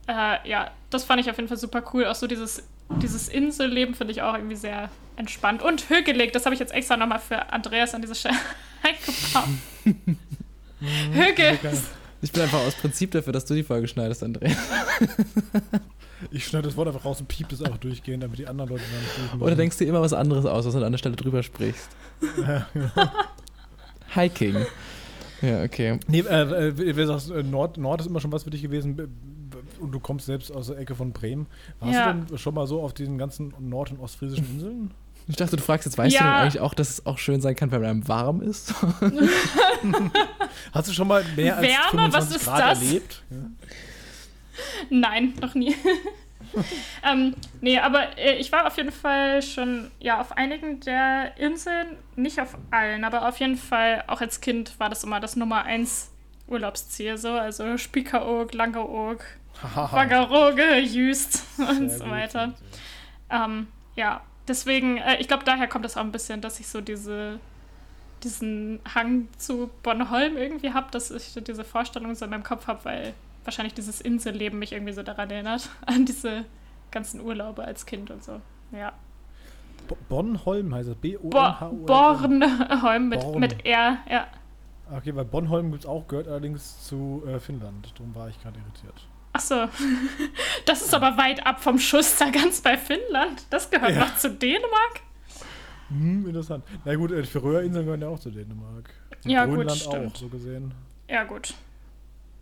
[0.07, 2.05] äh, ja, das fand ich auf jeden Fall super cool.
[2.05, 2.63] Auch so dieses,
[3.01, 5.61] dieses Inselleben finde ich auch irgendwie sehr entspannt.
[5.61, 8.37] Und Hügelig, das habe ich jetzt extra nochmal für Andreas an diese Stelle
[8.83, 9.49] eingebaut.
[11.13, 11.59] Hügel.
[12.21, 14.55] Ich bin einfach aus Prinzip dafür, dass du die Folge schneidest, Andrea.
[16.31, 18.81] Ich schneide das Wort einfach raus und piep das einfach durchgehend, damit die anderen Leute
[18.91, 19.41] dann nicht durchmachen.
[19.43, 21.89] Oder denkst dir immer was anderes aus, was du an der Stelle drüber sprichst.
[22.41, 22.89] Ja, genau.
[24.15, 24.55] Hiking.
[25.43, 25.99] Ja, okay.
[26.07, 28.97] Nee, äh, äh, wie sagst, äh, Nord, Nord ist immer schon was für dich gewesen
[29.79, 31.45] und du kommst selbst aus der Ecke von Bremen.
[31.81, 32.13] Warst Ja.
[32.13, 34.91] du denn schon mal so auf diesen ganzen nord- und ostfriesischen Inseln?
[35.29, 36.21] Ich dachte, du fragst jetzt, weißt Ja.
[36.21, 38.73] du denn eigentlich auch, dass es auch schön sein kann, wenn einem warm ist?
[40.73, 42.11] Hast du schon mal mehr als Wärme?
[42.11, 42.81] 25 Was ist Grad das?
[42.81, 43.23] erlebt?
[43.29, 43.37] Ja.
[44.89, 45.75] Nein, noch nie.
[47.03, 51.97] ähm, nee, aber äh, ich war auf jeden Fall schon ja, auf einigen der Inseln,
[52.15, 55.63] nicht auf allen, aber auf jeden Fall auch als Kind war das immer das Nummer
[55.63, 56.09] eins
[56.47, 57.17] Urlaubsziel.
[57.17, 57.31] So.
[57.31, 59.23] Also Spiekeroog, Langeoog,
[59.91, 62.53] Waggeroge, Jüst und so weiter.
[63.29, 66.81] Ähm, ja, deswegen, äh, ich glaube, daher kommt es auch ein bisschen, dass ich so
[66.81, 67.39] diese,
[68.23, 72.67] diesen Hang zu Bornholm irgendwie habe, dass ich so diese Vorstellung so in meinem Kopf
[72.67, 76.45] habe, weil wahrscheinlich dieses Inselleben mich irgendwie so daran erinnert, an diese
[76.91, 78.41] ganzen Urlaube als Kind und so.
[78.71, 78.93] Ja.
[79.87, 80.95] Bo- Bornholm heißt das.
[80.95, 81.85] Bo B-O-N-H-O-L-M.
[81.85, 83.39] Bornholm mit, Born.
[83.39, 84.27] mit R, ja.
[84.91, 87.91] Okay, weil Bornholm gibt es auch, gehört allerdings zu äh, Finnland.
[87.97, 89.07] Darum war ich gerade irritiert.
[89.37, 89.69] Ach so.
[90.65, 93.43] Das ist aber weit ab vom Schuss da ganz bei Finnland.
[93.49, 93.99] Das gehört Ja.
[93.99, 95.01] noch zu Dänemark.
[95.89, 96.65] Hm, interessant.
[96.83, 98.89] Na gut, äh, die Färöerinseln gehören ja auch zu Dänemark.
[99.23, 100.13] Und Ja, gut, Grönland stimmt.
[100.13, 100.73] auch, so gesehen.
[101.07, 101.53] Ja, gut.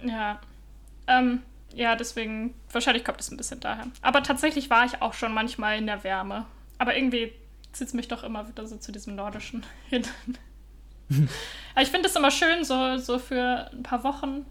[0.04, 0.40] Ja.
[1.08, 1.42] Ähm,
[1.74, 3.86] ja, deswegen, wahrscheinlich kommt es ein bisschen daher.
[4.02, 6.46] Aber tatsächlich war ich auch schon manchmal in der Wärme.
[6.80, 7.32] Aber irgendwie
[7.74, 10.04] zieht es mich doch immer wieder so zu diesem Nordischen hin.
[11.80, 14.46] Ich finde es immer schön, so, so für ein paar Wochen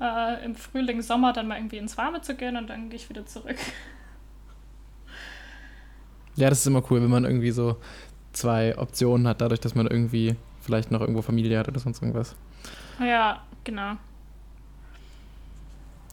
[0.00, 3.08] äh, im Frühling, Sommer dann mal irgendwie ins Warme zu gehen und dann gehe ich
[3.08, 3.56] wieder zurück.
[6.36, 7.76] Ja, das ist immer cool, wenn man irgendwie so
[8.32, 12.36] zwei Optionen hat, dadurch, dass man irgendwie vielleicht noch irgendwo Familie hat oder sonst irgendwas.
[13.00, 13.96] Ja, genau.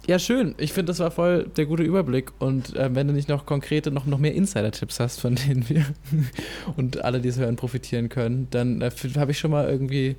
[0.08, 0.54] Ja, schön.
[0.60, 2.32] Ich finde, das war voll der gute Überblick.
[2.40, 5.84] Und äh, wenn du nicht noch konkrete, noch, noch mehr Insider-Tipps hast, von denen wir
[6.78, 10.16] und alle, die es hören, profitieren können, dann äh, habe ich schon mal irgendwie,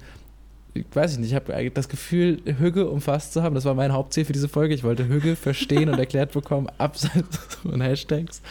[0.93, 3.55] weiß ich nicht, ich habe das Gefühl, Hügge umfasst zu haben.
[3.55, 4.75] Das war mein Hauptziel für diese Folge.
[4.75, 8.43] Ich wollte Hügge verstehen und erklärt bekommen, abseits von Hashtags.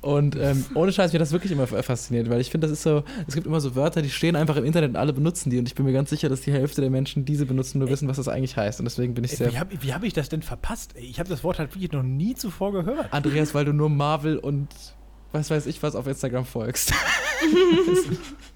[0.00, 3.04] Und ähm, ohne Scheiß, mir das wirklich immer fasziniert, weil ich finde, das ist so,
[3.28, 5.58] es gibt immer so Wörter, die stehen einfach im Internet und alle benutzen die.
[5.58, 8.08] Und ich bin mir ganz sicher, dass die Hälfte der Menschen diese benutzen, nur wissen,
[8.08, 8.80] was das eigentlich heißt.
[8.80, 10.94] Und deswegen bin ich sehr wie habe hab ich das denn verpasst?
[10.96, 13.12] Ich habe das Wort halt wirklich noch nie zuvor gehört.
[13.12, 14.68] Andreas, weil du nur Marvel und
[15.30, 16.92] was weiß ich was auf Instagram folgst.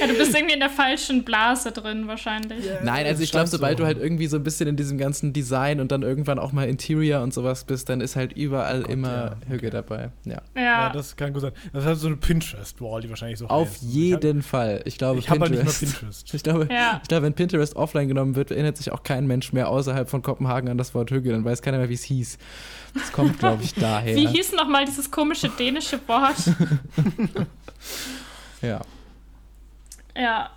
[0.00, 2.64] Ja, du bist irgendwie in der falschen Blase drin, wahrscheinlich.
[2.82, 5.80] Nein, also ich glaube, sobald du halt irgendwie so ein bisschen in diesem ganzen Design
[5.80, 9.08] und dann irgendwann auch mal Interior und sowas bist, dann ist halt überall Gott, immer
[9.08, 9.70] ja, Hügge okay.
[9.70, 10.10] dabei.
[10.24, 10.42] Ja.
[10.54, 11.52] Ja, Ja, das kann gut sein.
[11.72, 13.82] Das ist halt so eine Pinterest-Wall, die wahrscheinlich so Auf heißt.
[13.82, 14.82] jeden Fall.
[14.84, 15.82] Ich glaube, Ich habe hab halt nicht Pinterest.
[15.82, 16.34] mal Pinterest.
[16.34, 17.00] Ich glaube, Ja.
[17.02, 20.22] ich glaube, wenn Pinterest offline genommen wird, erinnert sich auch kein Mensch mehr außerhalb von
[20.22, 21.30] Kopenhagen an das Wort Hügge.
[21.32, 22.38] Dann weiß keiner mehr, wie es hieß.
[22.94, 24.16] Das kommt, glaube ich, daher.
[24.16, 26.36] Wie hieß noch mal dieses komische dänische Wort?
[28.62, 28.80] ja.
[30.16, 30.50] Ja.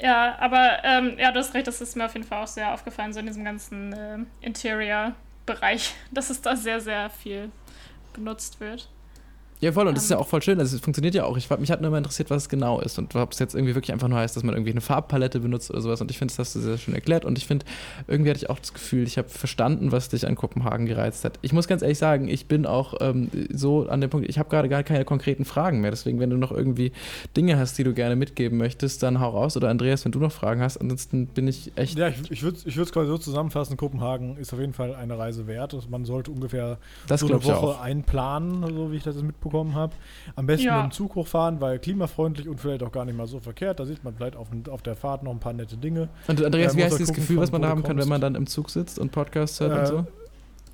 [0.00, 2.72] Ja, aber ähm, ja, du hast recht, das ist mir auf jeden Fall auch sehr
[2.72, 7.50] aufgefallen, so in diesem ganzen ähm, Interior-Bereich, dass es da sehr, sehr viel
[8.12, 8.88] benutzt wird.
[9.60, 10.22] Ja, voll, und das ist ja Ähm.
[10.22, 10.58] auch voll schön.
[10.60, 11.36] Also, es funktioniert ja auch.
[11.36, 13.74] Ich, mich hat nur immer interessiert, was es genau ist und ob es jetzt irgendwie
[13.74, 16.00] wirklich einfach nur heißt, dass man irgendwie eine Farbpalette benutzt oder sowas.
[16.00, 17.24] Und ich finde, das hast du sehr schön erklärt.
[17.24, 17.66] Und ich finde,
[18.06, 21.38] irgendwie hatte ich auch das Gefühl, ich habe verstanden, was dich an Kopenhagen gereizt hat.
[21.42, 24.48] Ich muss ganz ehrlich sagen, ich bin auch ähm, so an dem Punkt, ich habe
[24.48, 25.90] gerade gar keine konkreten Fragen mehr.
[25.90, 26.92] Deswegen, wenn du noch irgendwie
[27.36, 29.56] Dinge hast, die du gerne mitgeben möchtest, dann hau raus.
[29.56, 30.76] Oder Andreas, wenn du noch Fragen hast.
[30.76, 31.98] Ansonsten bin ich echt.
[31.98, 33.76] Ja, ich, ich würde es quasi so zusammenfassen.
[33.76, 35.74] Kopenhagen ist auf jeden Fall eine Reise wert.
[35.74, 39.74] Also man sollte ungefähr das so eine Woche einplanen, so wie ich das jetzt mitbekommen
[39.74, 39.92] habe.
[40.36, 40.82] Am besten Ja.
[40.82, 43.80] mit dem Zug hochfahren, weil klimafreundlich und vielleicht auch gar nicht mal so verkehrt.
[43.80, 46.08] Da sieht man vielleicht auf, auf der Fahrt noch ein paar nette Dinge.
[46.26, 48.20] Und Andreas, Ja, wie heißt dieses gucken, Gefühl, was man da haben kann, wenn man
[48.20, 50.06] dann im Zug sitzt und Podcasts hört und Äh, so?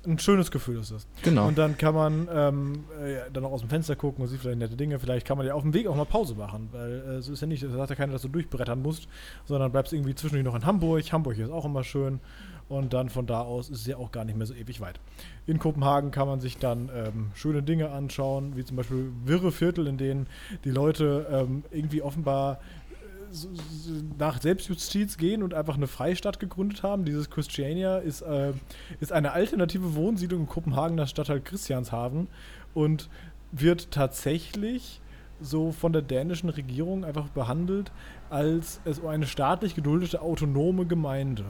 [0.07, 1.07] Ein schönes Gefühl ist das.
[1.23, 1.47] Genau.
[1.47, 4.59] Und dann kann man ähm, äh, dann auch aus dem Fenster gucken und sieht vielleicht
[4.59, 4.99] nette Dinge.
[4.99, 7.41] Vielleicht kann man ja auf dem Weg auch mal Pause machen, weil äh, so ist
[7.41, 9.07] ja nicht, da sagt ja keiner, dass du durchbrettern musst,
[9.45, 11.11] sondern bleibst irgendwie zwischendurch noch in Hamburg.
[11.11, 12.19] Hamburg ist auch immer schön.
[12.67, 14.99] Und dann von da aus ist es ja auch gar nicht mehr so ewig weit.
[15.45, 19.85] In Kopenhagen kann man sich dann ähm, schöne Dinge anschauen, wie zum Beispiel wirre Viertel,
[19.85, 20.27] in denen
[20.63, 22.59] die Leute ähm, irgendwie offenbar
[23.33, 23.37] äh,
[24.17, 27.05] nach Selbstjustiz gehen und einfach eine Freistadt gegründet haben.
[27.05, 28.53] Dieses Christiania ist, äh,
[28.99, 32.27] ist eine alternative Wohnsiedlung in Kopenhagen, das Stadtteil Christianshaven
[32.73, 33.09] und
[33.51, 35.01] wird tatsächlich
[35.39, 37.91] so von der dänischen Regierung einfach behandelt
[38.29, 41.45] als, als eine staatlich geduldete autonome Gemeinde.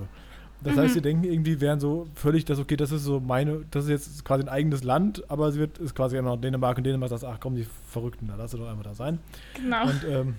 [0.64, 0.80] Das Mhm.
[0.80, 3.90] heißt, sie denken irgendwie, wären so völlig das, okay, das ist so meine, das ist
[3.90, 7.10] jetzt quasi ein eigenes Land, aber sie wird, ist quasi immer noch Dänemark und Dänemark
[7.10, 9.20] sagt, ach komm, die Verrückten, da lass sie doch einfach da sein.
[9.56, 9.84] Genau.
[9.88, 10.36] Und ähm,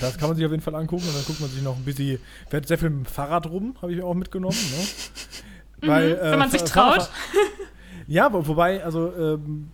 [0.00, 1.84] das kann man sich auf jeden Fall angucken und dann guckt man sich noch ein
[1.84, 2.18] bisschen,
[2.50, 4.86] fährt sehr viel mit dem Fahrrad rum, habe ich auch mitgenommen, ne?
[5.88, 7.08] Weil, Mhm, wenn man sich traut.
[8.08, 9.68] Ja, aber wobei, also ähm,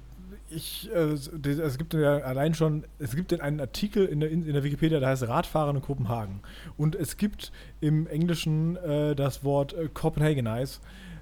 [0.55, 4.65] ich, äh, es gibt ja allein schon, es gibt einen Artikel in der, in der
[4.65, 6.41] Wikipedia, der heißt Radfahren in Kopenhagen.
[6.77, 10.81] Und es gibt im Englischen äh, das Wort äh, Copenhagenize,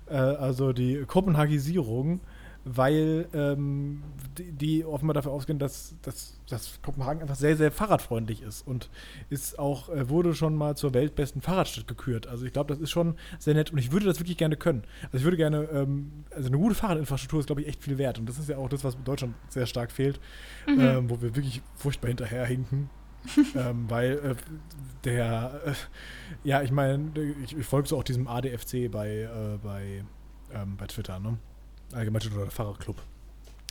[0.09, 2.21] äh, also die Kopenhagisierung,
[2.65, 4.03] weil ähm,
[4.39, 8.89] die, die offenbar dafür ausgehen, dass, dass, dass Kopenhagen einfach sehr, sehr fahrradfreundlich ist und
[9.31, 12.27] ist auch, äh, wurde schon mal zur weltbesten Fahrradstadt gekürt.
[12.27, 14.83] Also ich glaube, das ist schon sehr nett und ich würde das wirklich gerne können.
[15.07, 18.19] Also ich würde gerne, ähm, also eine gute Fahrradinfrastruktur ist, glaube ich, echt viel wert
[18.19, 20.21] und das ist ja auch das, was in Deutschland sehr stark fehlt,
[20.67, 20.81] Mhm.
[20.81, 22.91] ähm, wo wir wirklich furchtbar hinterherhinken.
[23.55, 24.35] ähm, weil äh,
[25.05, 25.73] der, äh,
[26.43, 27.11] ja, ich meine,
[27.45, 30.05] ich, ich folge so auch diesem ADFC bei, äh, bei,
[30.53, 31.39] ähm, bei Twitter, ne?
[31.93, 32.97] Allgemein oder Fahrradclub.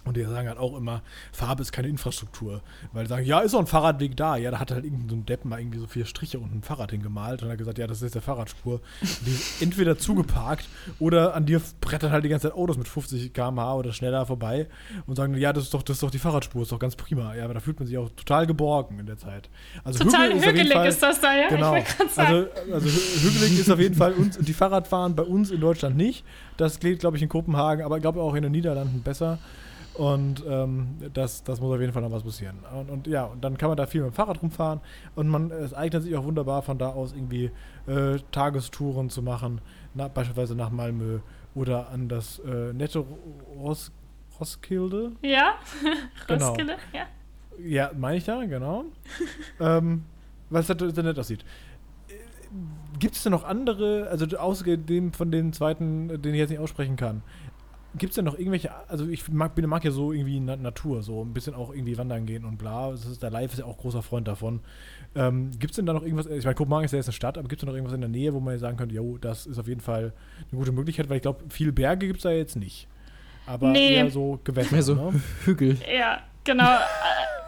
[0.03, 1.01] Und die sagen halt auch immer,
[1.31, 2.61] Farbe ist keine Infrastruktur.
[2.91, 4.35] Weil die sagen, ja, ist doch ein Fahrradweg da.
[4.35, 6.63] Ja, da hat halt irgendein so ein Depp mal irgendwie so vier Striche und ein
[6.63, 8.81] Fahrrad hingemalt und hat gesagt, ja, das ist der Fahrradspur.
[9.01, 10.67] Und die ist entweder zugeparkt
[10.99, 14.67] oder an dir brettern halt die ganze Zeit Autos mit 50 km/h oder schneller vorbei
[15.05, 17.35] und sagen, ja, das ist doch, das ist doch die Fahrradspur, ist doch ganz prima.
[17.35, 19.49] Ja, aber da fühlt man sich auch total geborgen in der Zeit.
[19.83, 21.47] Also Total Hügel ist hügelig Fall- ist das da, ja?
[21.49, 21.73] Genau.
[21.73, 25.61] Also, also hü- hügelig ist auf jeden Fall uns und die Fahrradfahren bei uns in
[25.61, 26.25] Deutschland nicht.
[26.57, 29.37] Das geht, glaube ich, in Kopenhagen, aber ich glaube auch in den Niederlanden besser.
[29.95, 32.59] Und ähm, das, das muss auf jeden Fall noch was passieren.
[32.73, 34.79] Und, und ja, und dann kann man da viel mit dem Fahrrad rumfahren
[35.15, 37.51] und man es eignet sich auch wunderbar von da aus irgendwie
[37.87, 39.59] äh, Tagestouren zu machen,
[39.93, 41.19] na, beispielsweise nach Malmö
[41.55, 43.03] oder an das äh, nette
[43.57, 43.91] Ros
[44.39, 45.11] Roskilde.
[45.21, 45.55] ja,
[46.27, 46.47] Genau.
[46.47, 47.05] Roskilde, ja.
[47.63, 48.85] Ja, meine ich da, genau.
[49.59, 50.05] ähm,
[50.49, 51.45] was das sehr nett aussieht.
[52.97, 56.59] Gibt es denn noch andere, also außer dem von den zweiten, den ich jetzt nicht
[56.59, 57.23] aussprechen kann,
[57.97, 61.03] gibt es denn noch irgendwelche, also ich mag, bin, mag ja so irgendwie Na Natur,
[61.03, 62.91] so ein bisschen auch irgendwie wandern gehen und bla.
[62.91, 64.61] Das ist, der Live ist ja auch großer Freund davon.
[65.15, 67.37] Ähm, gibt es denn da noch irgendwas, ich meine, Kopenhagen ist ja jetzt eine Stadt,
[67.37, 69.45] aber gibt es da noch irgendwas in der Nähe, wo man sagen könnte, jo, das
[69.45, 70.13] ist auf jeden Fall
[70.51, 72.87] eine gute Möglichkeit, weil ich glaube, viele Berge gibt es da jetzt nicht.
[73.45, 73.95] Aber Nee.
[73.95, 75.21] eher so Gewässer, Mehr so ne?
[75.45, 75.77] Hügel.
[75.93, 76.75] Ja, genau.
[76.75, 76.77] äh,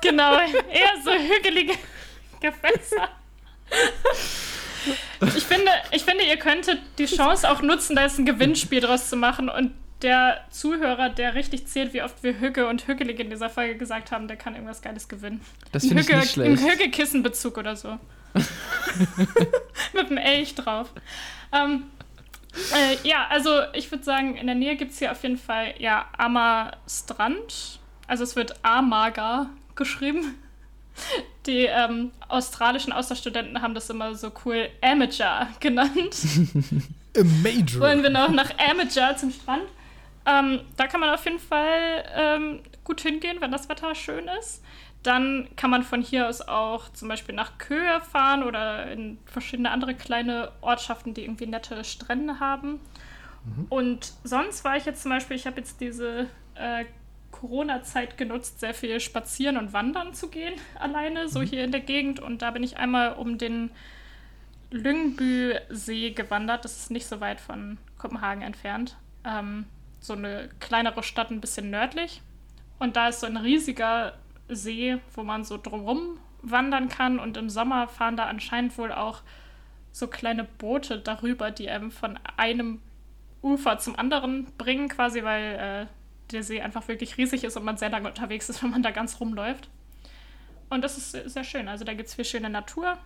[0.01, 1.73] genau, eher so hügelige
[2.41, 3.07] Gewässer.
[5.21, 9.09] Ich finde, ich finde, ihr könntet die Chance auch nutzen, da jetzt ein Gewinnspiel draus
[9.09, 9.71] zu machen und
[10.03, 14.11] der Zuhörer, der richtig zählt, wie oft wir Hügge und Hügelig in dieser Folge gesagt
[14.11, 15.41] haben, der kann irgendwas Geiles gewinnen.
[15.71, 16.61] Das finde ich nicht schlecht.
[16.61, 17.97] Ein Hügge-Kissenbezug oder so.
[19.93, 20.91] Mit einem Elch drauf.
[21.51, 21.83] Ähm,
[22.73, 25.73] äh, ja, also ich würde sagen, in der Nähe gibt es hier auf jeden Fall
[25.79, 27.79] ja Ammer Strand.
[28.07, 30.35] Also es wird Amaga geschrieben.
[31.47, 36.15] Die ähm, australischen Austauschstudenten haben das immer so cool Amateur genannt.
[37.17, 37.81] A Major.
[37.81, 39.63] Wollen wir noch nach Amager zum Strand?
[40.25, 44.63] Ähm, da kann man auf jeden Fall ähm, gut hingehen, wenn das Wetter schön ist.
[45.03, 49.69] Dann kann man von hier aus auch zum Beispiel nach Köhe fahren oder in verschiedene
[49.71, 52.79] andere kleine Ortschaften, die irgendwie nette Strände haben.
[53.69, 56.85] Und sonst war ich jetzt zum Beispiel, ich habe jetzt diese äh,
[57.31, 62.19] Corona-Zeit genutzt, sehr viel spazieren und wandern zu gehen, alleine, so hier in der Gegend.
[62.19, 63.71] Und da bin ich einmal um den
[64.71, 66.63] Lyngbü-See gewandert.
[66.63, 68.95] Das ist nicht so weit von Kopenhagen entfernt.
[69.25, 69.65] Ähm,
[70.03, 72.21] so eine kleinere Stadt, ein bisschen nördlich.
[72.77, 74.13] Und da ist so ein riesiger
[74.49, 77.19] See, wo man so drumrum wandern kann.
[77.19, 79.21] Und im Sommer fahren da anscheinend wohl auch
[79.93, 82.81] so kleine Boote darüber, die einem von einem
[83.41, 87.77] Ufer zum anderen bringen, quasi, weil äh, der See einfach wirklich riesig ist und man
[87.77, 89.69] sehr lange unterwegs ist, wenn man da ganz rumläuft.
[90.69, 91.69] Und das ist sehr- sehr schön.
[91.69, 92.97] Also da gibt es viel schöne Natur.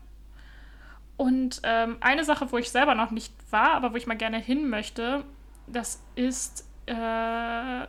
[1.16, 4.40] Und ähm, eine Sache, wo ich selber noch nicht war, aber wo ich mal gerne
[4.40, 5.24] hin möchte,
[5.68, 7.88] das ist äh,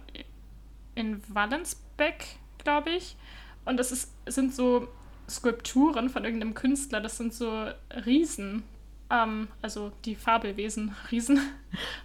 [0.95, 2.25] in Wallensbeck,
[2.63, 3.17] glaube ich.
[3.65, 4.89] Und das ist, sind so
[5.29, 7.01] Skulpturen von irgendeinem Künstler.
[7.01, 7.67] Das sind so
[8.07, 8.63] Riesen.
[9.11, 11.41] Ähm, also die Fabelwesen, Riesen.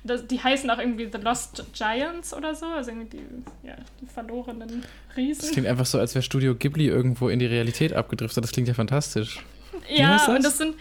[0.04, 2.66] Das, die heißen auch irgendwie The Lost Giants oder so.
[2.68, 5.52] Also irgendwie die, ja, die verlorenen Das Riesen.
[5.52, 8.44] klingt einfach so, als wäre Studio Ghibli irgendwo in die Realität abgedriftet.
[8.44, 9.44] Das klingt ja fantastisch.
[9.90, 10.28] Ja, das?
[10.30, 10.76] und das sind,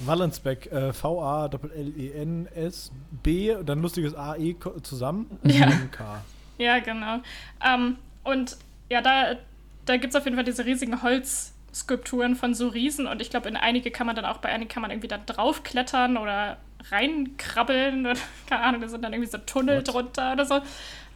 [0.00, 1.54] Wallensbeck, äh, V-A-L-L-E-N-S-B,
[3.54, 5.38] und dann lustiges A-E zusammen.
[5.44, 5.70] Ja.
[5.90, 6.22] K.
[6.58, 7.20] Ja, genau.
[7.64, 8.56] Ähm, und
[8.90, 9.36] ja, da,
[9.84, 13.48] da gibt es auf jeden Fall diese riesigen Holzskulpturen von so Riesen und ich glaube,
[13.48, 16.56] in einige kann man dann auch, bei einigen kann man irgendwie da draufklettern oder
[16.90, 18.18] reinkrabbeln oder
[18.48, 19.88] keine Ahnung, da sind dann irgendwie so Tunnel What?
[19.92, 20.60] drunter oder so.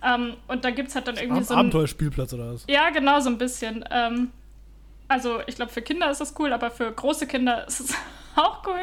[0.03, 2.65] Ähm, und da gibt es halt dann irgendwie Ab so ein, Abenteuerspielplatz oder was?
[2.69, 3.85] Ja, genau, so ein bisschen.
[3.91, 4.31] Ähm,
[5.09, 7.95] also ich glaube, für Kinder ist das cool, aber für große Kinder ist es
[8.37, 8.81] auch cool.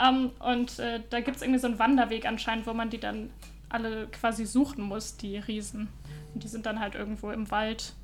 [0.00, 3.30] Ähm, und äh, da gibt es irgendwie so einen Wanderweg anscheinend, wo man die dann
[3.68, 5.88] alle quasi suchen muss, die Riesen.
[6.34, 7.94] Und die sind dann halt irgendwo im Wald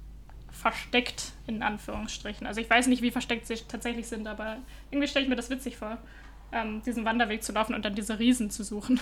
[0.50, 2.46] versteckt, in Anführungsstrichen.
[2.46, 4.56] Also ich weiß nicht, wie versteckt sie tatsächlich sind, aber
[4.90, 5.98] irgendwie stelle ich mir das witzig vor,
[6.52, 8.98] ähm, diesen Wanderweg zu laufen und dann diese Riesen zu suchen.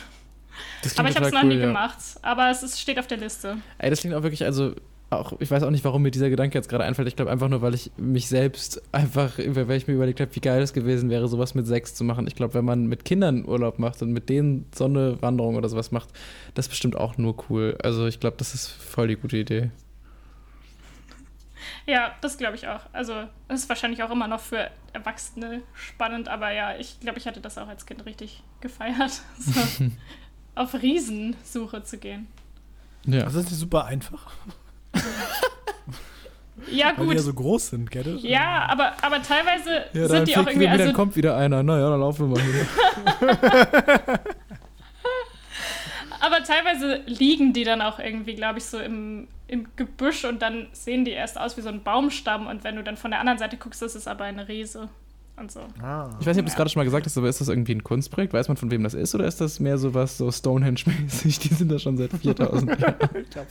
[0.96, 1.66] Aber ich habe es noch nie ja.
[1.66, 1.98] gemacht.
[2.22, 3.58] Aber es ist, steht auf der Liste.
[3.78, 4.74] Ey, das klingt auch wirklich, also
[5.18, 7.08] auch, ich weiß auch nicht, warum mir dieser Gedanke jetzt gerade einfällt.
[7.08, 10.40] Ich glaube einfach nur, weil ich mich selbst einfach, weil ich mir überlegt habe, wie
[10.40, 12.26] geil es gewesen wäre, sowas mit sechs zu machen.
[12.26, 15.68] Ich glaube, wenn man mit Kindern Urlaub macht und mit denen so eine Wanderung oder
[15.68, 16.10] sowas macht,
[16.54, 17.76] das ist bestimmt auch nur cool.
[17.82, 19.70] Also ich glaube, das ist voll die gute Idee.
[21.86, 22.80] Ja, das glaube ich auch.
[22.92, 23.14] Also,
[23.48, 27.40] das ist wahrscheinlich auch immer noch für Erwachsene spannend, aber ja, ich glaube, ich hatte
[27.40, 29.60] das auch als Kind richtig gefeiert, so
[30.54, 32.26] auf Riesensuche zu gehen.
[33.04, 33.22] Ja.
[33.22, 34.32] Das ist nicht super einfach,
[36.70, 37.14] Ja, weil die gut.
[37.14, 38.16] ja so groß sind, ihr?
[38.16, 40.68] Ja, aber, aber teilweise Ja, sind die auch irgendwie.
[40.68, 41.62] Also, kommt wieder einer.
[41.62, 42.66] Naja, dann laufen wir mal hin.
[46.20, 50.66] aber teilweise liegen die dann auch irgendwie, glaube ich, so im, im Gebüsch und dann
[50.72, 53.38] sehen die erst aus wie so ein Baumstamm und wenn du dann von der anderen
[53.38, 54.88] Seite guckst, ist es aber eine Riese.
[55.38, 55.60] Und so.
[55.82, 56.16] Ah.
[56.18, 57.74] Ich weiß nicht, ob du es gerade schon mal gesagt hast, aber ist das irgendwie
[57.74, 58.32] ein Kunstprojekt?
[58.32, 59.14] Weiß man, von wem das ist?
[59.14, 61.38] Oder ist das mehr sowas so Stonehenge-mäßig?
[61.40, 62.96] Die sind da schon seit 4000 Jahren.
[63.22, 63.48] Ich glaube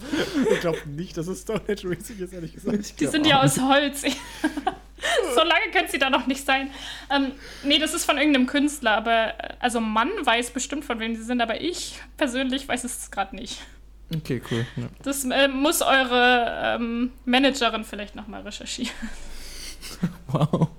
[0.62, 3.00] glaub nicht, dass es Stonehenge-mäßig ist, ehrlich gesagt.
[3.00, 4.02] Die sind ja aus Holz.
[5.36, 6.72] so lange können sie da noch nicht sein.
[7.16, 7.34] Ähm,
[7.64, 11.40] nee, das ist von irgendeinem Künstler, aber also Mann weiß bestimmt, von wem sie sind,
[11.40, 13.62] aber ich persönlich weiß es gerade nicht.
[14.16, 14.66] Okay, cool.
[14.76, 14.84] Ja.
[15.04, 18.92] Das äh, muss eure ähm, Managerin vielleicht nochmal recherchieren.
[20.28, 20.70] Wow.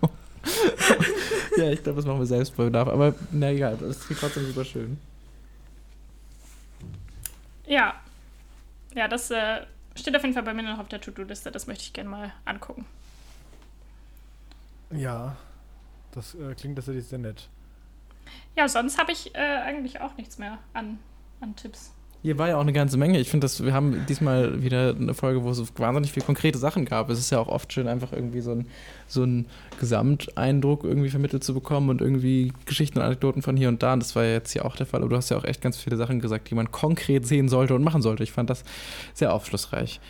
[1.56, 2.88] ja, ich glaube, das machen wir selbst bei Bedarf.
[2.88, 4.98] Aber na egal, das klingt trotzdem super schön.
[7.66, 7.94] Ja.
[8.94, 11.50] Ja, das äh, steht auf jeden Fall bei mir noch auf der To-Do-Liste.
[11.50, 12.86] Das möchte ich gerne mal angucken.
[14.90, 15.36] Ja,
[16.12, 17.48] das äh, klingt tatsächlich sehr nett.
[18.56, 20.98] Ja, sonst habe ich äh, eigentlich auch nichts mehr an,
[21.40, 21.92] an Tipps.
[22.26, 23.20] Hier war ja auch eine ganze Menge.
[23.20, 26.84] Ich finde, dass wir haben diesmal wieder eine Folge, wo es wahnsinnig viele konkrete Sachen
[26.84, 27.08] gab.
[27.08, 28.66] Es ist ja auch oft schön, einfach irgendwie so ein
[29.06, 29.46] so einen
[29.78, 33.92] Gesamteindruck irgendwie vermittelt zu bekommen und irgendwie Geschichten und Anekdoten von hier und da.
[33.92, 35.02] Und das war ja jetzt hier auch der Fall.
[35.02, 37.76] Aber du hast ja auch echt ganz viele Sachen gesagt, die man konkret sehen sollte
[37.76, 38.24] und machen sollte.
[38.24, 38.64] Ich fand das
[39.14, 40.00] sehr aufschlussreich.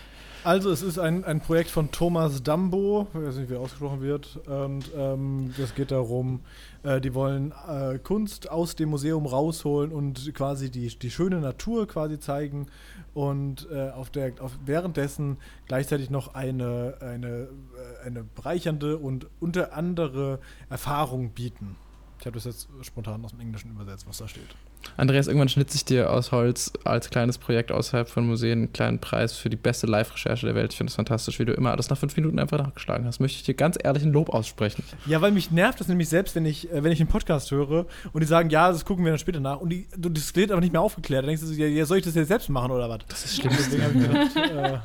[0.43, 4.39] Also, es ist ein, ein Projekt von Thomas Dambo, ich weiß nicht, wie ausgesprochen wird.
[4.47, 6.41] Und ähm, das geht darum,
[6.87, 11.89] äh, die wollen äh, Kunst aus dem Museum rausholen und quasi die, die schöne Natur
[11.89, 12.69] quasi zeigen
[13.13, 19.73] und äh, auf der, auf, währenddessen gleichzeitig noch eine, eine, äh, eine bereichernde und unter
[19.73, 20.39] andere
[20.71, 21.77] Erfahrung bieten.
[22.21, 24.55] Ich habe das jetzt spontan aus dem Englischen übersetzt, was da steht.
[24.97, 28.99] Andreas, irgendwann schnitze ich dir aus Holz als kleines Projekt außerhalb von Museen einen kleinen
[28.99, 30.73] Preis für die beste Live-Recherche der Welt.
[30.73, 33.21] Ich finde es fantastisch, wie du immer alles nach fünf Minuten einfach nachgeschlagen hast.
[33.21, 34.85] Möchte ich dir ganz ehrlich ein Lob aussprechen.
[35.05, 37.87] Ja, weil mich nervt das nämlich selbst, wenn ich, äh, wenn ich einen Podcast höre
[38.13, 40.61] und die sagen, ja, das gucken wir dann später nach und die, du- das aber
[40.61, 41.25] nicht mehr aufgeklärt.
[41.25, 43.01] Dann denkst du, ja, soll ich das jetzt selbst machen oder was?
[43.09, 43.53] Das ist schlimm.
[43.59, 44.79] Deswegen habe ich gedacht, äh,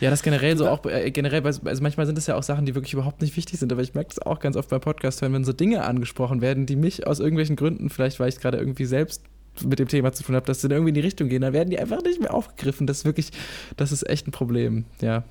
[0.00, 2.64] Ja, das generell so auch, äh, generell, bei- also manchmal sind es ja auch Sachen,
[2.66, 5.20] die wirklich überhaupt nicht wichtig sind, aber ich merke das auch ganz oft bei Podcast
[5.22, 8.56] hören, wenn so Dinge angesprochen werden, die mich aus irgendwelchen Gründen, vielleicht weil ich gerade
[8.58, 9.22] irgendwie selbst
[9.64, 11.52] mit dem Thema zu tun habe, dass sie dann irgendwie in die Richtung gehen, dann
[11.52, 12.86] werden die einfach nicht mehr aufgegriffen.
[12.86, 13.30] Das ist wirklich,
[13.76, 14.84] das ist echt ein Problem.
[15.02, 15.24] Ja,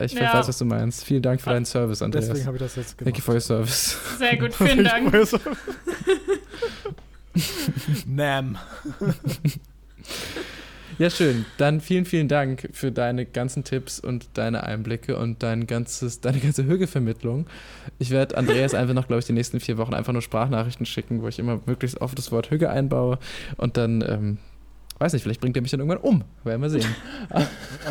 [0.00, 0.32] ich Ja.
[0.34, 1.04] weiß, was du meinst.
[1.04, 2.26] Vielen Dank für deinen Service, Andreas.
[2.26, 3.96] deswegen habe ich das jetzt Thank you for your service.
[4.18, 5.12] Sehr gut, vielen Dank.
[8.06, 8.56] Nam.
[10.98, 11.44] Ja, schön.
[11.58, 16.38] Dann vielen, vielen Dank für deine ganzen Tipps und deine Einblicke und dein ganzes, deine
[16.38, 17.46] ganze Hügelvermittlung.
[17.98, 21.20] Ich werde Andreas einfach noch, glaube ich, die nächsten vier Wochen einfach nur Sprachnachrichten schicken,
[21.20, 23.18] wo ich immer möglichst oft das Wort Hüge einbaue
[23.58, 24.38] und dann, ähm,
[24.98, 26.24] weiß nicht, vielleicht bringt er mich dann irgendwann um.
[26.44, 26.94] Werden wir sehen.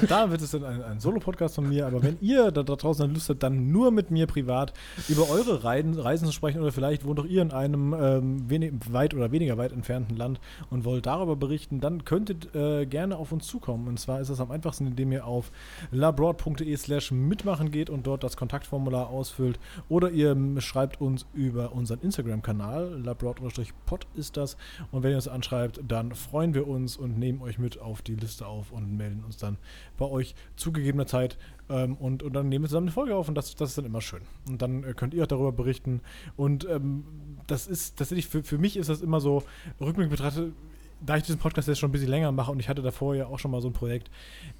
[0.09, 3.29] Da wird es dann ein, ein Solo-Podcast von mir, aber wenn ihr da, draußen Lust
[3.29, 4.73] habt, dann nur mit mir privat
[5.07, 8.73] über eure Reisen, Reisen zu sprechen oder vielleicht wohnt auch ihr in einem ähm, wenig,
[8.89, 13.31] weit oder weniger weit entfernten Land und wollt darüber berichten, dann könntet äh, gerne auf
[13.31, 13.87] uns zukommen.
[13.87, 15.51] Und zwar ist es am einfachsten, indem ihr auf
[15.91, 21.73] labroad.de slash mitmachen geht und dort das Kontaktformular ausfüllt oder ihr ähm, schreibt uns über
[21.73, 24.57] unseren Instagram-Kanal, labroad-pod ist das
[24.91, 28.15] und wenn ihr uns anschreibt, dann freuen wir uns und nehmen euch mit auf die
[28.15, 29.57] Liste auf und melden uns dann
[29.97, 31.37] bei euch zu gegebener Zeit
[31.69, 33.85] ähm, und, und dann nehmen wir zusammen eine Folge auf und das, das ist dann
[33.85, 34.21] immer schön.
[34.47, 36.01] Und dann äh, könnt ihr auch darüber berichten.
[36.35, 37.05] Und ähm,
[37.47, 39.43] das ist tatsächlich, für, für mich ist das immer so,
[39.79, 40.53] rückblickend betrachtet,
[41.05, 43.27] da ich diesen Podcast jetzt schon ein bisschen länger mache und ich hatte davor ja
[43.27, 44.09] auch schon mal so ein Projekt,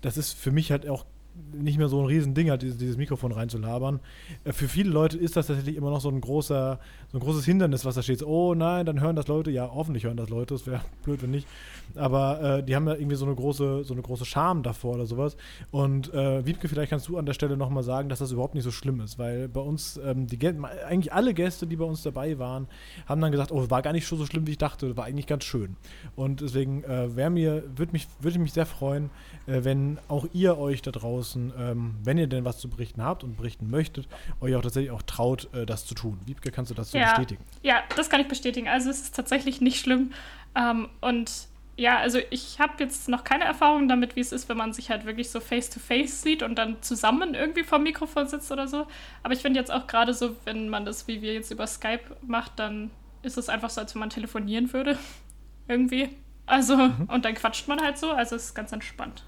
[0.01, 1.05] das ist für mich halt auch
[1.53, 3.99] nicht mehr so ein Riesending hat, dieses, dieses Mikrofon reinzulabern.
[4.43, 6.79] Äh, für viele Leute ist das tatsächlich immer noch so ein großer,
[7.11, 8.23] so ein großes Hindernis, was da steht.
[8.23, 9.51] Oh nein, dann hören das Leute.
[9.51, 10.53] Ja, hoffentlich hören das Leute.
[10.53, 11.47] Das wäre blöd, wenn nicht.
[11.95, 15.05] Aber äh, die haben da irgendwie so eine große, so eine große Scham davor oder
[15.05, 15.37] sowas.
[15.71, 18.63] Und äh, Wiebke, vielleicht kannst du an der Stelle nochmal sagen, dass das überhaupt nicht
[18.63, 22.37] so schlimm ist, weil bei uns, ähm, die eigentlich alle Gäste, die bei uns dabei
[22.39, 22.67] waren,
[23.07, 25.43] haben dann gesagt, oh, war gar nicht so schlimm, wie ich dachte, war eigentlich ganz
[25.43, 25.75] schön.
[26.15, 29.09] Und deswegen äh, wäre mir, würde mich, würde mich sehr freuen,
[29.47, 33.23] äh, wenn auch ihr euch da draußen, ähm, wenn ihr denn was zu berichten habt
[33.23, 34.07] und berichten möchtet,
[34.41, 36.19] euch auch tatsächlich auch traut, äh, das zu tun.
[36.25, 37.05] Wiebke, kannst du das so Ja.
[37.05, 37.43] bestätigen?
[37.63, 38.67] Ja, das kann ich bestätigen.
[38.67, 40.11] Also es ist tatsächlich nicht schlimm.
[40.55, 41.31] Ähm, und
[41.77, 44.89] ja, also ich habe jetzt noch keine Erfahrung damit, wie es ist, wenn man sich
[44.89, 48.87] halt wirklich so face-to-face sieht und dann zusammen irgendwie vom Mikrofon sitzt oder so.
[49.23, 52.03] Aber ich finde jetzt auch gerade so, wenn man das, wie wir jetzt über Skype
[52.21, 52.91] macht, dann
[53.23, 54.97] ist es einfach so, als wenn man telefonieren würde.
[55.67, 56.09] irgendwie.
[56.45, 56.75] Also,
[57.07, 58.11] und dann quatscht man halt so.
[58.11, 59.23] Also es ist ganz entspannt.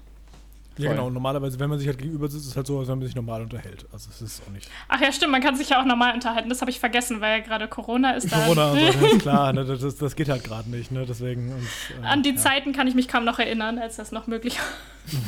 [0.78, 1.10] Ja, genau.
[1.10, 3.16] Normalerweise, wenn man sich halt gegenüber sitzt, ist es halt so, als wenn man sich
[3.16, 3.86] normal unterhält.
[3.92, 4.70] Also es ist auch nicht.
[4.88, 6.48] Ach ja, stimmt, man kann sich ja auch normal unterhalten.
[6.48, 8.30] Das habe ich vergessen, weil ja gerade Corona ist.
[8.32, 11.04] Da Corona und so, ist klar, ne, das, das geht halt gerade nicht, ne?
[11.06, 11.52] Deswegen.
[11.52, 12.36] Und, äh, An die ja.
[12.36, 14.66] Zeiten kann ich mich kaum noch erinnern, als das noch möglich war.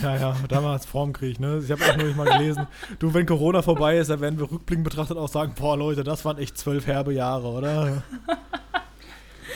[0.02, 1.60] Ja, ja, damals vorm Krieg, ne?
[1.64, 2.66] Ich habe auch noch mal gelesen,
[2.98, 6.24] du, wenn Corona vorbei ist, dann werden wir rückblickend betrachtet auch sagen, boah, Leute, das
[6.24, 8.02] waren echt zwölf herbe Jahre, oder?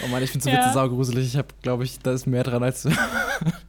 [0.04, 0.58] Oh Mann, ich finde so Ja.
[0.58, 1.26] Witze saugruselig.
[1.26, 2.86] Ich habe, glaube ich, da ist mehr dran, als,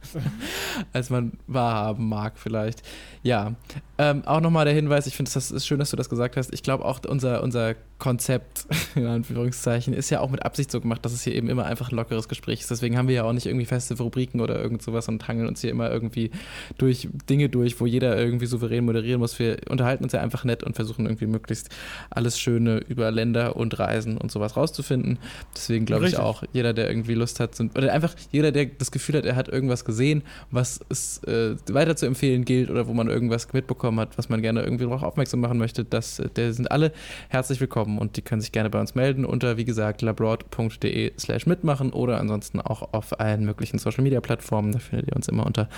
[0.92, 2.82] als man wahrhaben mag, vielleicht.
[3.26, 3.56] Ja,
[3.98, 6.52] ähm, auch nochmal der Hinweis, ich finde, das ist schön, dass du das gesagt hast.
[6.52, 11.02] Ich glaube auch, unser, unser Konzept, in Anführungszeichen, ist ja auch mit Absicht so gemacht,
[11.04, 12.70] dass es hier eben immer einfach ein lockeres Gespräch ist.
[12.70, 15.62] Deswegen haben wir ja auch nicht irgendwie feste Rubriken oder irgend sowas und hangeln uns
[15.62, 16.30] hier immer irgendwie
[16.76, 19.38] durch Dinge durch, wo jeder irgendwie souverän moderieren muss.
[19.38, 21.70] Wir unterhalten uns ja einfach nett und versuchen irgendwie möglichst
[22.10, 25.18] alles Schöne über Länder und Reisen und sowas rauszufinden.
[25.54, 28.90] Deswegen glaube ich auch, jeder, der irgendwie Lust hat, sind, oder einfach jeder, der das
[28.90, 32.92] Gefühl hat, er hat irgendwas gesehen, was es äh, weiter zu empfehlen gilt oder wo
[32.92, 36.52] man irgendwas mitbekommen hat, was man gerne irgendwie darauf aufmerksam machen möchte, das, äh, der
[36.52, 36.92] sind alle
[37.30, 41.46] herzlich willkommen und die können sich gerne bei uns melden unter, wie gesagt, labroad.de slash
[41.46, 44.72] mitmachen oder ansonsten auch auf allen möglichen Social Media Plattformen.
[44.72, 45.70] Da findet ihr uns immer unter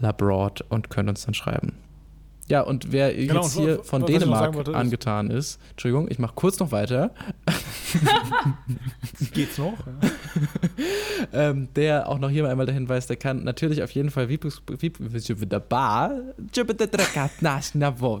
[0.00, 1.74] labroad und könnt uns dann schreiben.
[2.48, 6.18] Ja, und wer Genau, jetzt hier von was Dänemark wollte, ist- angetan ist, Entschuldigung, ich
[6.18, 7.10] mache kurz noch weiter.
[9.32, 9.74] Geht's noch?
[11.32, 14.28] ähm, der auch noch hier einmal der Hinweis, der kann natürlich auf jeden Fall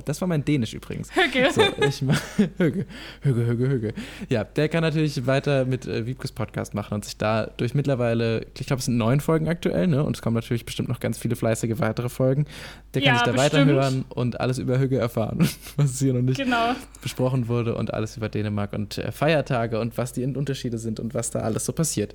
[0.04, 1.10] das war mein Dänisch übrigens.
[1.16, 1.48] Okay.
[1.52, 2.20] So, ich mach,
[2.58, 2.86] Höge,
[3.20, 3.94] Höge, Höge, Höge.
[4.28, 8.46] Ja, der kann natürlich weiter mit äh, Wiebkes Podcast machen und sich da durch mittlerweile,
[8.58, 10.02] ich glaube, es sind neun Folgen aktuell, ne?
[10.02, 12.46] Und es kommen natürlich bestimmt noch ganz viele fleißige weitere Folgen.
[12.94, 13.52] Der kann Ja, sich da bestimmt.
[13.76, 16.72] weiterhören und alles über Höge erfahren, was hier noch nicht Genau.
[17.02, 21.14] besprochen wurde und alles über Dänemark und äh, Feiertage und was die Unterschiede sind und
[21.14, 22.14] was da alles so passiert.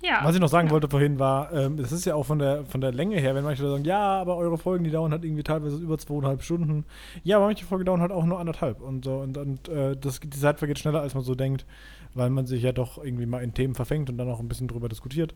[0.00, 0.20] Ja.
[0.22, 2.80] Was ich noch sagen wollte vorhin war, ähm, das ist ja auch von der, von
[2.80, 5.42] der Länge her, wenn manche Leute sagen, ja, aber eure Folgen, die dauern halt irgendwie
[5.42, 6.84] teilweise über zweieinhalb Stunden.
[7.24, 8.80] Ja, aber manche Folgen dauern halt auch nur anderthalb.
[8.80, 11.66] Und so, und, und äh, das, die Zeit vergeht schneller, als man so denkt,
[12.14, 14.68] weil man sich ja doch irgendwie mal in Themen verfängt und dann auch ein bisschen
[14.68, 15.34] drüber diskutiert.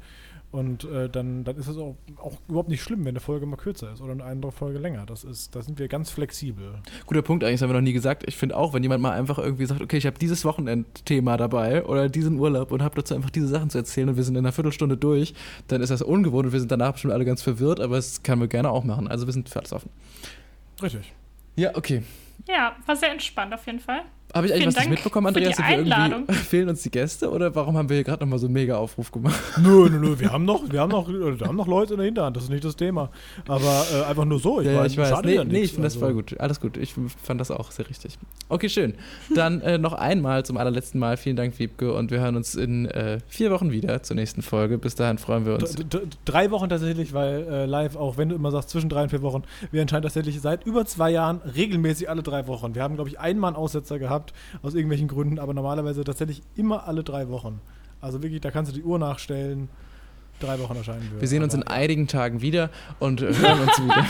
[0.52, 3.56] Und äh, dann, dann ist es auch, auch überhaupt nicht schlimm, wenn eine Folge mal
[3.56, 5.06] kürzer ist oder eine andere Folge länger.
[5.06, 6.74] Das ist, da sind wir ganz flexibel.
[7.06, 8.24] Guter Punkt, eigentlich das haben wir noch nie gesagt.
[8.26, 11.86] Ich finde auch, wenn jemand mal einfach irgendwie sagt, okay, ich habe dieses Wochenendthema dabei
[11.86, 14.44] oder diesen Urlaub und habe dazu einfach diese Sachen zu erzählen und wir sind in
[14.44, 15.32] einer Viertelstunde durch,
[15.68, 18.38] dann ist das ungewohnt und wir sind danach bestimmt alle ganz verwirrt, aber es kann
[18.38, 19.08] wir gerne auch machen.
[19.08, 19.88] Also wir sind für alles offen.
[20.82, 21.14] Richtig.
[21.56, 22.02] Ja, okay.
[22.46, 24.02] Ja, war sehr entspannt auf jeden Fall.
[24.34, 25.68] Habe ich eigentlich Vielen was nicht Dank mitbekommen, für die Andreas?
[25.68, 26.26] Wir irgendwie, Einladung.
[26.34, 29.38] fehlen uns die Gäste oder warum haben wir hier gerade nochmal so einen Mega-Aufruf gemacht?
[29.62, 32.06] Nö, nö, nö, wir haben noch, wir haben noch, wir haben noch Leute in der
[32.06, 33.10] Hinterhand, das ist nicht das Thema.
[33.46, 34.60] Aber äh, einfach nur so.
[34.60, 35.22] ja, ja, meine, ich weiß.
[35.24, 36.40] Nee, ja nee ich finde das Also- voll gut.
[36.40, 36.76] Alles gut.
[36.76, 38.18] Ich fand das auch sehr richtig.
[38.48, 38.94] Okay, schön.
[39.34, 41.16] Dann äh, noch einmal zum allerletzten Mal.
[41.16, 41.92] Vielen Dank, Wiebke.
[41.94, 44.78] Und wir hören uns in äh, vier Wochen wieder zur nächsten Folge.
[44.78, 45.74] Bis dahin freuen wir uns.
[45.74, 49.02] D- d- Drei Wochen tatsächlich, weil äh, live, auch wenn du immer sagst zwischen drei
[49.04, 52.74] und vier Wochen, wir entscheiden tatsächlich seit über zwei Jahren regelmäßig alle drei Wochen.
[52.74, 54.21] Wir haben, glaube ich, einmal einen Aussetzer gehabt,
[54.62, 57.60] aus irgendwelchen Gründen, aber normalerweise tatsächlich immer alle drei Wochen.
[58.00, 59.68] Also wirklich, da kannst du die Uhr nachstellen.
[60.40, 61.20] Drei Wochen erscheinen wir.
[61.20, 64.06] Wir sehen uns in einigen Tagen wieder und äh, hören uns wieder.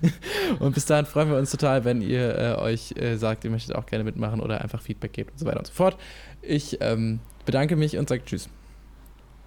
[0.58, 3.76] und bis dahin freuen wir uns total, wenn ihr äh, euch äh, sagt, ihr möchtet
[3.76, 5.98] auch gerne mitmachen oder einfach Feedback gebt und so weiter und so fort.
[6.40, 8.48] Ich ähm, bedanke mich und sage Tschüss.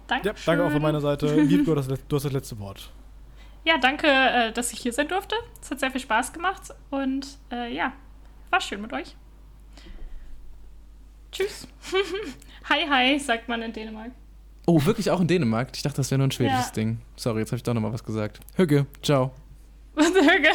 [0.06, 0.28] Danke.
[0.28, 1.34] Ja, danke auch von meiner Seite.
[1.40, 2.90] Liebko, das, du hast das letzte Wort.
[3.64, 5.34] Ja, danke, äh, dass ich hier sein durfte.
[5.60, 7.92] Es hat sehr viel Spaß gemacht und äh, ja,
[8.50, 9.16] war schön mit euch.
[11.38, 11.68] Tschüss.
[12.68, 14.10] hi, hi, sagt man in Dänemark.
[14.66, 15.68] Oh, wirklich auch in Dänemark?
[15.72, 16.72] Ich dachte, das wäre nur ein schwedisches Ja.
[16.72, 16.98] Ding.
[17.14, 18.40] Sorry, jetzt habe ich doch nochmal was gesagt.
[18.56, 19.30] Hügge, ciao.
[19.96, 20.50] Höge.